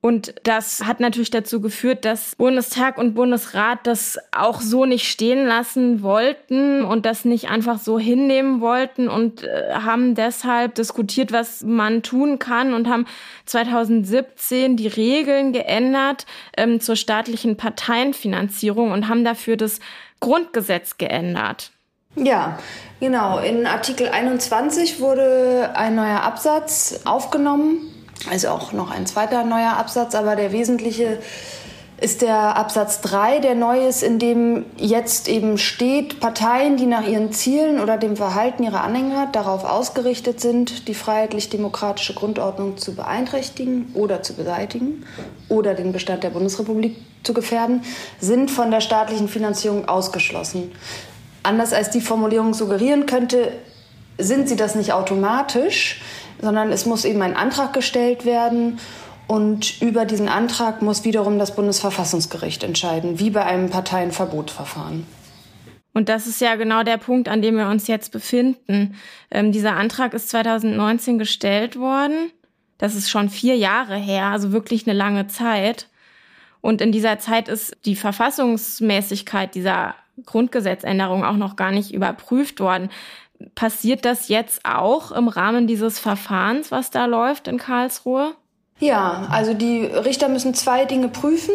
Und 0.00 0.34
das 0.44 0.84
hat 0.84 1.00
natürlich 1.00 1.30
dazu 1.30 1.60
geführt, 1.60 2.04
dass 2.04 2.36
Bundestag 2.36 2.98
und 2.98 3.14
Bundesrat 3.14 3.80
das 3.82 4.16
auch 4.30 4.60
so 4.60 4.84
nicht 4.84 5.08
stehen 5.08 5.44
lassen 5.44 6.02
wollten 6.02 6.84
und 6.84 7.04
das 7.04 7.24
nicht 7.24 7.50
einfach 7.50 7.80
so 7.80 7.98
hinnehmen 7.98 8.60
wollten 8.60 9.08
und 9.08 9.42
äh, 9.42 9.72
haben 9.72 10.14
deshalb 10.14 10.76
diskutiert, 10.76 11.32
was 11.32 11.64
man 11.64 12.04
tun 12.04 12.38
kann 12.38 12.74
und 12.74 12.88
haben 12.88 13.06
2017 13.46 14.76
die 14.76 14.86
Regeln 14.86 15.52
geändert 15.52 16.26
ähm, 16.56 16.80
zur 16.80 16.94
staatlichen 16.94 17.56
Parteienfinanzierung 17.56 18.92
und 18.92 19.08
haben 19.08 19.24
dafür 19.24 19.56
das 19.56 19.80
Grundgesetz 20.20 20.98
geändert. 20.98 21.72
Ja, 22.14 22.58
genau. 23.00 23.40
In 23.40 23.66
Artikel 23.66 24.08
21 24.08 25.00
wurde 25.00 25.72
ein 25.74 25.96
neuer 25.96 26.22
Absatz 26.22 27.00
aufgenommen, 27.04 27.92
also 28.30 28.48
auch 28.48 28.72
noch 28.72 28.90
ein 28.90 29.06
zweiter 29.06 29.44
neuer 29.44 29.76
Absatz, 29.76 30.14
aber 30.14 30.36
der 30.36 30.52
wesentliche 30.52 31.18
ist 32.00 32.22
der 32.22 32.56
Absatz 32.56 33.00
3, 33.00 33.40
der 33.40 33.56
neu 33.56 33.88
ist, 33.88 34.04
in 34.04 34.20
dem 34.20 34.66
jetzt 34.76 35.28
eben 35.28 35.58
steht, 35.58 36.20
Parteien, 36.20 36.76
die 36.76 36.86
nach 36.86 37.06
ihren 37.06 37.32
Zielen 37.32 37.80
oder 37.80 37.96
dem 37.96 38.16
Verhalten 38.16 38.62
ihrer 38.62 38.82
Anhänger 38.82 39.28
darauf 39.32 39.64
ausgerichtet 39.64 40.40
sind, 40.40 40.86
die 40.86 40.94
freiheitlich-demokratische 40.94 42.14
Grundordnung 42.14 42.76
zu 42.76 42.94
beeinträchtigen 42.94 43.90
oder 43.94 44.22
zu 44.22 44.34
beseitigen 44.34 45.04
oder 45.48 45.74
den 45.74 45.92
Bestand 45.92 46.22
der 46.22 46.30
Bundesrepublik 46.30 46.96
zu 47.24 47.34
gefährden, 47.34 47.82
sind 48.20 48.50
von 48.50 48.70
der 48.70 48.80
staatlichen 48.80 49.28
Finanzierung 49.28 49.88
ausgeschlossen. 49.88 50.70
Anders 51.42 51.72
als 51.72 51.90
die 51.90 52.00
Formulierung 52.00 52.54
suggerieren 52.54 53.06
könnte, 53.06 53.52
sind 54.18 54.48
sie 54.48 54.56
das 54.56 54.76
nicht 54.76 54.92
automatisch, 54.92 56.00
sondern 56.40 56.72
es 56.72 56.86
muss 56.86 57.04
eben 57.04 57.22
ein 57.22 57.36
Antrag 57.36 57.72
gestellt 57.72 58.24
werden 58.24 58.78
und 59.26 59.80
über 59.82 60.04
diesen 60.04 60.28
Antrag 60.28 60.82
muss 60.82 61.04
wiederum 61.04 61.38
das 61.38 61.54
Bundesverfassungsgericht 61.54 62.64
entscheiden, 62.64 63.18
wie 63.18 63.30
bei 63.30 63.44
einem 63.44 63.68
Parteienverbotverfahren. 63.68 65.06
Und 65.92 66.08
das 66.08 66.26
ist 66.26 66.40
ja 66.40 66.54
genau 66.54 66.82
der 66.82 66.96
Punkt, 66.96 67.28
an 67.28 67.42
dem 67.42 67.56
wir 67.56 67.68
uns 67.68 67.88
jetzt 67.88 68.12
befinden. 68.12 68.94
Ähm, 69.30 69.52
dieser 69.52 69.76
Antrag 69.76 70.14
ist 70.14 70.30
2019 70.30 71.18
gestellt 71.18 71.78
worden. 71.78 72.30
Das 72.78 72.94
ist 72.94 73.10
schon 73.10 73.28
vier 73.28 73.56
Jahre 73.56 73.96
her, 73.96 74.26
also 74.26 74.52
wirklich 74.52 74.86
eine 74.86 74.96
lange 74.96 75.26
Zeit. 75.26 75.88
Und 76.60 76.80
in 76.80 76.92
dieser 76.92 77.18
Zeit 77.18 77.48
ist 77.48 77.76
die 77.84 77.96
Verfassungsmäßigkeit 77.96 79.54
dieser 79.54 79.94
Grundgesetzänderung 80.24 81.24
auch 81.24 81.36
noch 81.36 81.56
gar 81.56 81.70
nicht 81.70 81.92
überprüft 81.92 82.60
worden. 82.60 82.90
Passiert 83.54 84.04
das 84.04 84.28
jetzt 84.28 84.60
auch 84.64 85.12
im 85.12 85.28
Rahmen 85.28 85.66
dieses 85.66 85.98
Verfahrens, 85.98 86.70
was 86.70 86.90
da 86.90 87.06
läuft 87.06 87.48
in 87.48 87.58
Karlsruhe? 87.58 88.34
Ja, 88.80 89.26
also 89.30 89.54
die 89.54 89.84
Richter 89.84 90.28
müssen 90.28 90.54
zwei 90.54 90.84
Dinge 90.84 91.08
prüfen. 91.08 91.54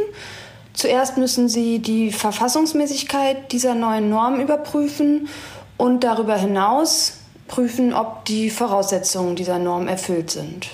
Zuerst 0.74 1.18
müssen 1.18 1.50
sie 1.50 1.80
die 1.80 2.12
Verfassungsmäßigkeit 2.12 3.52
dieser 3.52 3.76
neuen 3.76 4.10
Norm 4.10 4.40
überprüfen 4.40 5.30
und 5.78 6.04
darüber 6.04 6.36
hinaus 6.36 7.20
prüfen, 7.48 7.94
ob 7.94 8.26
die 8.26 8.50
Voraussetzungen 8.50 9.36
dieser 9.36 9.60
Norm 9.60 9.88
erfüllt 9.88 10.32
sind. 10.32 10.70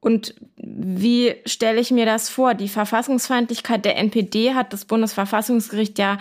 Und 0.00 0.34
wie 0.56 1.34
stelle 1.44 1.80
ich 1.80 1.90
mir 1.90 2.06
das 2.06 2.28
vor? 2.28 2.54
Die 2.54 2.68
Verfassungsfeindlichkeit 2.68 3.84
der 3.84 3.96
NPD 3.96 4.54
hat 4.54 4.72
das 4.72 4.84
Bundesverfassungsgericht 4.84 5.98
ja 5.98 6.18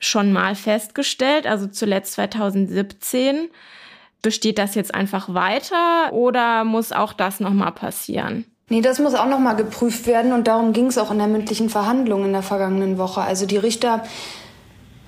schon 0.00 0.32
mal 0.32 0.56
festgestellt, 0.56 1.46
also 1.46 1.68
zuletzt 1.68 2.14
2017. 2.14 3.50
Besteht 4.22 4.58
das 4.58 4.74
jetzt 4.74 4.94
einfach 4.94 5.32
weiter 5.32 6.12
oder 6.12 6.64
muss 6.64 6.92
auch 6.92 7.12
das 7.12 7.40
nochmal 7.40 7.72
passieren? 7.72 8.44
Nee, 8.68 8.82
das 8.82 8.98
muss 8.98 9.14
auch 9.14 9.26
nochmal 9.26 9.56
geprüft 9.56 10.06
werden 10.06 10.32
und 10.32 10.46
darum 10.46 10.72
ging 10.72 10.86
es 10.86 10.98
auch 10.98 11.10
in 11.10 11.18
der 11.18 11.26
mündlichen 11.26 11.70
Verhandlung 11.70 12.24
in 12.24 12.32
der 12.32 12.42
vergangenen 12.42 12.98
Woche. 12.98 13.20
Also 13.20 13.46
die 13.46 13.56
Richter 13.56 14.04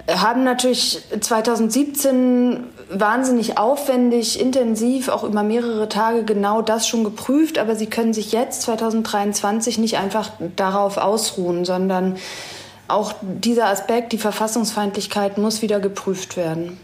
haben 0.08 0.42
natürlich 0.42 1.00
2017 1.20 2.64
wahnsinnig 2.90 3.58
aufwendig, 3.58 4.40
intensiv, 4.40 5.08
auch 5.08 5.22
über 5.22 5.42
mehrere 5.44 5.88
Tage 5.88 6.24
genau 6.24 6.60
das 6.60 6.88
schon 6.88 7.04
geprüft, 7.04 7.58
aber 7.58 7.76
sie 7.76 7.86
können 7.86 8.12
sich 8.12 8.32
jetzt 8.32 8.62
2023 8.62 9.78
nicht 9.78 9.98
einfach 9.98 10.30
darauf 10.56 10.96
ausruhen, 10.96 11.64
sondern 11.64 12.16
auch 12.92 13.14
dieser 13.22 13.66
Aspekt, 13.66 14.12
die 14.12 14.18
Verfassungsfeindlichkeit, 14.18 15.38
muss 15.38 15.62
wieder 15.62 15.80
geprüft 15.80 16.36
werden. 16.36 16.78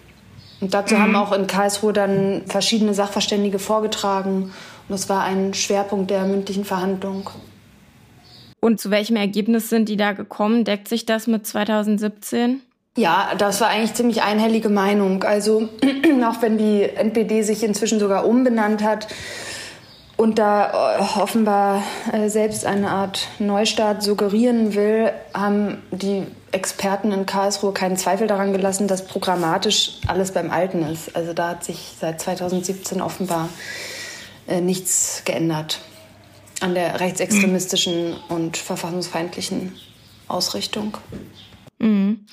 Und 0.60 0.74
dazu 0.74 0.94
mhm. 0.94 1.00
haben 1.00 1.16
auch 1.16 1.32
in 1.32 1.46
Karlsruhe 1.46 1.92
dann 1.92 2.42
verschiedene 2.46 2.94
Sachverständige 2.94 3.58
vorgetragen. 3.58 4.44
Und 4.44 4.52
das 4.88 5.08
war 5.08 5.22
ein 5.22 5.54
Schwerpunkt 5.54 6.10
der 6.10 6.24
mündlichen 6.24 6.64
Verhandlung. 6.64 7.30
Und 8.60 8.80
zu 8.80 8.90
welchem 8.90 9.16
Ergebnis 9.16 9.68
sind 9.68 9.88
die 9.88 9.96
da 9.96 10.12
gekommen? 10.12 10.64
Deckt 10.64 10.88
sich 10.88 11.06
das 11.06 11.26
mit 11.26 11.46
2017? 11.46 12.60
Ja, 12.96 13.30
das 13.38 13.60
war 13.60 13.68
eigentlich 13.68 13.94
ziemlich 13.94 14.22
einhellige 14.22 14.68
Meinung. 14.68 15.22
Also 15.22 15.68
auch 16.26 16.42
wenn 16.42 16.58
die 16.58 16.82
NPD 16.82 17.42
sich 17.42 17.62
inzwischen 17.62 18.00
sogar 18.00 18.26
umbenannt 18.26 18.82
hat, 18.82 19.06
und 20.18 20.40
da 20.40 20.98
äh, 20.98 21.20
offenbar 21.20 21.84
äh, 22.12 22.28
selbst 22.28 22.66
eine 22.66 22.90
Art 22.90 23.28
Neustart 23.38 24.02
suggerieren 24.02 24.74
will, 24.74 25.12
haben 25.32 25.80
die 25.92 26.26
Experten 26.50 27.12
in 27.12 27.24
Karlsruhe 27.24 27.72
keinen 27.72 27.96
Zweifel 27.96 28.26
daran 28.26 28.52
gelassen, 28.52 28.88
dass 28.88 29.06
programmatisch 29.06 29.92
alles 30.08 30.32
beim 30.32 30.50
Alten 30.50 30.82
ist. 30.82 31.14
Also 31.14 31.34
da 31.34 31.50
hat 31.50 31.62
sich 31.62 31.94
seit 32.00 32.20
2017 32.20 33.00
offenbar 33.00 33.48
äh, 34.48 34.60
nichts 34.60 35.22
geändert 35.24 35.80
an 36.60 36.74
der 36.74 36.98
rechtsextremistischen 36.98 38.16
und 38.28 38.56
verfassungsfeindlichen 38.56 39.76
Ausrichtung. 40.26 40.96
Mhm. 41.78 42.26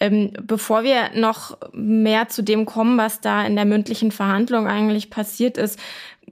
Ähm, 0.00 0.32
bevor 0.42 0.82
wir 0.82 1.10
noch 1.14 1.56
mehr 1.72 2.28
zu 2.28 2.42
dem 2.42 2.66
kommen, 2.66 2.98
was 2.98 3.20
da 3.20 3.46
in 3.46 3.54
der 3.54 3.64
mündlichen 3.64 4.10
Verhandlung 4.10 4.66
eigentlich 4.66 5.10
passiert 5.10 5.56
ist, 5.56 5.78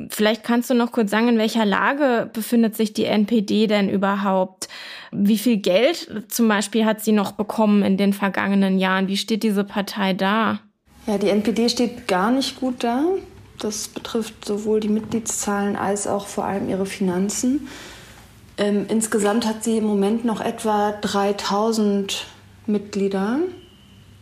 Vielleicht 0.08 0.44
kannst 0.44 0.70
du 0.70 0.74
noch 0.74 0.92
kurz 0.92 1.10
sagen, 1.10 1.28
in 1.28 1.38
welcher 1.38 1.66
Lage 1.66 2.30
befindet 2.32 2.76
sich 2.76 2.94
die 2.94 3.04
NPD 3.04 3.66
denn 3.66 3.88
überhaupt? 3.88 4.68
Wie 5.10 5.38
viel 5.38 5.58
Geld 5.58 6.24
zum 6.28 6.48
Beispiel 6.48 6.86
hat 6.86 7.02
sie 7.02 7.12
noch 7.12 7.32
bekommen 7.32 7.82
in 7.82 7.96
den 7.96 8.12
vergangenen 8.12 8.78
Jahren? 8.78 9.08
Wie 9.08 9.16
steht 9.16 9.42
diese 9.42 9.64
Partei 9.64 10.14
da? 10.14 10.60
Ja, 11.06 11.18
die 11.18 11.28
NPD 11.28 11.68
steht 11.68 12.08
gar 12.08 12.30
nicht 12.30 12.58
gut 12.60 12.84
da. 12.84 13.04
Das 13.58 13.88
betrifft 13.88 14.44
sowohl 14.44 14.80
die 14.80 14.88
Mitgliedszahlen 14.88 15.76
als 15.76 16.06
auch 16.06 16.26
vor 16.26 16.44
allem 16.44 16.68
ihre 16.68 16.86
Finanzen. 16.86 17.68
Ähm, 18.56 18.86
insgesamt 18.88 19.46
hat 19.46 19.64
sie 19.64 19.78
im 19.78 19.84
Moment 19.84 20.24
noch 20.24 20.40
etwa 20.40 20.92
3000 20.92 22.26
Mitglieder 22.66 23.40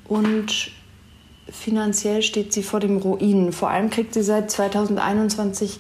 und 0.07 0.71
finanziell 1.51 2.23
steht 2.23 2.53
sie 2.53 2.63
vor 2.63 2.81
dem 2.81 2.97
Ruin. 2.99 3.53
Vor 3.53 3.71
allem 3.71 3.91
kriegt 3.91 4.15
sie 4.15 4.23
seit 4.23 4.51
2021 4.51 5.79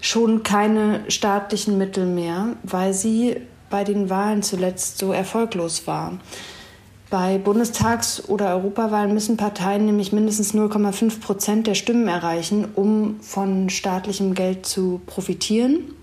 schon 0.00 0.42
keine 0.42 1.00
staatlichen 1.08 1.78
Mittel 1.78 2.06
mehr, 2.06 2.56
weil 2.62 2.92
sie 2.92 3.36
bei 3.70 3.84
den 3.84 4.10
Wahlen 4.10 4.42
zuletzt 4.42 4.98
so 4.98 5.12
erfolglos 5.12 5.86
war. 5.86 6.18
Bei 7.08 7.36
Bundestags- 7.36 8.26
oder 8.28 8.54
Europawahlen 8.54 9.12
müssen 9.12 9.36
Parteien 9.36 9.84
nämlich 9.84 10.12
mindestens 10.12 10.54
0,5 10.54 11.20
Prozent 11.20 11.66
der 11.66 11.74
Stimmen 11.74 12.08
erreichen, 12.08 12.66
um 12.74 13.20
von 13.20 13.68
staatlichem 13.68 14.34
Geld 14.34 14.64
zu 14.64 15.00
profitieren. 15.06 15.94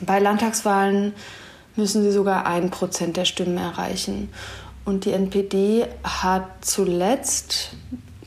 Bei 0.00 0.20
Landtagswahlen 0.20 1.12
müssen 1.74 2.02
sie 2.02 2.12
sogar 2.12 2.46
ein 2.46 2.70
Prozent 2.70 3.16
der 3.16 3.24
Stimmen 3.24 3.58
erreichen. 3.58 4.28
Und 4.84 5.04
die 5.04 5.12
NPD 5.12 5.86
hat 6.02 6.46
zuletzt 6.60 7.70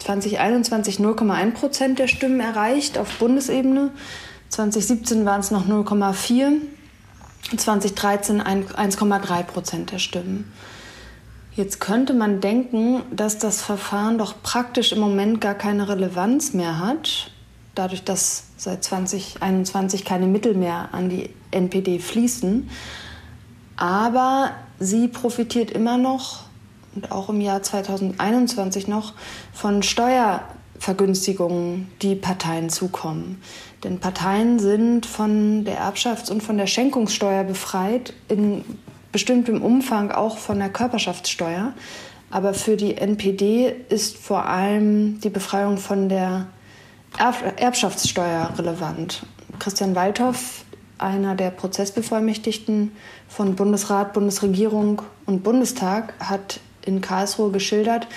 2021 0.01 0.97
0,1 0.97 1.51
Prozent 1.51 1.99
der 1.99 2.07
Stimmen 2.07 2.39
erreicht 2.39 2.97
auf 2.97 3.17
Bundesebene. 3.17 3.91
2017 4.49 5.25
waren 5.25 5.39
es 5.39 5.51
noch 5.51 5.67
0,4. 5.67 6.53
2013 7.55 8.41
1,3 8.41 9.43
Prozent 9.43 9.91
der 9.91 9.99
Stimmen. 9.99 10.51
Jetzt 11.53 11.79
könnte 11.79 12.13
man 12.13 12.39
denken, 12.39 13.03
dass 13.11 13.37
das 13.37 13.61
Verfahren 13.61 14.17
doch 14.17 14.35
praktisch 14.41 14.93
im 14.93 14.99
Moment 14.99 15.41
gar 15.41 15.53
keine 15.53 15.89
Relevanz 15.89 16.53
mehr 16.53 16.79
hat, 16.79 17.31
dadurch, 17.75 18.03
dass 18.03 18.45
seit 18.55 18.83
2021 18.83 20.05
keine 20.05 20.27
Mittel 20.27 20.53
mehr 20.53 20.89
an 20.93 21.09
die 21.09 21.29
NPD 21.51 21.99
fließen. 21.99 22.69
Aber 23.75 24.51
sie 24.79 25.07
profitiert 25.09 25.71
immer 25.71 25.97
noch 25.97 26.43
und 26.95 27.11
auch 27.11 27.29
im 27.29 27.41
Jahr 27.41 27.61
2021 27.61 28.87
noch 28.87 29.13
von 29.53 29.83
Steuervergünstigungen, 29.83 31.91
die 32.01 32.15
Parteien 32.15 32.69
zukommen. 32.69 33.41
Denn 33.83 33.99
Parteien 33.99 34.59
sind 34.59 35.05
von 35.05 35.65
der 35.65 35.81
Erbschafts- 35.81 36.31
und 36.31 36.43
von 36.43 36.57
der 36.57 36.67
Schenkungssteuer 36.67 37.43
befreit, 37.43 38.13
in 38.27 38.63
bestimmtem 39.11 39.61
Umfang 39.61 40.11
auch 40.11 40.37
von 40.37 40.59
der 40.59 40.69
Körperschaftssteuer. 40.69 41.73
Aber 42.29 42.53
für 42.53 42.77
die 42.77 42.97
NPD 42.97 43.75
ist 43.89 44.17
vor 44.17 44.45
allem 44.45 45.19
die 45.19 45.29
Befreiung 45.29 45.77
von 45.77 46.07
der 46.07 46.47
Erbschaftssteuer 47.57 48.53
relevant. 48.57 49.25
Christian 49.59 49.95
Waldhoff, 49.95 50.63
einer 50.97 51.35
der 51.35 51.51
Prozessbevollmächtigten 51.51 52.93
von 53.27 53.55
Bundesrat, 53.55 54.13
Bundesregierung 54.13 55.01
und 55.25 55.43
Bundestag, 55.43 56.13
hat 56.19 56.61
in 56.85 57.01
Karlsruhe 57.01 57.51
geschildert, 57.51 58.07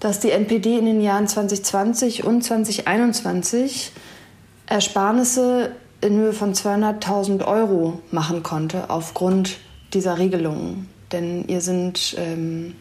dass 0.00 0.20
die 0.20 0.30
NPD 0.30 0.78
in 0.78 0.86
den 0.86 1.00
Jahren 1.00 1.28
2020 1.28 2.24
und 2.24 2.42
2021 2.42 3.92
Ersparnisse 4.66 5.76
in 6.00 6.16
Höhe 6.16 6.32
von 6.32 6.54
200.000 6.54 7.44
Euro 7.46 8.00
machen 8.10 8.42
konnte 8.42 8.90
aufgrund 8.90 9.58
dieser 9.94 10.18
Regelungen. 10.18 10.88
Denn 11.12 11.46
ihr 11.46 11.60
sind 11.60 12.16
ähm, 12.18 12.74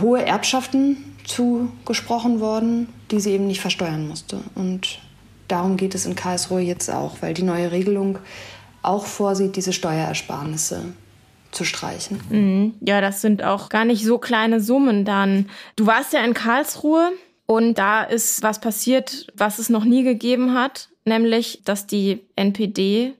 hohe 0.00 0.24
Erbschaften 0.24 0.96
zugesprochen 1.24 2.40
worden, 2.40 2.88
die 3.10 3.20
sie 3.20 3.32
eben 3.32 3.46
nicht 3.46 3.60
versteuern 3.60 4.08
musste. 4.08 4.40
Und 4.54 4.98
darum 5.46 5.76
geht 5.76 5.94
es 5.94 6.06
in 6.06 6.16
Karlsruhe 6.16 6.60
jetzt 6.60 6.90
auch, 6.90 7.18
weil 7.20 7.34
die 7.34 7.42
neue 7.42 7.70
Regelung 7.70 8.18
auch 8.82 9.04
vorsieht, 9.04 9.56
diese 9.56 9.72
Steuerersparnisse 9.72 10.94
zu 11.50 11.64
streichen. 11.64 12.20
Mhm. 12.30 12.74
Ja, 12.80 13.00
das 13.00 13.20
sind 13.20 13.42
auch 13.42 13.68
gar 13.68 13.84
nicht 13.84 14.04
so 14.04 14.18
kleine 14.18 14.60
Summen 14.60 15.04
dann. 15.04 15.48
Du 15.76 15.86
warst 15.86 16.12
ja 16.12 16.20
in 16.24 16.34
Karlsruhe 16.34 17.12
und 17.46 17.74
da 17.74 18.02
ist 18.02 18.42
was 18.42 18.60
passiert, 18.60 19.26
was 19.34 19.58
es 19.58 19.68
noch 19.68 19.84
nie 19.84 20.04
gegeben 20.04 20.54
hat, 20.54 20.88
nämlich, 21.04 21.62
dass 21.64 21.86
die 21.86 22.20
NPD, 22.36 23.14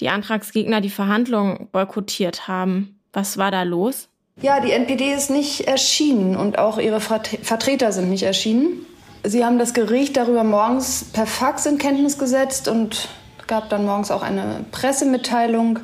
die 0.00 0.08
Antragsgegner, 0.08 0.80
die 0.80 0.90
Verhandlungen 0.90 1.68
boykottiert 1.72 2.48
haben. 2.48 2.98
Was 3.12 3.38
war 3.38 3.50
da 3.50 3.62
los? 3.62 4.08
Ja, 4.40 4.60
die 4.60 4.72
NPD 4.72 5.12
ist 5.12 5.30
nicht 5.30 5.62
erschienen 5.68 6.36
und 6.36 6.58
auch 6.58 6.78
ihre 6.78 7.00
Vertreter 7.00 7.92
sind 7.92 8.10
nicht 8.10 8.22
erschienen. 8.22 8.86
Sie 9.24 9.44
haben 9.44 9.58
das 9.58 9.72
Gericht 9.72 10.16
darüber 10.16 10.42
morgens 10.42 11.04
per 11.12 11.26
Fax 11.26 11.66
in 11.66 11.78
Kenntnis 11.78 12.18
gesetzt 12.18 12.66
und 12.66 13.08
gab 13.46 13.68
dann 13.68 13.84
morgens 13.84 14.10
auch 14.10 14.22
eine 14.22 14.64
Pressemitteilung, 14.72 15.78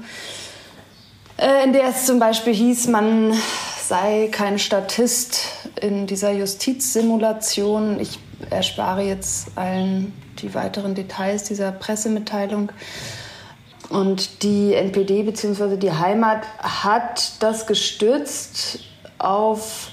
in 1.39 1.73
der 1.73 1.85
es 1.91 2.05
zum 2.05 2.19
Beispiel 2.19 2.53
hieß, 2.53 2.89
man 2.89 3.33
sei 3.81 4.29
kein 4.33 4.59
Statist 4.59 5.41
in 5.81 6.07
dieser 6.09 6.33
Justizsimulation. 6.33 8.01
Ich 8.01 8.19
erspare 8.51 9.03
jetzt 9.03 9.57
allen 9.57 10.13
die 10.39 10.53
weiteren 10.55 10.95
Details 10.95 11.45
dieser 11.45 11.71
Pressemitteilung. 11.71 12.73
Und 13.89 14.43
die 14.43 14.75
NPD 14.75 15.23
bzw. 15.23 15.77
die 15.77 15.93
Heimat 15.93 16.43
hat 16.59 17.41
das 17.41 17.67
gestützt 17.67 18.81
auf 19.19 19.89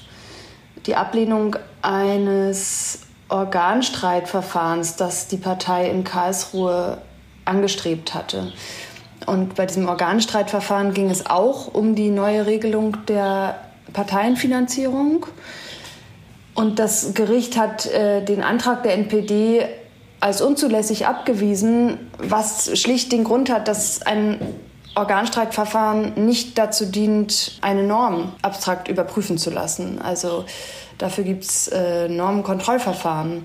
die 0.85 0.95
Ablehnung 0.95 1.55
eines 1.81 3.01
Organstreitverfahrens, 3.29 4.97
das 4.97 5.27
die 5.27 5.37
Partei 5.37 5.89
in 5.89 6.03
Karlsruhe 6.03 6.97
angestrebt 7.45 8.13
hatte. 8.13 8.51
Und 9.25 9.55
bei 9.55 9.65
diesem 9.65 9.87
Organstreitverfahren 9.87 10.93
ging 10.93 11.09
es 11.09 11.25
auch 11.25 11.73
um 11.73 11.95
die 11.95 12.09
neue 12.09 12.45
Regelung 12.45 12.97
der 13.07 13.59
Parteienfinanzierung. 13.93 15.25
Und 16.53 16.79
das 16.79 17.13
Gericht 17.13 17.57
hat 17.57 17.85
äh, 17.87 18.23
den 18.23 18.43
Antrag 18.43 18.83
der 18.83 18.93
NPD 18.93 19.65
als 20.19 20.41
unzulässig 20.41 21.05
abgewiesen, 21.05 22.11
was 22.17 22.79
schlicht 22.79 23.11
den 23.11 23.23
Grund 23.23 23.51
hat, 23.51 23.67
dass 23.67 24.01
ein 24.01 24.39
Organstreitverfahren 24.95 26.25
nicht 26.25 26.57
dazu 26.57 26.85
dient, 26.85 27.59
eine 27.61 27.83
Norm 27.83 28.31
abstrakt 28.41 28.87
überprüfen 28.87 29.37
zu 29.37 29.49
lassen. 29.49 30.01
Also 30.01 30.45
dafür 30.97 31.23
gibt 31.23 31.43
es 31.43 31.67
äh, 31.67 32.07
Normenkontrollverfahren 32.07 33.43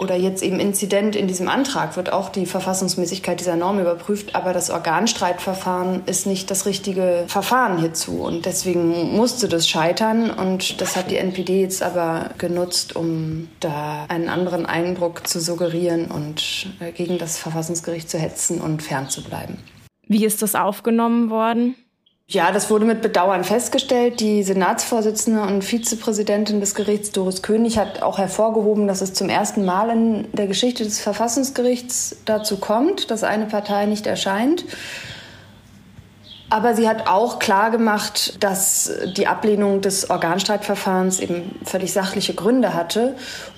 oder 0.00 0.16
jetzt 0.16 0.42
eben 0.42 0.58
Inzident 0.60 1.14
in 1.14 1.28
diesem 1.28 1.48
Antrag 1.48 1.96
wird 1.96 2.10
auch 2.10 2.30
die 2.30 2.46
Verfassungsmäßigkeit 2.46 3.38
dieser 3.38 3.56
Norm 3.56 3.78
überprüft, 3.80 4.34
aber 4.34 4.54
das 4.54 4.70
Organstreitverfahren 4.70 6.02
ist 6.06 6.26
nicht 6.26 6.50
das 6.50 6.64
richtige 6.64 7.24
Verfahren 7.26 7.78
hierzu 7.78 8.22
und 8.22 8.46
deswegen 8.46 9.14
musste 9.14 9.46
das 9.46 9.68
scheitern 9.68 10.30
und 10.30 10.80
das 10.80 10.96
hat 10.96 11.10
die 11.10 11.16
NPD 11.16 11.60
jetzt 11.60 11.82
aber 11.82 12.30
genutzt, 12.38 12.96
um 12.96 13.48
da 13.60 14.06
einen 14.08 14.30
anderen 14.30 14.64
Eindruck 14.64 15.26
zu 15.26 15.38
suggerieren 15.38 16.06
und 16.06 16.68
äh, 16.80 16.92
gegen 16.92 17.18
das 17.18 17.38
Verfassungsgericht 17.38 18.08
zu 18.08 18.18
hetzen 18.18 18.60
und 18.60 18.82
fernzubleiben. 18.82 19.58
Wie 20.08 20.24
ist 20.24 20.40
das 20.40 20.54
aufgenommen 20.54 21.28
worden? 21.28 21.76
Ja, 22.32 22.52
das 22.52 22.70
wurde 22.70 22.84
mit 22.84 23.02
Bedauern 23.02 23.42
festgestellt. 23.42 24.20
Die 24.20 24.44
Senatsvorsitzende 24.44 25.42
und 25.42 25.64
Vizepräsidentin 25.64 26.60
des 26.60 26.76
Gerichts, 26.76 27.10
Doris 27.10 27.42
König, 27.42 27.76
hat 27.76 28.02
auch 28.02 28.18
hervorgehoben, 28.18 28.86
dass 28.86 29.00
es 29.00 29.14
zum 29.14 29.28
ersten 29.28 29.64
Mal 29.64 29.90
in 29.90 30.28
der 30.32 30.46
Geschichte 30.46 30.84
des 30.84 31.00
Verfassungsgerichts 31.00 32.18
dazu 32.26 32.58
kommt, 32.58 33.10
dass 33.10 33.24
eine 33.24 33.46
Partei 33.46 33.86
nicht 33.86 34.06
erscheint. 34.06 34.64
Aber 36.50 36.74
sie 36.74 36.88
hat 36.88 37.06
auch 37.06 37.38
klar 37.38 37.70
gemacht, 37.70 38.42
dass 38.42 38.90
die 39.16 39.28
Ablehnung 39.28 39.80
des 39.82 40.10
Organstreitverfahrens 40.10 41.20
eben 41.20 41.60
völlig 41.64 41.92
sachliche 41.92 42.34
Gründe 42.34 42.74
hatte 42.74 43.14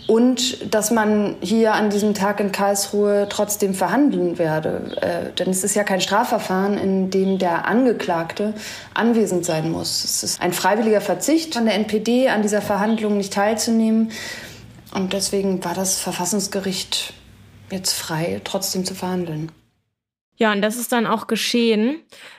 und 0.07 0.75
dass 0.75 0.91
man 0.91 1.37
hier 1.41 1.73
an 1.73 1.89
diesem 1.89 2.13
Tag 2.13 2.39
in 2.41 2.53
Karlsruhe 2.53 3.29
trotzdem 3.31 3.73
verhandeln 3.73 4.39
werde. 4.39 4.99
Äh, 5.01 5.33
denn 5.33 5.49
es 5.49 5.65
ist 5.65 5.75
ja 5.75 5.85
kein 5.85 6.03
Strafverfahren, 6.03 6.77
in 6.77 7.09
dem 7.09 7.39
der 7.39 7.67
Angeklagte 7.67 8.53
anwesend 8.93 9.47
sein 9.47 9.71
muss. 9.71 10.05
Es 10.05 10.23
ist 10.23 10.43
ein 10.43 10.53
freiwilliger 10.53 11.01
Verzicht 11.01 11.55
von 11.55 11.65
der 11.65 11.75
NPD, 11.77 12.29
an 12.29 12.43
dieser 12.43 12.61
Verhandlung 12.61 13.17
nicht 13.17 13.33
teilzunehmen. 13.33 14.11
Und 14.95 15.15
deswegen 15.15 15.65
war 15.65 15.73
das 15.73 15.99
Verfassungsgericht 15.99 17.15
jetzt 17.71 17.95
frei, 17.95 18.43
trotzdem 18.45 18.85
zu 18.85 18.95
verhandeln. 18.95 19.51
Ja, 20.37 20.53
und 20.53 20.63
das 20.63 20.77
ist 20.77 20.93
dann 20.93 21.07
auch 21.07 21.27
geschehen. 21.27 21.97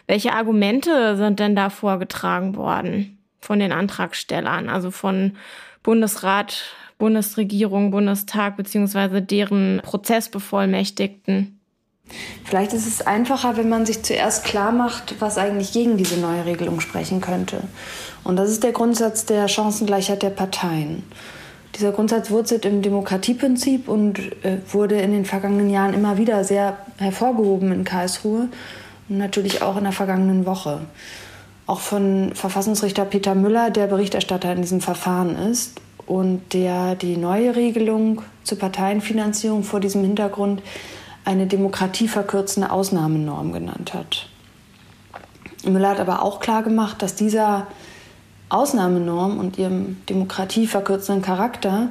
Welche 0.07 0.33
Argumente 0.33 1.15
sind 1.15 1.39
denn 1.39 1.55
da 1.55 1.69
vorgetragen 1.69 2.55
worden 2.55 3.17
von 3.39 3.59
den 3.59 3.71
Antragstellern, 3.71 4.69
also 4.69 4.91
von 4.91 5.37
Bundesrat, 5.83 6.63
Bundesregierung, 6.97 7.91
Bundestag 7.91 8.57
beziehungsweise 8.57 9.21
deren 9.21 9.81
Prozessbevollmächtigten? 9.83 11.59
Vielleicht 12.43 12.73
ist 12.73 12.87
es 12.87 13.01
einfacher, 13.01 13.57
wenn 13.57 13.69
man 13.69 13.85
sich 13.85 14.03
zuerst 14.03 14.43
klar 14.43 14.71
macht, 14.71 15.15
was 15.19 15.37
eigentlich 15.37 15.71
gegen 15.71 15.97
diese 15.97 16.19
neue 16.19 16.45
Regelung 16.45 16.79
sprechen 16.81 17.21
könnte. 17.21 17.63
Und 18.23 18.35
das 18.35 18.49
ist 18.49 18.63
der 18.63 18.71
Grundsatz 18.71 19.25
der 19.25 19.47
Chancengleichheit 19.47 20.21
der 20.21 20.29
Parteien. 20.29 21.03
Dieser 21.75 21.91
Grundsatz 21.91 22.29
wurzelt 22.29 22.65
im 22.65 22.81
Demokratieprinzip 22.81 23.87
und 23.87 24.19
äh, 24.43 24.59
wurde 24.71 24.99
in 24.99 25.11
den 25.11 25.25
vergangenen 25.25 25.69
Jahren 25.69 25.93
immer 25.93 26.17
wieder 26.17 26.43
sehr 26.43 26.77
hervorgehoben 26.97 27.71
in 27.71 27.83
Karlsruhe 27.83 28.49
und 29.09 29.17
natürlich 29.17 29.61
auch 29.61 29.77
in 29.77 29.83
der 29.83 29.93
vergangenen 29.93 30.45
Woche. 30.45 30.81
Auch 31.65 31.79
von 31.79 32.31
Verfassungsrichter 32.35 33.05
Peter 33.05 33.35
Müller, 33.35 33.71
der 33.71 33.87
Berichterstatter 33.87 34.53
in 34.53 34.61
diesem 34.61 34.81
Verfahren 34.81 35.35
ist 35.35 35.79
und 36.05 36.53
der 36.53 36.95
die 36.95 37.17
neue 37.17 37.55
Regelung 37.55 38.21
zur 38.43 38.59
Parteienfinanzierung 38.59 39.63
vor 39.63 39.79
diesem 39.79 40.03
Hintergrund 40.03 40.61
eine 41.25 41.47
demokratieverkürzende 41.47 42.69
Ausnahmenorm 42.69 43.53
genannt 43.53 43.93
hat. 43.93 44.27
Müller 45.65 45.89
hat 45.89 45.99
aber 45.99 46.21
auch 46.21 46.39
klargemacht, 46.39 47.01
dass 47.01 47.15
dieser 47.15 47.67
Ausnahmenorm 48.53 49.39
und 49.39 49.57
ihrem 49.57 49.97
demokratieverkürzenden 50.09 51.23
Charakter 51.23 51.89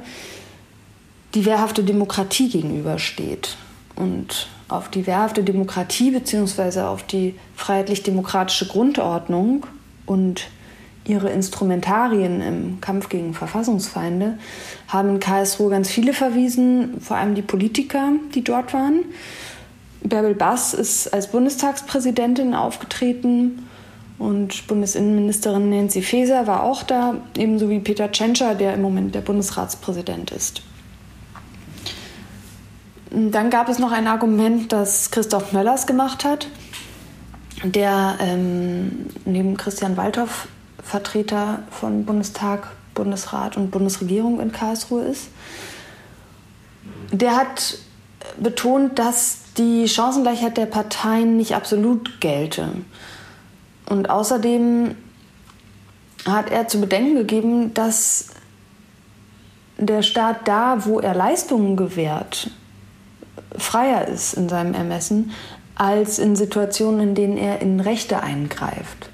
die 1.33 1.45
wehrhafte 1.45 1.83
Demokratie 1.83 2.49
gegenübersteht. 2.49 3.57
Und 3.95 4.47
auf 4.69 4.89
die 4.89 5.05
wehrhafte 5.05 5.43
Demokratie 5.43 6.11
bzw. 6.11 6.81
auf 6.81 7.03
die 7.03 7.35
freiheitlich-demokratische 7.55 8.67
Grundordnung 8.67 9.67
und 10.05 10.47
ihre 11.05 11.29
Instrumentarien 11.29 12.41
im 12.41 12.81
Kampf 12.81 13.09
gegen 13.09 13.33
Verfassungsfeinde 13.33 14.37
haben 14.87 15.09
in 15.09 15.19
Karlsruhe 15.19 15.69
ganz 15.69 15.89
viele 15.89 16.13
verwiesen, 16.13 17.01
vor 17.01 17.17
allem 17.17 17.35
die 17.35 17.41
Politiker, 17.41 18.13
die 18.33 18.43
dort 18.43 18.73
waren. 18.73 18.99
Bärbel 20.01 20.33
Bass 20.33 20.73
ist 20.73 21.13
als 21.13 21.29
Bundestagspräsidentin 21.29 22.55
aufgetreten 22.55 23.67
Und 24.23 24.67
Bundesinnenministerin 24.67 25.69
Nancy 25.69 26.01
Faeser 26.01 26.47
war 26.47 26.63
auch 26.63 26.83
da, 26.83 27.15
ebenso 27.35 27.69
wie 27.69 27.79
Peter 27.79 28.09
Tschentscher, 28.09 28.55
der 28.55 28.73
im 28.73 28.81
Moment 28.81 29.13
der 29.13 29.19
Bundesratspräsident 29.19 30.31
ist. 30.31 30.61
Dann 33.11 33.49
gab 33.49 33.67
es 33.67 33.79
noch 33.79 33.91
ein 33.91 34.07
Argument, 34.07 34.71
das 34.71 35.11
Christoph 35.11 35.51
Möllers 35.51 35.87
gemacht 35.87 36.23
hat, 36.23 36.47
der 37.65 38.15
ähm, 38.21 39.07
neben 39.25 39.57
Christian 39.57 39.97
Waldhoff 39.97 40.47
Vertreter 40.81 41.63
von 41.69 42.05
Bundestag, 42.05 42.71
Bundesrat 42.93 43.57
und 43.57 43.71
Bundesregierung 43.71 44.39
in 44.39 44.53
Karlsruhe 44.53 45.03
ist. 45.03 45.27
Der 47.11 47.35
hat 47.35 47.77
betont, 48.39 48.99
dass 48.99 49.39
die 49.57 49.89
Chancengleichheit 49.89 50.55
der 50.55 50.65
Parteien 50.65 51.35
nicht 51.35 51.55
absolut 51.55 52.21
gelte. 52.21 52.69
Und 53.93 54.09
außerdem 54.09 54.95
hat 56.25 56.49
er 56.49 56.67
zu 56.67 56.81
bedenken 56.81 57.13
gegeben, 57.13 57.75
dass 57.75 58.29
der 59.77 60.01
Staat 60.01 60.47
da, 60.47 60.85
wo 60.85 60.99
er 60.99 61.13
Leistungen 61.13 61.77
gewährt, 61.77 62.49
freier 63.55 64.07
ist 64.07 64.33
in 64.33 64.49
seinem 64.49 64.73
Ermessen 64.73 65.29
als 65.75 66.17
in 66.17 66.35
Situationen, 66.35 67.09
in 67.09 67.13
denen 67.13 67.37
er 67.37 67.61
in 67.61 67.79
Rechte 67.79 68.23
eingreift. 68.23 69.11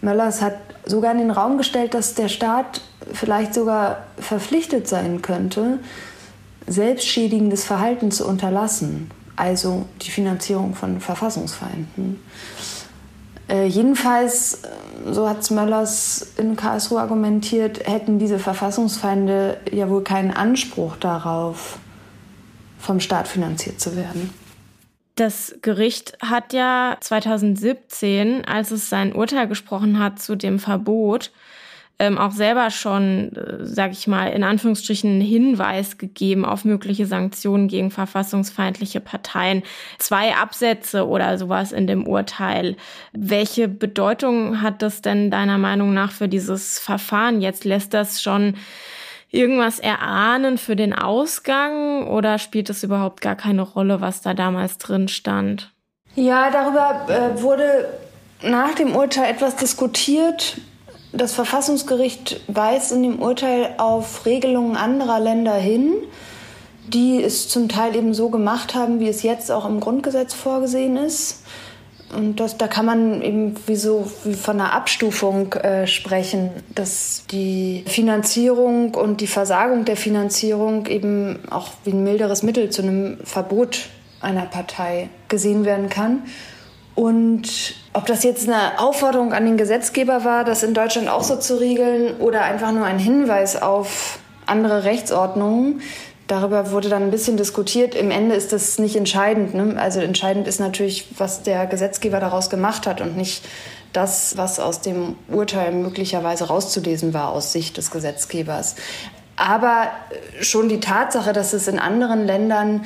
Möllers 0.00 0.40
hat 0.40 0.56
sogar 0.86 1.12
in 1.12 1.18
den 1.18 1.30
Raum 1.30 1.58
gestellt, 1.58 1.92
dass 1.92 2.14
der 2.14 2.28
Staat 2.28 2.80
vielleicht 3.12 3.52
sogar 3.52 4.04
verpflichtet 4.16 4.88
sein 4.88 5.20
könnte, 5.20 5.78
selbstschädigendes 6.66 7.64
Verhalten 7.64 8.10
zu 8.10 8.26
unterlassen, 8.26 9.10
also 9.36 9.84
die 10.00 10.10
Finanzierung 10.10 10.74
von 10.74 11.02
Verfassungsfeinden. 11.02 12.18
Äh, 13.50 13.66
jedenfalls, 13.66 14.62
äh, 14.62 15.12
so 15.12 15.28
hat 15.28 15.50
Möllers 15.50 16.34
in 16.36 16.54
Karlsruhe 16.54 17.00
argumentiert, 17.00 17.86
hätten 17.86 18.20
diese 18.20 18.38
Verfassungsfeinde 18.38 19.58
ja 19.72 19.88
wohl 19.90 20.04
keinen 20.04 20.30
Anspruch 20.30 20.96
darauf, 20.96 21.78
vom 22.78 23.00
Staat 23.00 23.26
finanziert 23.26 23.80
zu 23.80 23.96
werden. 23.96 24.32
Das 25.16 25.54
Gericht 25.62 26.16
hat 26.22 26.52
ja 26.52 26.96
2017, 27.00 28.44
als 28.46 28.70
es 28.70 28.88
sein 28.88 29.12
Urteil 29.12 29.48
gesprochen 29.48 29.98
hat 29.98 30.20
zu 30.20 30.36
dem 30.36 30.58
Verbot, 30.58 31.32
ähm, 32.00 32.16
auch 32.16 32.32
selber 32.32 32.70
schon, 32.70 33.36
äh, 33.36 33.66
sage 33.66 33.92
ich 33.92 34.06
mal, 34.06 34.28
in 34.28 34.42
Anführungsstrichen 34.42 35.10
einen 35.10 35.20
Hinweis 35.20 35.98
gegeben 35.98 36.46
auf 36.46 36.64
mögliche 36.64 37.04
Sanktionen 37.04 37.68
gegen 37.68 37.90
verfassungsfeindliche 37.90 39.00
Parteien. 39.00 39.62
Zwei 39.98 40.34
Absätze 40.34 41.06
oder 41.06 41.36
sowas 41.36 41.72
in 41.72 41.86
dem 41.86 42.06
Urteil. 42.06 42.76
Welche 43.12 43.68
Bedeutung 43.68 44.62
hat 44.62 44.80
das 44.80 45.02
denn 45.02 45.30
deiner 45.30 45.58
Meinung 45.58 45.92
nach 45.92 46.10
für 46.10 46.26
dieses 46.26 46.78
Verfahren 46.78 47.42
jetzt? 47.42 47.66
Lässt 47.66 47.92
das 47.92 48.22
schon 48.22 48.54
irgendwas 49.30 49.78
erahnen 49.78 50.56
für 50.56 50.76
den 50.76 50.94
Ausgang 50.94 52.08
oder 52.08 52.38
spielt 52.38 52.70
es 52.70 52.82
überhaupt 52.82 53.20
gar 53.20 53.36
keine 53.36 53.62
Rolle, 53.62 54.00
was 54.00 54.22
da 54.22 54.32
damals 54.32 54.78
drin 54.78 55.08
stand? 55.08 55.70
Ja, 56.14 56.50
darüber 56.50 57.06
äh, 57.08 57.42
wurde 57.42 57.90
nach 58.42 58.74
dem 58.74 58.96
Urteil 58.96 59.30
etwas 59.30 59.56
diskutiert. 59.56 60.56
Das 61.12 61.32
Verfassungsgericht 61.32 62.40
weist 62.46 62.92
in 62.92 63.02
dem 63.02 63.20
Urteil 63.20 63.74
auf 63.78 64.26
Regelungen 64.26 64.76
anderer 64.76 65.18
Länder 65.18 65.54
hin, 65.54 65.92
die 66.86 67.22
es 67.22 67.48
zum 67.48 67.68
Teil 67.68 67.96
eben 67.96 68.14
so 68.14 68.30
gemacht 68.30 68.74
haben, 68.74 69.00
wie 69.00 69.08
es 69.08 69.22
jetzt 69.22 69.50
auch 69.50 69.66
im 69.66 69.80
Grundgesetz 69.80 70.34
vorgesehen 70.34 70.96
ist. 70.96 71.42
Und 72.16 72.40
das, 72.40 72.58
da 72.58 72.66
kann 72.66 72.86
man 72.86 73.22
eben 73.22 73.54
wie 73.66 73.76
so 73.76 74.10
wie 74.24 74.34
von 74.34 74.60
einer 74.60 74.72
Abstufung 74.72 75.52
äh, 75.54 75.86
sprechen, 75.86 76.50
dass 76.74 77.24
die 77.30 77.84
Finanzierung 77.86 78.94
und 78.94 79.20
die 79.20 79.28
Versagung 79.28 79.84
der 79.84 79.96
Finanzierung 79.96 80.86
eben 80.86 81.38
auch 81.50 81.68
wie 81.84 81.92
ein 81.92 82.02
milderes 82.02 82.42
Mittel 82.42 82.70
zu 82.70 82.82
einem 82.82 83.18
Verbot 83.22 83.86
einer 84.20 84.46
Partei 84.46 85.08
gesehen 85.28 85.64
werden 85.64 85.88
kann. 85.88 86.24
Und 87.00 87.76
ob 87.94 88.04
das 88.04 88.24
jetzt 88.24 88.46
eine 88.46 88.78
Aufforderung 88.78 89.32
an 89.32 89.46
den 89.46 89.56
Gesetzgeber 89.56 90.22
war, 90.22 90.44
das 90.44 90.62
in 90.62 90.74
Deutschland 90.74 91.08
auch 91.08 91.22
so 91.22 91.36
zu 91.36 91.58
regeln, 91.58 92.18
oder 92.18 92.42
einfach 92.42 92.72
nur 92.72 92.84
ein 92.84 92.98
Hinweis 92.98 93.60
auf 93.60 94.18
andere 94.44 94.84
Rechtsordnungen, 94.84 95.80
Darüber 96.26 96.70
wurde 96.70 96.88
dann 96.88 97.02
ein 97.02 97.10
bisschen 97.10 97.36
diskutiert. 97.36 97.96
Im 97.96 98.12
Ende 98.12 98.36
ist 98.36 98.52
das 98.52 98.78
nicht 98.78 98.94
entscheidend. 98.94 99.52
Ne? 99.52 99.74
Also 99.76 99.98
entscheidend 99.98 100.46
ist 100.46 100.60
natürlich, 100.60 101.08
was 101.18 101.42
der 101.42 101.66
Gesetzgeber 101.66 102.20
daraus 102.20 102.50
gemacht 102.50 102.86
hat 102.86 103.00
und 103.00 103.16
nicht 103.16 103.44
das, 103.92 104.36
was 104.36 104.60
aus 104.60 104.80
dem 104.80 105.16
Urteil 105.26 105.72
möglicherweise 105.72 106.46
rauszulesen 106.46 107.14
war 107.14 107.30
aus 107.30 107.52
Sicht 107.52 107.78
des 107.78 107.90
Gesetzgebers. 107.90 108.76
Aber 109.34 109.88
schon 110.40 110.68
die 110.68 110.78
Tatsache, 110.78 111.32
dass 111.32 111.52
es 111.52 111.66
in 111.66 111.80
anderen 111.80 112.24
Ländern 112.24 112.84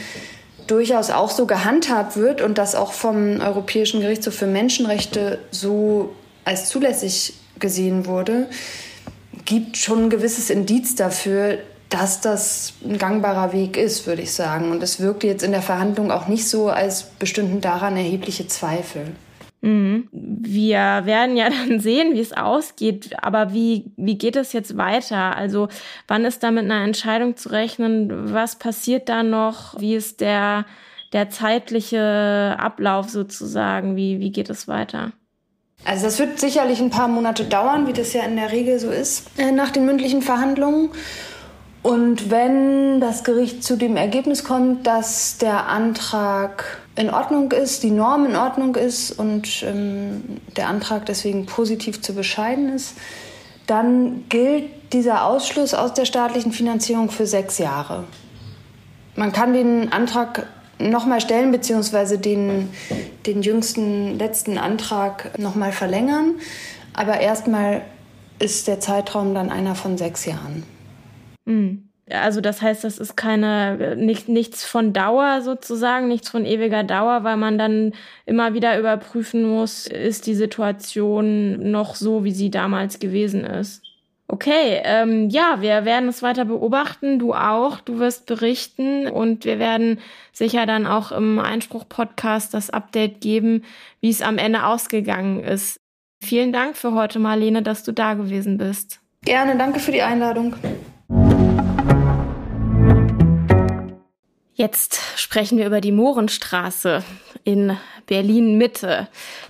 durchaus 0.67 1.11
auch 1.11 1.31
so 1.31 1.47
gehandhabt 1.47 2.17
wird 2.17 2.41
und 2.41 2.59
das 2.59 2.75
auch 2.75 2.93
vom 2.93 3.41
Europäischen 3.41 4.01
Gerichtshof 4.01 4.35
für 4.35 4.47
Menschenrechte 4.47 5.39
so 5.51 6.15
als 6.45 6.69
zulässig 6.69 7.35
gesehen 7.59 8.07
wurde, 8.07 8.47
gibt 9.45 9.77
schon 9.77 10.05
ein 10.05 10.11
gewisses 10.11 10.51
Indiz 10.51 10.95
dafür, 10.95 11.59
dass 11.91 12.21
das 12.21 12.73
ein 12.85 12.99
gangbarer 12.99 13.53
Weg 13.53 13.77
ist, 13.77 14.07
würde 14.07 14.23
ich 14.23 14.33
sagen. 14.33 14.71
Und 14.71 14.83
es 14.83 15.01
wirkte 15.01 15.27
jetzt 15.27 15.43
in 15.43 15.53
der 15.53 15.63
Verhandlung 15.63 16.11
auch 16.11 16.27
nicht 16.27 16.49
so, 16.49 16.69
als 16.69 17.05
bestünden 17.05 17.61
daran 17.61 17.97
erhebliche 17.97 18.49
Zweifel. 18.49 19.13
Wir 19.65 21.03
werden 21.07 21.37
ja 21.37 21.49
dann 21.69 21.81
sehen, 21.81 22.15
wie 22.15 22.21
es 22.21 22.33
ausgeht. 22.33 23.11
Aber 23.23 23.53
wie, 23.53 23.93
wie 23.97 24.19
geht 24.19 24.37
es 24.37 24.53
jetzt 24.53 24.77
weiter? 24.77 25.37
Also 25.37 25.69
wann 26.07 26.25
ist 26.25 26.43
da 26.43 26.51
mit 26.51 26.65
einer 26.65 26.85
Entscheidung 26.85 27.37
zu 27.37 27.51
rechnen? 27.51 28.33
Was 28.33 28.57
passiert 28.57 29.09
da 29.09 29.23
noch? 29.23 29.81
Wie 29.81 29.95
ist 29.95 30.21
der, 30.21 30.67
der 31.13 31.31
zeitliche 31.31 32.57
Ablauf 32.59 33.09
sozusagen? 33.09 33.97
Wie, 33.97 34.21
wie 34.21 34.33
geht 34.33 34.51
es 34.51 34.69
weiter? 34.69 35.13
Also 35.87 36.05
das 36.05 36.19
wird 36.19 36.39
sicherlich 36.39 36.81
ein 36.81 36.91
paar 36.91 37.09
Monate 37.09 37.45
dauern, 37.45 37.87
wie 37.87 37.93
das 37.93 38.13
ja 38.13 38.23
in 38.25 38.37
der 38.37 38.53
Regel 38.53 38.79
so 38.79 38.91
ist, 38.91 39.39
äh, 39.39 39.53
nach 39.53 39.71
den 39.71 39.85
mündlichen 39.85 40.23
Verhandlungen. 40.23 40.91
Und 41.83 42.31
wenn 42.31 43.01
das 43.01 43.25
Gericht 43.25 43.63
zu 43.63 43.77
dem 43.77 43.97
Ergebnis 43.99 44.45
kommt, 44.45 44.87
dass 44.87 45.37
der 45.37 45.69
Antrag 45.69 46.81
in 46.97 47.11
Ordnung 47.11 47.53
ist, 47.53 47.83
die 47.83 47.91
Norm 47.91 48.27
in 48.27 48.37
Ordnung 48.37 48.77
ist 48.77 49.13
und 49.13 49.63
ähm, 49.65 50.41
der 50.57 50.69
Antrag 50.69 51.07
deswegen 51.07 51.47
positiv 51.47 52.01
zu 52.01 52.15
bescheiden 52.15 52.69
ist, 52.69 52.95
dann 53.67 54.25
gilt 54.29 54.93
dieser 54.93 55.25
Ausschluss 55.25 55.75
aus 55.75 55.95
der 55.95 56.05
staatlichen 56.05 56.53
Finanzierung 56.53 57.11
für 57.11 57.27
sechs 57.27 57.59
Jahre. 57.59 58.05
Man 59.17 59.33
kann 59.33 59.53
den 59.53 59.93
Antrag 59.93 60.47
nochmal 60.79 61.21
stellen, 61.21 61.51
beziehungsweise 61.51 62.19
den, 62.19 62.69
den 63.27 63.43
jüngsten 63.43 64.19
letzten 64.19 64.59
Antrag 64.59 65.39
nochmal 65.39 65.73
verlängern. 65.73 66.37
Aber 66.93 67.21
erstmal 67.21 67.83
ist 68.39 68.69
der 68.69 68.81
Zeitraum 68.81 69.35
dann 69.35 69.51
einer 69.51 69.75
von 69.75 69.99
sechs 69.99 70.27
Jahren. 70.27 70.65
Mhm. 71.45 71.89
Also 72.11 72.43
das 72.43 72.61
heißt, 72.61 72.85
das 72.85 72.99
ist 72.99 73.17
keine 73.17 73.97
nicht, 73.97 74.29
nichts 74.29 74.65
von 74.65 74.93
Dauer 74.93 75.41
sozusagen, 75.41 76.09
nichts 76.09 76.29
von 76.29 76.45
ewiger 76.45 76.85
Dauer, 76.85 77.25
weil 77.25 77.39
man 77.39 77.57
dann 77.57 77.93
immer 78.27 78.53
wieder 78.53 78.79
überprüfen 78.79 79.45
muss, 79.45 79.87
ist 79.87 80.27
die 80.27 80.35
Situation 80.35 81.71
noch 81.71 81.95
so, 81.95 82.25
wie 82.25 82.33
sie 82.33 82.51
damals 82.51 82.99
gewesen 82.99 83.45
ist. 83.45 83.83
Okay, 84.27 84.81
ähm, 84.85 85.29
ja, 85.29 85.59
wir 85.61 85.85
werden 85.85 86.09
es 86.09 86.23
weiter 86.23 86.47
beobachten, 86.47 87.19
du 87.19 87.35
auch, 87.35 87.81
du 87.81 87.99
wirst 87.99 88.27
berichten 88.27 89.07
und 89.07 89.45
wir 89.45 89.59
werden 89.59 90.01
sicher 90.33 90.65
dann 90.67 90.87
auch 90.87 91.13
im 91.13 91.39
Einspruch-Podcast 91.39 92.55
das 92.55 92.71
Update 92.71 93.21
geben, 93.21 93.65
wie 94.01 94.11
es 94.11 94.23
am 94.23 94.39
Ende 94.39 94.65
ausgegangen 94.65 95.45
ist. 95.45 95.79
Vielen 96.23 96.53
Dank 96.53 96.77
für 96.77 96.95
heute, 96.95 97.19
Marlene, 97.19 97.63
dass 97.63 97.85
du 97.85 97.93
da 97.93 98.15
gewesen 98.15 98.57
bist. 98.57 99.01
Gerne, 99.27 99.57
danke 99.57 99.79
für 99.79 99.93
die 99.93 100.03
Einladung. 100.03 100.55
Jetzt 104.57 105.01
sprechen 105.17 105.59
wir 105.59 105.67
über 105.67 105.81
die 105.81 105.91
Mohrenstraße 105.91 107.03
in 107.43 107.77
Berlin 108.07 108.57
Mitte, 108.57 109.09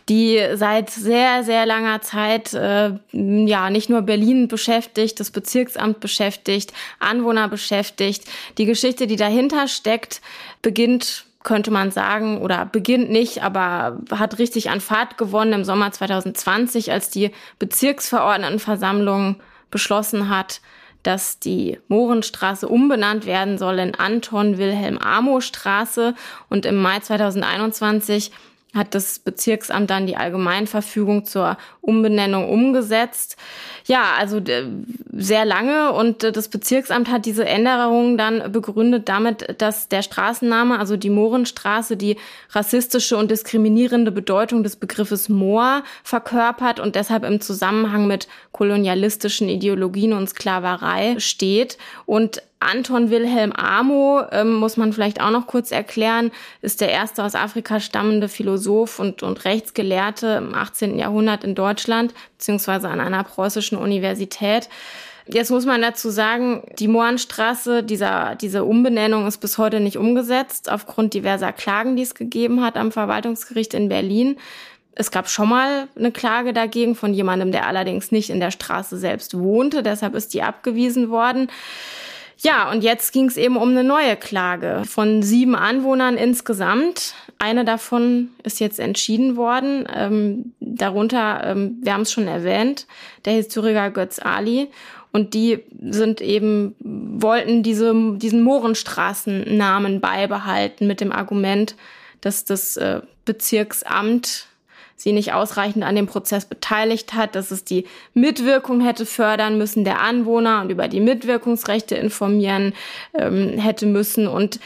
die 0.09 0.42
seit 0.55 0.88
sehr, 0.88 1.44
sehr 1.44 1.66
langer 1.66 2.00
Zeit 2.00 2.55
äh, 2.55 2.92
ja 3.12 3.68
nicht 3.68 3.90
nur 3.90 4.00
Berlin 4.00 4.48
beschäftigt, 4.48 5.20
das 5.20 5.30
Bezirksamt 5.30 6.00
beschäftigt, 6.00 6.72
Anwohner 7.00 7.48
beschäftigt. 7.48 8.24
Die 8.57 8.64
Geschichte, 8.64 9.07
die 9.07 9.16
dahinter 9.16 9.68
steckt, 9.68 10.22
beginnt 10.62 11.26
könnte 11.42 11.70
man 11.70 11.90
sagen, 11.90 12.40
oder 12.40 12.64
beginnt 12.64 13.11
nicht, 13.11 13.42
aber 13.42 13.98
hat 14.11 14.38
richtig 14.38 14.70
an 14.70 14.80
Fahrt 14.80 15.18
gewonnen 15.18 15.52
im 15.52 15.64
Sommer 15.64 15.92
2020, 15.92 16.90
als 16.90 17.11
die 17.11 17.32
Bezirksverordnetenversammlung 17.59 19.36
beschlossen 19.70 20.30
hat, 20.30 20.62
dass 21.05 21.38
die 21.38 21.78
Mohrenstraße 21.88 22.68
umbenannt 22.68 23.26
werden 23.26 23.57
soll 23.59 23.78
in 23.78 23.94
Anton 23.94 24.59
Wilhelm 24.59 24.98
Amo 24.98 25.40
Straße 25.40 26.14
und 26.48 26.66
im 26.66 26.76
Mai 26.76 26.98
2021 26.98 28.32
hat 28.75 28.95
das 28.95 29.18
Bezirksamt 29.18 29.91
dann 29.91 30.07
die 30.07 30.16
Allgemeinverfügung 30.16 31.25
zur 31.25 31.57
Umbenennung 31.81 32.49
umgesetzt. 32.49 33.37
Ja, 33.87 34.14
also 34.18 34.41
sehr 35.12 35.45
lange 35.45 35.93
und 35.93 36.22
das 36.22 36.49
Bezirksamt 36.49 37.11
hat 37.11 37.27
diese 37.27 37.45
Änderungen 37.45 38.18
dann 38.18 38.51
begründet 38.51 39.09
damit, 39.09 39.57
dass 39.59 39.89
der 39.89 40.03
Straßenname, 40.03 40.79
also 40.79 40.97
die 40.97 41.11
Mohrenstraße, 41.11 41.97
die 41.97 42.16
rassistische 42.51 43.16
und 43.16 43.31
diskriminierende 43.31 44.11
Bedeutung 44.11 44.62
des 44.62 44.77
Begriffes 44.77 45.29
Moor 45.29 45.83
verkörpert 46.03 46.81
und 46.81 46.97
deshalb 46.97 47.25
im 47.25 47.41
Zusammenhang 47.41 48.07
mit 48.07 48.29
kolonialistischen 48.53 49.49
Ideologien 49.49 50.12
und 50.12 50.29
Sklaverei 50.29 51.16
steht. 51.18 51.79
Und 52.07 52.43
Anton 52.65 53.11
Wilhelm 53.11 53.53
Amo, 53.53 54.23
ähm, 54.33 54.55
muss 54.55 54.77
man 54.77 54.93
vielleicht 54.93 55.21
auch 55.21 55.31
noch 55.31 55.47
kurz 55.47 55.71
erklären, 55.71 56.31
ist 56.62 56.81
der 56.81 56.91
erste 56.91 57.25
aus 57.25 57.35
Afrika 57.35 57.81
stammende 57.81 58.29
Philosoph 58.29 58.99
und, 58.99 59.23
und 59.23 59.45
Rechtsgelehrte 59.45 60.27
im 60.39 60.55
18. 60.55 60.99
Jahrhundert 60.99 61.45
in 61.45 61.55
Deutschland, 61.55 62.15
beziehungsweise 62.39 62.89
an 62.89 63.01
einer 63.01 63.25
preußischen 63.25 63.79
Universität. 63.79 64.69
Jetzt 65.27 65.51
muss 65.51 65.65
man 65.65 65.81
dazu 65.81 66.11
sagen, 66.11 66.62
die 66.79 66.89
Mohrenstraße, 66.89 67.83
dieser, 67.83 68.35
diese 68.35 68.65
Umbenennung 68.65 69.27
ist 69.27 69.39
bis 69.39 69.57
heute 69.57 69.81
nicht 69.81 69.97
umgesetzt, 69.97 70.71
aufgrund 70.71 71.15
diverser 71.15 71.53
Klagen, 71.53 71.97
die 71.97 72.03
es 72.03 72.15
gegeben 72.15 72.62
hat 72.62 72.77
am 72.77 72.93
Verwaltungsgericht 72.93 73.73
in 73.73 73.89
Berlin. 73.89 74.37
Es 74.97 75.11
gab 75.11 75.29
schon 75.29 75.49
mal 75.49 75.89
eine 75.97 76.12
Klage 76.12 76.53
dagegen 76.53 76.95
von 76.95 77.15
jemandem, 77.15 77.53
der 77.53 77.67
allerdings 77.67 78.12
nicht 78.12 78.31
in 78.31 78.39
der 78.39 78.51
Straße 78.51 78.99
selbst 78.99 79.37
wohnte. 79.37 79.83
Deshalb 79.83 80.15
ist 80.15 80.35
die 80.35 80.43
abgewiesen 80.43 81.11
worden. 81.11 81.49
Ja, 82.45 82.70
und 82.70 82.84
jetzt 82.84 83.12
ging 83.14 83.26
es 83.26 83.38
eben 83.38 83.57
um 83.57 83.70
eine 83.70 83.84
neue 83.84 84.16
Klage 84.16 84.82
von 84.86 85.22
sieben 85.22 85.57
Anwohnern 85.57 86.18
insgesamt. 86.18 87.14
Eine 87.38 87.64
davon 87.64 88.32
ist 88.42 88.61
jetzt 88.61 88.78
entschieden 88.78 89.36
worden. 89.36 89.88
Ähm, 89.90 90.53
darunter, 90.61 91.42
ähm, 91.42 91.78
wir 91.80 91.95
haben 91.95 92.03
es 92.03 92.12
schon 92.12 92.28
erwähnt, 92.28 92.86
der 93.24 93.32
Historiker 93.32 93.90
Götz 93.90 94.18
Ali. 94.18 94.68
Und 95.11 95.32
die 95.32 95.61
sind 95.80 96.20
eben, 96.20 96.74
wollten 96.80 97.62
diese, 97.62 97.95
diesen 98.16 98.42
Mohrenstraßennamen 98.42 100.03
beibehalten 100.03 100.86
mit 100.86 101.01
dem 101.01 101.12
Argument, 101.12 101.76
dass 102.20 102.45
das 102.45 102.76
äh, 102.76 103.01
Bezirksamt 103.24 104.49
sie 104.97 105.12
nicht 105.12 105.32
ausreichend 105.32 105.84
an 105.84 105.97
dem 105.97 106.07
Prozess 106.07 106.45
beteiligt 106.45 107.14
hat, 107.14 107.34
dass 107.34 107.51
es 107.51 107.64
die 107.64 107.86
Mitwirkung 108.14 108.80
hätte 108.80 109.07
fördern 109.07 109.59
müssen 109.59 109.84
der 109.84 110.01
Anwohner 110.01 110.62
und 110.62 110.70
über 110.70 110.88
die 110.88 111.01
Mitwirkungsrechte 111.01 111.97
informieren 111.97 112.74
ähm, 113.14 113.59
hätte 113.59 113.86
müssen. 113.86 114.26
Und 114.26 114.61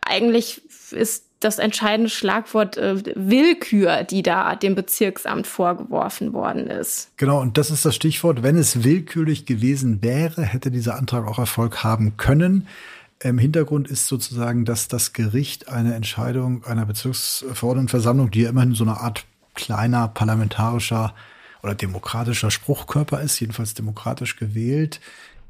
eigentlich 0.00 0.62
ist 0.92 1.24
das 1.40 1.58
entscheidende 1.58 2.10
Schlagwort 2.10 2.76
äh, 2.76 3.02
Willkür, 3.14 4.04
die 4.04 4.22
da 4.22 4.56
dem 4.56 4.74
Bezirksamt 4.74 5.46
vorgeworfen 5.46 6.32
worden 6.32 6.68
ist. 6.68 7.10
Genau, 7.16 7.40
und 7.40 7.58
das 7.58 7.70
ist 7.70 7.84
das 7.84 7.94
Stichwort. 7.94 8.42
Wenn 8.42 8.56
es 8.56 8.82
willkürlich 8.82 9.44
gewesen 9.44 10.02
wäre, 10.02 10.42
hätte 10.42 10.70
dieser 10.70 10.96
Antrag 10.96 11.26
auch 11.26 11.38
Erfolg 11.38 11.84
haben 11.84 12.16
können. 12.16 12.66
Im 13.20 13.38
Hintergrund 13.38 13.88
ist 13.88 14.06
sozusagen, 14.06 14.64
dass 14.64 14.88
das 14.88 15.12
Gericht 15.12 15.68
eine 15.68 15.94
Entscheidung 15.94 16.64
einer 16.64 16.86
Bezirksverordnetenversammlung, 16.86 18.30
die 18.30 18.42
ja 18.42 18.50
immerhin 18.50 18.74
so 18.74 18.84
eine 18.84 19.00
Art 19.00 19.24
kleiner 19.54 20.08
parlamentarischer 20.08 21.14
oder 21.62 21.74
demokratischer 21.74 22.50
Spruchkörper 22.50 23.20
ist, 23.22 23.40
jedenfalls 23.40 23.74
demokratisch 23.74 24.36
gewählt, 24.36 25.00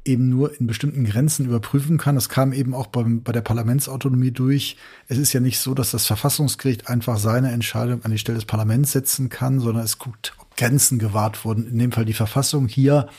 eben 0.05 0.29
nur 0.29 0.57
in 0.59 0.67
bestimmten 0.67 1.03
Grenzen 1.03 1.45
überprüfen 1.45 1.97
kann. 1.97 2.15
Das 2.15 2.29
kam 2.29 2.53
eben 2.53 2.73
auch 2.73 2.87
beim, 2.87 3.23
bei 3.23 3.31
der 3.31 3.41
Parlamentsautonomie 3.41 4.31
durch. 4.31 4.77
Es 5.07 5.17
ist 5.17 5.33
ja 5.33 5.39
nicht 5.39 5.59
so, 5.59 5.73
dass 5.73 5.91
das 5.91 6.05
Verfassungsgericht 6.05 6.87
einfach 6.87 7.17
seine 7.17 7.51
Entscheidung 7.51 8.05
an 8.05 8.11
die 8.11 8.19
Stelle 8.19 8.37
des 8.37 8.45
Parlaments 8.45 8.91
setzen 8.91 9.29
kann, 9.29 9.59
sondern 9.59 9.83
es 9.83 9.97
guckt, 9.97 10.33
ob 10.39 10.55
Grenzen 10.55 10.99
gewahrt 10.99 11.43
wurden. 11.43 11.67
In 11.67 11.79
dem 11.79 11.91
Fall 11.91 12.05
die 12.05 12.13
Verfassung 12.13 12.67
hier 12.67 13.09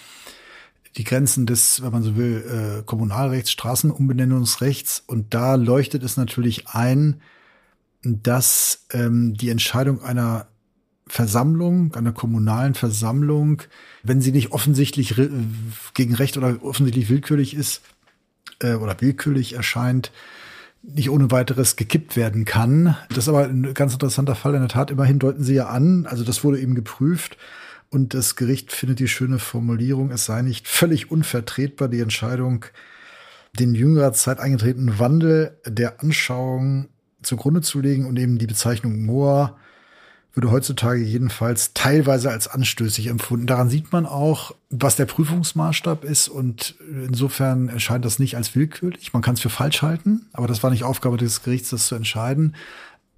die 0.97 1.05
Grenzen 1.05 1.45
des, 1.45 1.82
wenn 1.82 1.93
man 1.93 2.03
so 2.03 2.16
will, 2.16 2.78
äh, 2.80 2.82
Kommunalrechts, 2.84 3.51
Straßenumbenennungsrechts. 3.51 5.03
Und 5.07 5.34
da 5.34 5.57
leuchtet 5.57 6.03
es 6.03 6.16
natürlich 6.16 6.68
ein, 6.68 7.20
dass 8.03 8.87
ähm, 8.93 9.34
die 9.34 9.51
Entscheidung 9.51 10.03
einer 10.03 10.47
Versammlung, 11.09 11.94
einer 11.94 12.12
kommunalen 12.12 12.74
Versammlung, 12.74 13.62
wenn 14.02 14.20
sie 14.20 14.32
nicht 14.32 14.52
offensichtlich 14.52 15.14
gegen 15.94 16.14
Recht 16.14 16.36
oder 16.36 16.62
offensichtlich 16.62 17.09
willkürlich 17.09 17.54
ist 17.54 17.82
äh, 18.61 18.74
oder 18.74 19.00
willkürlich 19.00 19.54
erscheint, 19.54 20.11
nicht 20.82 21.11
ohne 21.11 21.30
weiteres 21.30 21.76
gekippt 21.76 22.16
werden 22.16 22.44
kann. 22.44 22.96
Das 23.09 23.18
ist 23.18 23.28
aber 23.28 23.44
ein 23.44 23.74
ganz 23.74 23.92
interessanter 23.92 24.34
Fall. 24.34 24.54
In 24.54 24.61
der 24.61 24.68
Tat, 24.68 24.90
immerhin 24.90 25.18
deuten 25.18 25.42
sie 25.42 25.54
ja 25.54 25.68
an, 25.68 26.07
also 26.07 26.24
das 26.24 26.44
wurde 26.44 26.61
eben 26.61 26.74
geprüft. 26.74 27.36
Und 27.88 28.14
das 28.14 28.34
Gericht 28.34 28.72
findet 28.72 28.98
die 28.98 29.09
schöne 29.09 29.38
Formulierung, 29.38 30.11
es 30.11 30.24
sei 30.24 30.42
nicht 30.42 30.66
völlig 30.66 31.11
unvertretbar, 31.11 31.88
die 31.88 32.00
Entscheidung, 32.00 32.64
den 33.59 33.74
jüngerer 33.74 34.12
Zeit 34.12 34.40
eingetretenen 34.40 34.98
Wandel 34.98 35.59
der 35.64 36.00
Anschauung 36.02 36.88
zugrunde 37.22 37.62
zu 37.62 37.80
legen 37.80 38.04
und 38.07 38.18
eben 38.18 38.38
die 38.38 38.46
Bezeichnung 38.46 39.04
Moor 39.04 39.57
würde 40.37 40.51
heutzutage 40.51 41.03
jedenfalls 41.03 41.72
teilweise 41.72 42.30
als 42.30 42.47
anstößig 42.47 43.07
empfunden. 43.07 43.47
Daran 43.47 43.70
sieht 43.70 43.91
man 43.91 44.05
auch, 44.05 44.55
was 44.68 44.95
der 44.95 45.07
Prüfungsmaßstab 45.07 46.05
ist 46.05 46.28
und 46.28 46.76
insofern 47.09 47.70
erscheint 47.70 48.05
das 48.05 48.18
nicht 48.18 48.37
als 48.37 48.55
willkürlich. 48.55 49.14
Man 49.14 49.22
kann 49.22 49.34
es 49.34 49.41
für 49.41 49.49
falsch 49.49 49.80
halten, 49.80 50.26
aber 50.34 50.47
das 50.47 50.62
war 50.62 50.70
nicht 50.70 50.84
Aufgabe 50.84 51.16
des 51.16 51.43
Gerichts, 51.43 51.70
das 51.70 51.87
zu 51.87 51.95
entscheiden. 51.95 52.55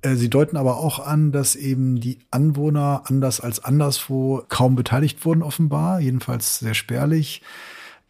Äh, 0.03 0.15
sie 0.15 0.31
deuten 0.31 0.57
aber 0.57 0.77
auch 0.77 1.01
an, 1.01 1.33
dass 1.33 1.57
eben 1.57 2.01
die 2.01 2.21
Anwohner 2.31 3.03
anders 3.07 3.41
als 3.41 3.65
anderswo 3.65 4.45
kaum 4.49 4.77
beteiligt 4.77 5.25
wurden, 5.25 5.43
offenbar, 5.43 5.99
jedenfalls 5.99 6.61
sehr 6.61 6.75
spärlich. 6.75 7.43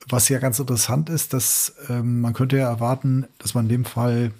Was 0.06 0.28
ja 0.28 0.38
ganz 0.38 0.58
interessant 0.58 1.08
ist, 1.08 1.32
dass 1.32 1.74
ähm, 1.88 2.20
man 2.20 2.34
könnte 2.34 2.58
ja 2.58 2.68
erwarten, 2.68 3.26
dass 3.38 3.54
man 3.54 3.64
in 3.64 3.70
dem 3.70 3.84
Fall 3.86 4.32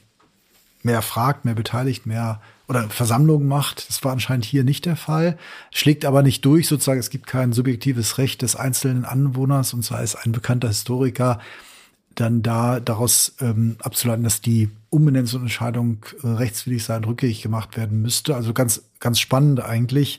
mehr 0.83 1.01
fragt, 1.01 1.47
mehr 1.47 1.55
beteiligt, 1.55 2.05
mehr 2.05 2.43
oder 2.69 2.89
Versammlungen 2.91 3.49
macht. 3.49 3.89
Das 3.89 4.05
war 4.05 4.13
anscheinend 4.13 4.45
hier 4.45 4.63
nicht 4.63 4.85
der 4.85 4.97
Fall. 4.97 5.39
Schlägt 5.71 6.05
aber 6.05 6.23
nicht 6.23 6.45
durch, 6.45 6.69
sozusagen. 6.69 7.01
Es 7.01 7.11
gibt 7.11 7.27
kein 7.27 7.53
subjektives 7.53 8.19
Recht 8.19 8.43
des 8.43 8.57
einzelnen 8.57 9.05
Anwohners 9.05 9.73
und 9.75 9.85
zwar 9.85 10.03
ist 10.03 10.17
ein 10.17 10.33
bekannter 10.33 10.69
Historiker 10.69 11.41
dann 12.21 12.43
da 12.43 12.81
daraus 12.81 13.35
ähm, 13.41 13.77
abzuleiten, 13.81 14.25
dass 14.25 14.41
die 14.41 14.71
Umbenennungsentscheidung 14.91 16.05
äh, 16.23 16.27
rechtswidrig 16.27 16.83
sein, 16.83 17.05
rückgängig 17.05 17.43
gemacht 17.43 17.77
werden 17.77 18.03
müsste. 18.03 18.35
Also 18.35 18.53
ganz, 18.53 18.83
ganz 18.99 19.21
spannend 19.21 19.61
eigentlich. 19.61 20.19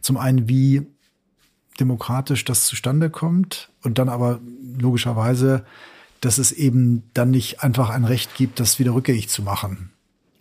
Zum 0.00 0.16
einen, 0.16 0.48
wie 0.48 0.86
demokratisch 1.78 2.44
das 2.44 2.66
zustande 2.66 3.10
kommt 3.10 3.70
und 3.82 3.98
dann 3.98 4.08
aber 4.08 4.40
logischerweise, 4.78 5.64
dass 6.20 6.38
es 6.38 6.50
eben 6.50 7.04
dann 7.14 7.30
nicht 7.30 7.62
einfach 7.62 7.90
ein 7.90 8.04
Recht 8.04 8.34
gibt, 8.34 8.58
das 8.58 8.78
wieder 8.78 8.94
rückgängig 8.94 9.28
zu 9.28 9.42
machen. 9.42 9.90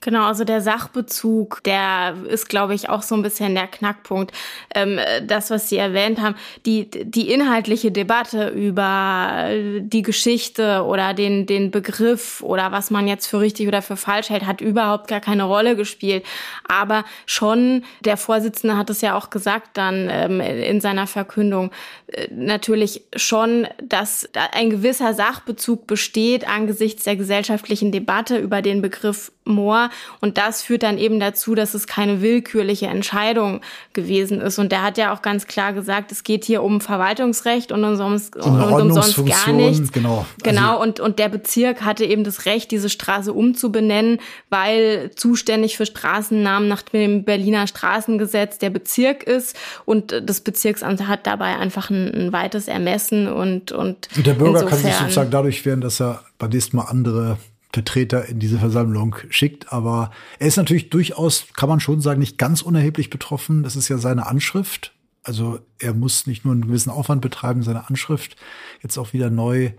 Genau, 0.02 0.26
also 0.26 0.44
der 0.44 0.62
Sachbezug, 0.62 1.64
der 1.64 2.16
ist, 2.30 2.48
glaube 2.48 2.76
ich, 2.76 2.90
auch 2.90 3.02
so 3.02 3.16
ein 3.16 3.24
bisschen 3.24 3.56
der 3.56 3.66
Knackpunkt. 3.66 4.32
Ähm, 4.76 5.00
das, 5.26 5.50
was 5.50 5.68
Sie 5.68 5.78
erwähnt 5.78 6.22
haben, 6.22 6.36
die, 6.66 6.90
die 6.90 7.32
inhaltliche 7.32 7.92
Debatte 7.92 8.50
über 8.50 9.50
die 9.80 10.04
Geschichte 10.04 10.84
oder 10.84 11.16
den, 11.16 11.48
den 11.48 11.72
Begriff 11.72 12.44
oder 12.44 12.72
was 12.72 12.92
man 12.92 13.08
jetzt 13.08 13.26
für 13.26 13.40
richtig 13.40 13.68
oder 13.68 13.82
für 13.82 13.98
falsch 13.98 14.30
hält, 14.30 14.46
hat 14.46 14.62
überhaupt 14.62 15.08
gar 15.08 15.22
keine 15.22 15.44
Rolle 15.44 15.76
gespielt. 15.76 16.24
Aber 16.68 17.04
schon, 17.26 17.84
der 18.02 18.18
Vorsitzende 18.18 18.78
hat 18.78 18.92
es 18.92 19.02
ja 19.02 19.16
auch 19.16 19.32
gesagt 19.32 19.72
dann 19.74 20.08
ähm, 20.12 20.40
in 20.40 20.82
seiner 20.82 21.08
Verkündung, 21.08 21.72
äh, 22.08 22.28
natürlich 22.32 23.02
schon, 23.16 23.68
dass 23.82 24.30
ein 24.52 24.70
gewisser 24.70 25.16
Sachbezug 25.16 25.88
besteht 25.88 26.48
angesichts 26.48 27.06
der 27.06 27.16
gesellschaftlichen 27.16 27.92
Debatte 27.92 28.38
über 28.38 28.62
den 28.62 28.82
Begriff 28.82 29.32
Moor. 29.46 29.85
Und 30.22 30.38
das 30.38 30.62
führt 30.62 30.84
dann 30.84 30.98
eben 30.98 31.20
dazu, 31.20 31.56
dass 31.56 31.74
es 31.74 31.88
keine 31.88 32.22
willkürliche 32.22 32.88
Entscheidung 32.88 33.62
gewesen 33.94 34.42
ist. 34.42 34.60
Und 34.60 34.72
der 34.72 34.84
hat 34.84 34.98
ja 34.98 35.14
auch 35.14 35.22
ganz 35.22 35.48
klar 35.48 35.74
gesagt, 35.74 36.12
es 36.12 36.24
geht 36.24 36.46
hier 36.46 36.64
um 36.64 36.82
Verwaltungsrecht 36.82 37.72
und 37.72 37.84
umsonst, 37.84 38.36
und 38.36 38.62
umsonst 38.62 39.26
gar 39.26 39.54
nichts. 39.54 39.92
Genau. 39.92 40.26
Genau. 40.44 40.72
Also 40.74 40.84
und, 40.84 41.00
und 41.00 41.20
der 41.20 41.30
Bezirk 41.30 41.82
hatte 41.82 42.06
eben 42.06 42.24
das 42.24 42.46
Recht, 42.46 42.72
diese 42.72 42.90
Straße 42.90 43.34
umzubenennen, 43.34 44.20
weil 44.50 45.12
zuständig 45.16 45.78
für 45.78 45.86
Straßennamen 45.86 46.68
nach 46.68 46.82
dem 46.82 47.24
Berliner 47.24 47.68
Straßengesetz 47.68 48.58
der 48.58 48.70
Bezirk 48.70 49.24
ist. 49.24 49.56
Und 49.86 50.22
das 50.24 50.42
Bezirksamt 50.42 51.08
hat 51.08 51.28
dabei 51.28 51.58
einfach 51.58 51.90
ein, 51.90 52.14
ein 52.14 52.34
weites 52.34 52.68
Ermessen 52.68 53.28
und, 53.28 53.72
und, 53.72 54.10
und 54.16 54.26
der 54.26 54.34
Bürger 54.34 54.66
kann 54.66 54.80
sich 54.80 54.94
sozusagen 54.94 55.32
dadurch 55.32 55.66
wehren, 55.66 55.82
dass 55.82 56.02
er 56.02 56.24
beim 56.38 56.50
nächsten 56.50 56.78
Mal 56.78 56.86
andere 56.86 57.38
Vertreter 57.76 58.26
in 58.26 58.40
diese 58.40 58.58
Versammlung 58.58 59.16
schickt. 59.30 59.72
Aber 59.72 60.12
er 60.40 60.48
ist 60.48 60.58
natürlich 60.58 60.90
durchaus, 60.90 61.46
kann 61.54 61.70
man 61.70 61.80
schon 61.80 62.02
sagen, 62.02 62.20
nicht 62.20 62.38
ganz 62.38 62.62
unerheblich 62.62 63.10
betroffen. 63.10 63.62
Das 63.62 63.76
ist 63.76 63.90
ja 63.90 63.98
seine 63.98 64.26
Anschrift. 64.26 64.94
Also 65.24 65.60
er 65.80 65.94
muss 65.94 66.28
nicht 66.28 66.46
nur 66.46 66.54
einen 66.54 66.68
gewissen 66.68 66.90
Aufwand 66.90 67.22
betreiben, 67.22 67.64
seine 67.64 67.90
Anschrift 67.90 68.36
jetzt 68.82 68.98
auch 68.98 69.14
wieder 69.14 69.30
neu 69.30 69.72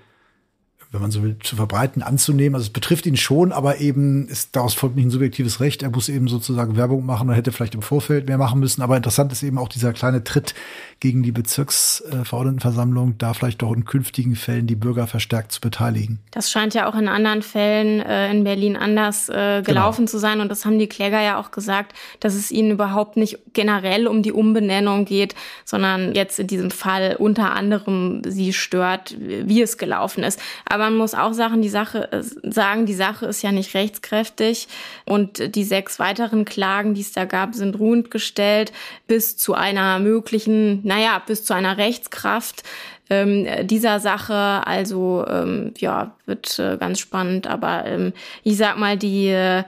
wenn 0.93 1.01
man 1.01 1.11
so 1.11 1.22
will, 1.22 1.37
zu 1.43 1.57
verbreiten, 1.57 2.03
anzunehmen. 2.03 2.55
Also 2.55 2.66
es 2.66 2.72
betrifft 2.72 3.07
ihn 3.07 3.16
schon, 3.16 3.53
aber 3.53 3.80
eben 3.80 4.28
ist 4.28 4.55
daraus 4.55 4.74
folgt 4.74 4.97
nicht 4.97 5.07
ein 5.07 5.11
subjektives 5.11 5.61
Recht. 5.61 5.82
Er 5.82 5.91
muss 5.91 6.09
eben 6.09 6.28
sozusagen 6.28 6.76
Werbung 6.76 7.05
machen 7.05 7.28
und 7.28 7.34
hätte 7.34 7.51
vielleicht 7.51 7.74
im 7.74 7.82
Vorfeld 7.82 8.28
mehr 8.28 8.39
machen 8.39 8.61
müssen. 8.61 8.82
Aber 8.82 8.97
interessant 8.97 9.32
ist 9.32 9.43
eben 9.43 9.59
auch 9.59 9.68
dieser 9.68 9.93
kleine 9.93 10.22
Tritt 10.22 10.55
gegen 11.01 11.22
die 11.22 11.32
Bezirksverordnetenversammlung, 11.32 13.18
da 13.18 13.34
vielleicht 13.34 13.62
doch 13.62 13.72
in 13.72 13.84
künftigen 13.84 14.37
Fällen 14.37 14.66
die 14.66 14.76
Bürger 14.76 15.07
verstärkt 15.07 15.53
zu 15.53 15.61
beteiligen. 15.61 16.20
Das 16.30 16.51
scheint 16.51 16.72
ja 16.74 16.89
auch 16.89 16.95
in 16.95 17.09
anderen 17.09 17.43
Fällen 17.43 18.01
äh, 18.01 18.30
in 18.30 18.45
Berlin 18.45 18.76
anders 18.76 19.28
äh, 19.28 19.62
gelaufen 19.62 20.07
genau. 20.07 20.11
zu 20.11 20.18
sein. 20.18 20.41
Und 20.41 20.51
das 20.51 20.64
haben 20.64 20.78
die 20.78 20.89
Kläger 20.89 21.20
ja 21.20 21.39
auch 21.39 21.51
gesagt, 21.51 21.95
dass 22.20 22.34
es 22.34 22.51
ihnen 22.51 22.70
überhaupt 22.70 23.16
nicht 23.16 23.39
generell 23.53 24.07
um 24.07 24.22
die 24.22 24.32
Umbenennung 24.32 25.05
geht, 25.05 25.34
sondern 25.64 26.14
jetzt 26.14 26.39
in 26.39 26.47
diesem 26.47 26.70
Fall 26.70 27.16
unter 27.18 27.53
anderem 27.53 28.22
sie 28.24 28.53
stört, 28.53 29.16
wie 29.18 29.61
es 29.61 29.78
gelaufen 29.78 30.22
ist. 30.22 30.41
Aber 30.64 30.76
man 30.79 30.97
muss 30.97 31.14
auch 31.14 31.33
sagen, 31.33 31.62
die 31.62 31.68
Sache, 31.68 32.11
äh, 32.12 32.22
sagen, 32.22 32.87
die 32.87 32.95
Sache 32.95 33.27
ist 33.27 33.43
ja 33.43 33.53
nicht 33.53 33.74
rechtskräftig 33.74 34.68
und 35.05 35.55
die 35.55 35.64
sechs 35.64 35.99
weiteren 35.99 36.45
Klagen, 36.45 36.95
die 36.95 37.01
es 37.01 37.12
da 37.12 37.24
gab, 37.24 37.55
sind 37.55 37.79
ruhend 37.79 38.11
gestellt 38.11 38.72
bis 39.07 39.37
zu 39.37 39.55
einer 39.55 39.99
möglichen, 39.99 40.87
naja, 40.87 41.22
bis 41.27 41.45
zu 41.45 41.55
einer 41.55 41.77
Rechtskraft 41.77 42.62
ähm, 43.11 43.47
dieser 43.66 44.01
Sache. 44.01 44.35
Also 44.66 45.24
ähm, 45.29 45.74
ja, 45.79 46.14
wird 46.27 46.59
äh, 46.59 46.77
ganz 46.77 46.99
spannend. 46.99 47.47
Aber 47.47 47.85
ähm, 47.87 48.12
ich 48.43 48.57
sag 48.57 48.79
mal, 48.79 48.97
die, 48.97 49.29
äh, 49.29 49.64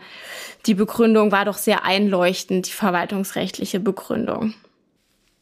die 0.67 0.75
Begründung 0.75 1.33
war 1.33 1.45
doch 1.45 1.59
sehr 1.59 1.85
einleuchtend, 1.85 2.67
die 2.67 2.73
verwaltungsrechtliche 2.73 3.81
Begründung. 3.81 4.55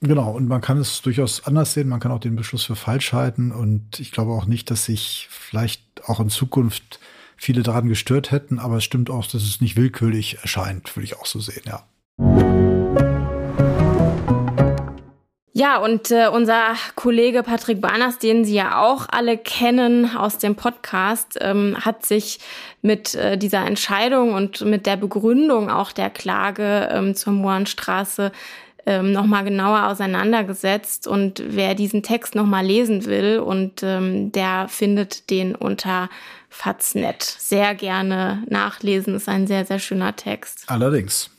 Genau, 0.00 0.30
und 0.30 0.46
man 0.46 0.60
kann 0.60 0.78
es 0.78 1.00
durchaus 1.00 1.46
anders 1.46 1.72
sehen. 1.72 1.88
Man 1.88 2.00
kann 2.00 2.12
auch 2.12 2.20
den 2.20 2.36
Beschluss 2.36 2.64
für 2.64 2.76
falsch 2.76 3.12
halten. 3.12 3.50
Und 3.50 3.98
ich 3.98 4.12
glaube 4.12 4.32
auch 4.32 4.46
nicht, 4.46 4.70
dass 4.70 4.84
sich 4.84 5.28
vielleicht 5.30 5.82
auch 6.06 6.20
in 6.20 6.28
Zukunft 6.28 7.00
viele 7.36 7.62
daran 7.62 7.88
gestört 7.88 8.30
hätten. 8.30 8.58
Aber 8.58 8.76
es 8.76 8.84
stimmt 8.84 9.10
auch, 9.10 9.26
dass 9.26 9.42
es 9.42 9.60
nicht 9.60 9.76
willkürlich 9.76 10.38
erscheint, 10.42 10.94
würde 10.96 11.04
ich 11.04 11.16
auch 11.16 11.26
so 11.26 11.40
sehen, 11.40 11.62
ja. 11.66 11.84
Ja, 15.58 15.78
und 15.78 16.10
äh, 16.10 16.28
unser 16.28 16.74
Kollege 16.96 17.42
Patrick 17.42 17.80
Barners, 17.80 18.18
den 18.18 18.44
Sie 18.44 18.52
ja 18.52 18.78
auch 18.78 19.06
alle 19.10 19.38
kennen 19.38 20.14
aus 20.14 20.36
dem 20.36 20.54
Podcast, 20.54 21.38
ähm, 21.40 21.78
hat 21.80 22.04
sich 22.04 22.40
mit 22.82 23.14
äh, 23.14 23.38
dieser 23.38 23.64
Entscheidung 23.64 24.34
und 24.34 24.60
mit 24.66 24.84
der 24.84 24.98
Begründung 24.98 25.70
auch 25.70 25.92
der 25.92 26.10
Klage 26.10 26.90
ähm, 26.92 27.14
zur 27.14 27.32
Mohrenstraße 27.32 28.32
ähm, 28.86 29.12
nochmal 29.12 29.44
genauer 29.44 29.88
auseinandergesetzt. 29.88 31.06
Und 31.06 31.42
wer 31.44 31.74
diesen 31.74 32.02
Text 32.02 32.34
nochmal 32.34 32.64
lesen 32.64 33.04
will, 33.04 33.38
und 33.40 33.82
ähm, 33.82 34.32
der 34.32 34.68
findet 34.68 35.28
den 35.30 35.54
unter 35.54 36.08
Faznet. 36.48 37.22
Sehr 37.22 37.74
gerne 37.74 38.42
nachlesen, 38.48 39.14
ist 39.14 39.28
ein 39.28 39.46
sehr, 39.46 39.66
sehr 39.66 39.78
schöner 39.78 40.16
Text. 40.16 40.64
Allerdings. 40.68 41.30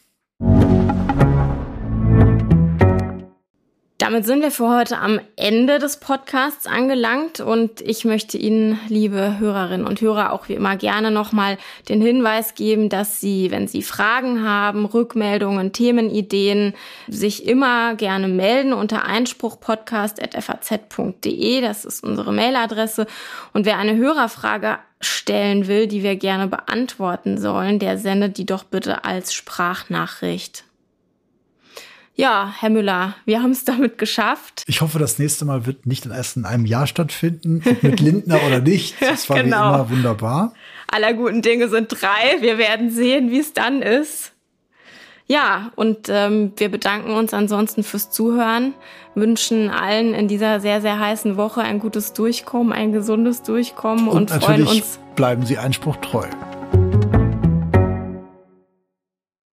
Damit 4.07 4.25
sind 4.25 4.41
wir 4.41 4.51
für 4.51 4.69
heute 4.69 4.99
am 4.99 5.19
Ende 5.35 5.79
des 5.79 5.97
Podcasts 5.97 6.65
angelangt 6.65 7.41
und 7.41 7.81
ich 7.81 8.05
möchte 8.05 8.37
Ihnen, 8.37 8.79
liebe 8.87 9.37
Hörerinnen 9.37 9.85
und 9.85 9.99
Hörer, 9.99 10.31
auch 10.31 10.47
wie 10.47 10.53
immer 10.53 10.77
gerne 10.77 11.11
nochmal 11.11 11.57
den 11.89 12.01
Hinweis 12.01 12.55
geben, 12.55 12.87
dass 12.87 13.19
Sie, 13.19 13.51
wenn 13.51 13.67
Sie 13.67 13.81
Fragen 13.81 14.47
haben, 14.47 14.85
Rückmeldungen, 14.85 15.73
Themenideen, 15.73 16.73
sich 17.09 17.45
immer 17.45 17.95
gerne 17.95 18.29
melden 18.29 18.71
unter 18.71 19.03
einspruchpodcast.faz.de. 19.03 21.59
Das 21.59 21.83
ist 21.83 22.01
unsere 22.01 22.31
Mailadresse. 22.31 23.07
Und 23.51 23.65
wer 23.65 23.77
eine 23.77 23.97
Hörerfrage 23.97 24.77
stellen 25.01 25.67
will, 25.67 25.87
die 25.87 26.01
wir 26.01 26.15
gerne 26.15 26.47
beantworten 26.47 27.37
sollen, 27.37 27.77
der 27.77 27.97
sendet 27.97 28.37
die 28.37 28.45
doch 28.45 28.63
bitte 28.63 29.03
als 29.03 29.33
Sprachnachricht. 29.33 30.63
Ja, 32.19 32.51
Herr 32.59 32.71
Müller, 32.71 33.15
wir 33.25 33.43
haben 33.43 33.51
es 33.51 33.63
damit 33.63 33.99
geschafft. 33.99 34.63
Ich 34.65 34.81
hoffe, 34.81 34.97
das 34.97 35.19
nächste 35.19 35.45
Mal 35.45 35.67
wird 35.67 35.85
nicht 35.85 36.07
erst 36.07 36.35
in 36.35 36.45
einem 36.45 36.65
Jahr 36.65 36.87
stattfinden, 36.87 37.61
ob 37.63 37.83
mit 37.83 37.99
Lindner 37.99 38.39
oder 38.45 38.59
nicht. 38.59 38.95
Das 38.99 39.29
war 39.29 39.43
genau. 39.43 39.55
wie 39.55 39.75
immer 39.75 39.89
wunderbar. 39.91 40.53
Aller 40.87 41.13
guten 41.13 41.43
Dinge 41.43 41.69
sind 41.69 41.89
drei. 41.89 42.41
Wir 42.41 42.57
werden 42.57 42.89
sehen, 42.89 43.29
wie 43.29 43.39
es 43.39 43.53
dann 43.53 43.83
ist. 43.83 44.31
Ja, 45.27 45.71
und 45.75 46.07
ähm, 46.09 46.53
wir 46.57 46.69
bedanken 46.69 47.11
uns 47.11 47.33
ansonsten 47.35 47.83
fürs 47.83 48.09
Zuhören, 48.09 48.73
wünschen 49.13 49.69
allen 49.69 50.15
in 50.15 50.27
dieser 50.27 50.59
sehr, 50.59 50.81
sehr 50.81 50.99
heißen 50.99 51.37
Woche 51.37 51.61
ein 51.61 51.77
gutes 51.79 52.13
Durchkommen, 52.13 52.73
ein 52.73 52.93
gesundes 52.93 53.43
Durchkommen 53.43 54.07
und, 54.07 54.31
und 54.31 54.43
freuen 54.43 54.65
uns. 54.65 54.99
Bleiben 55.15 55.45
Sie 55.45 55.59
Einspruch 55.59 55.97
treu. 55.97 56.25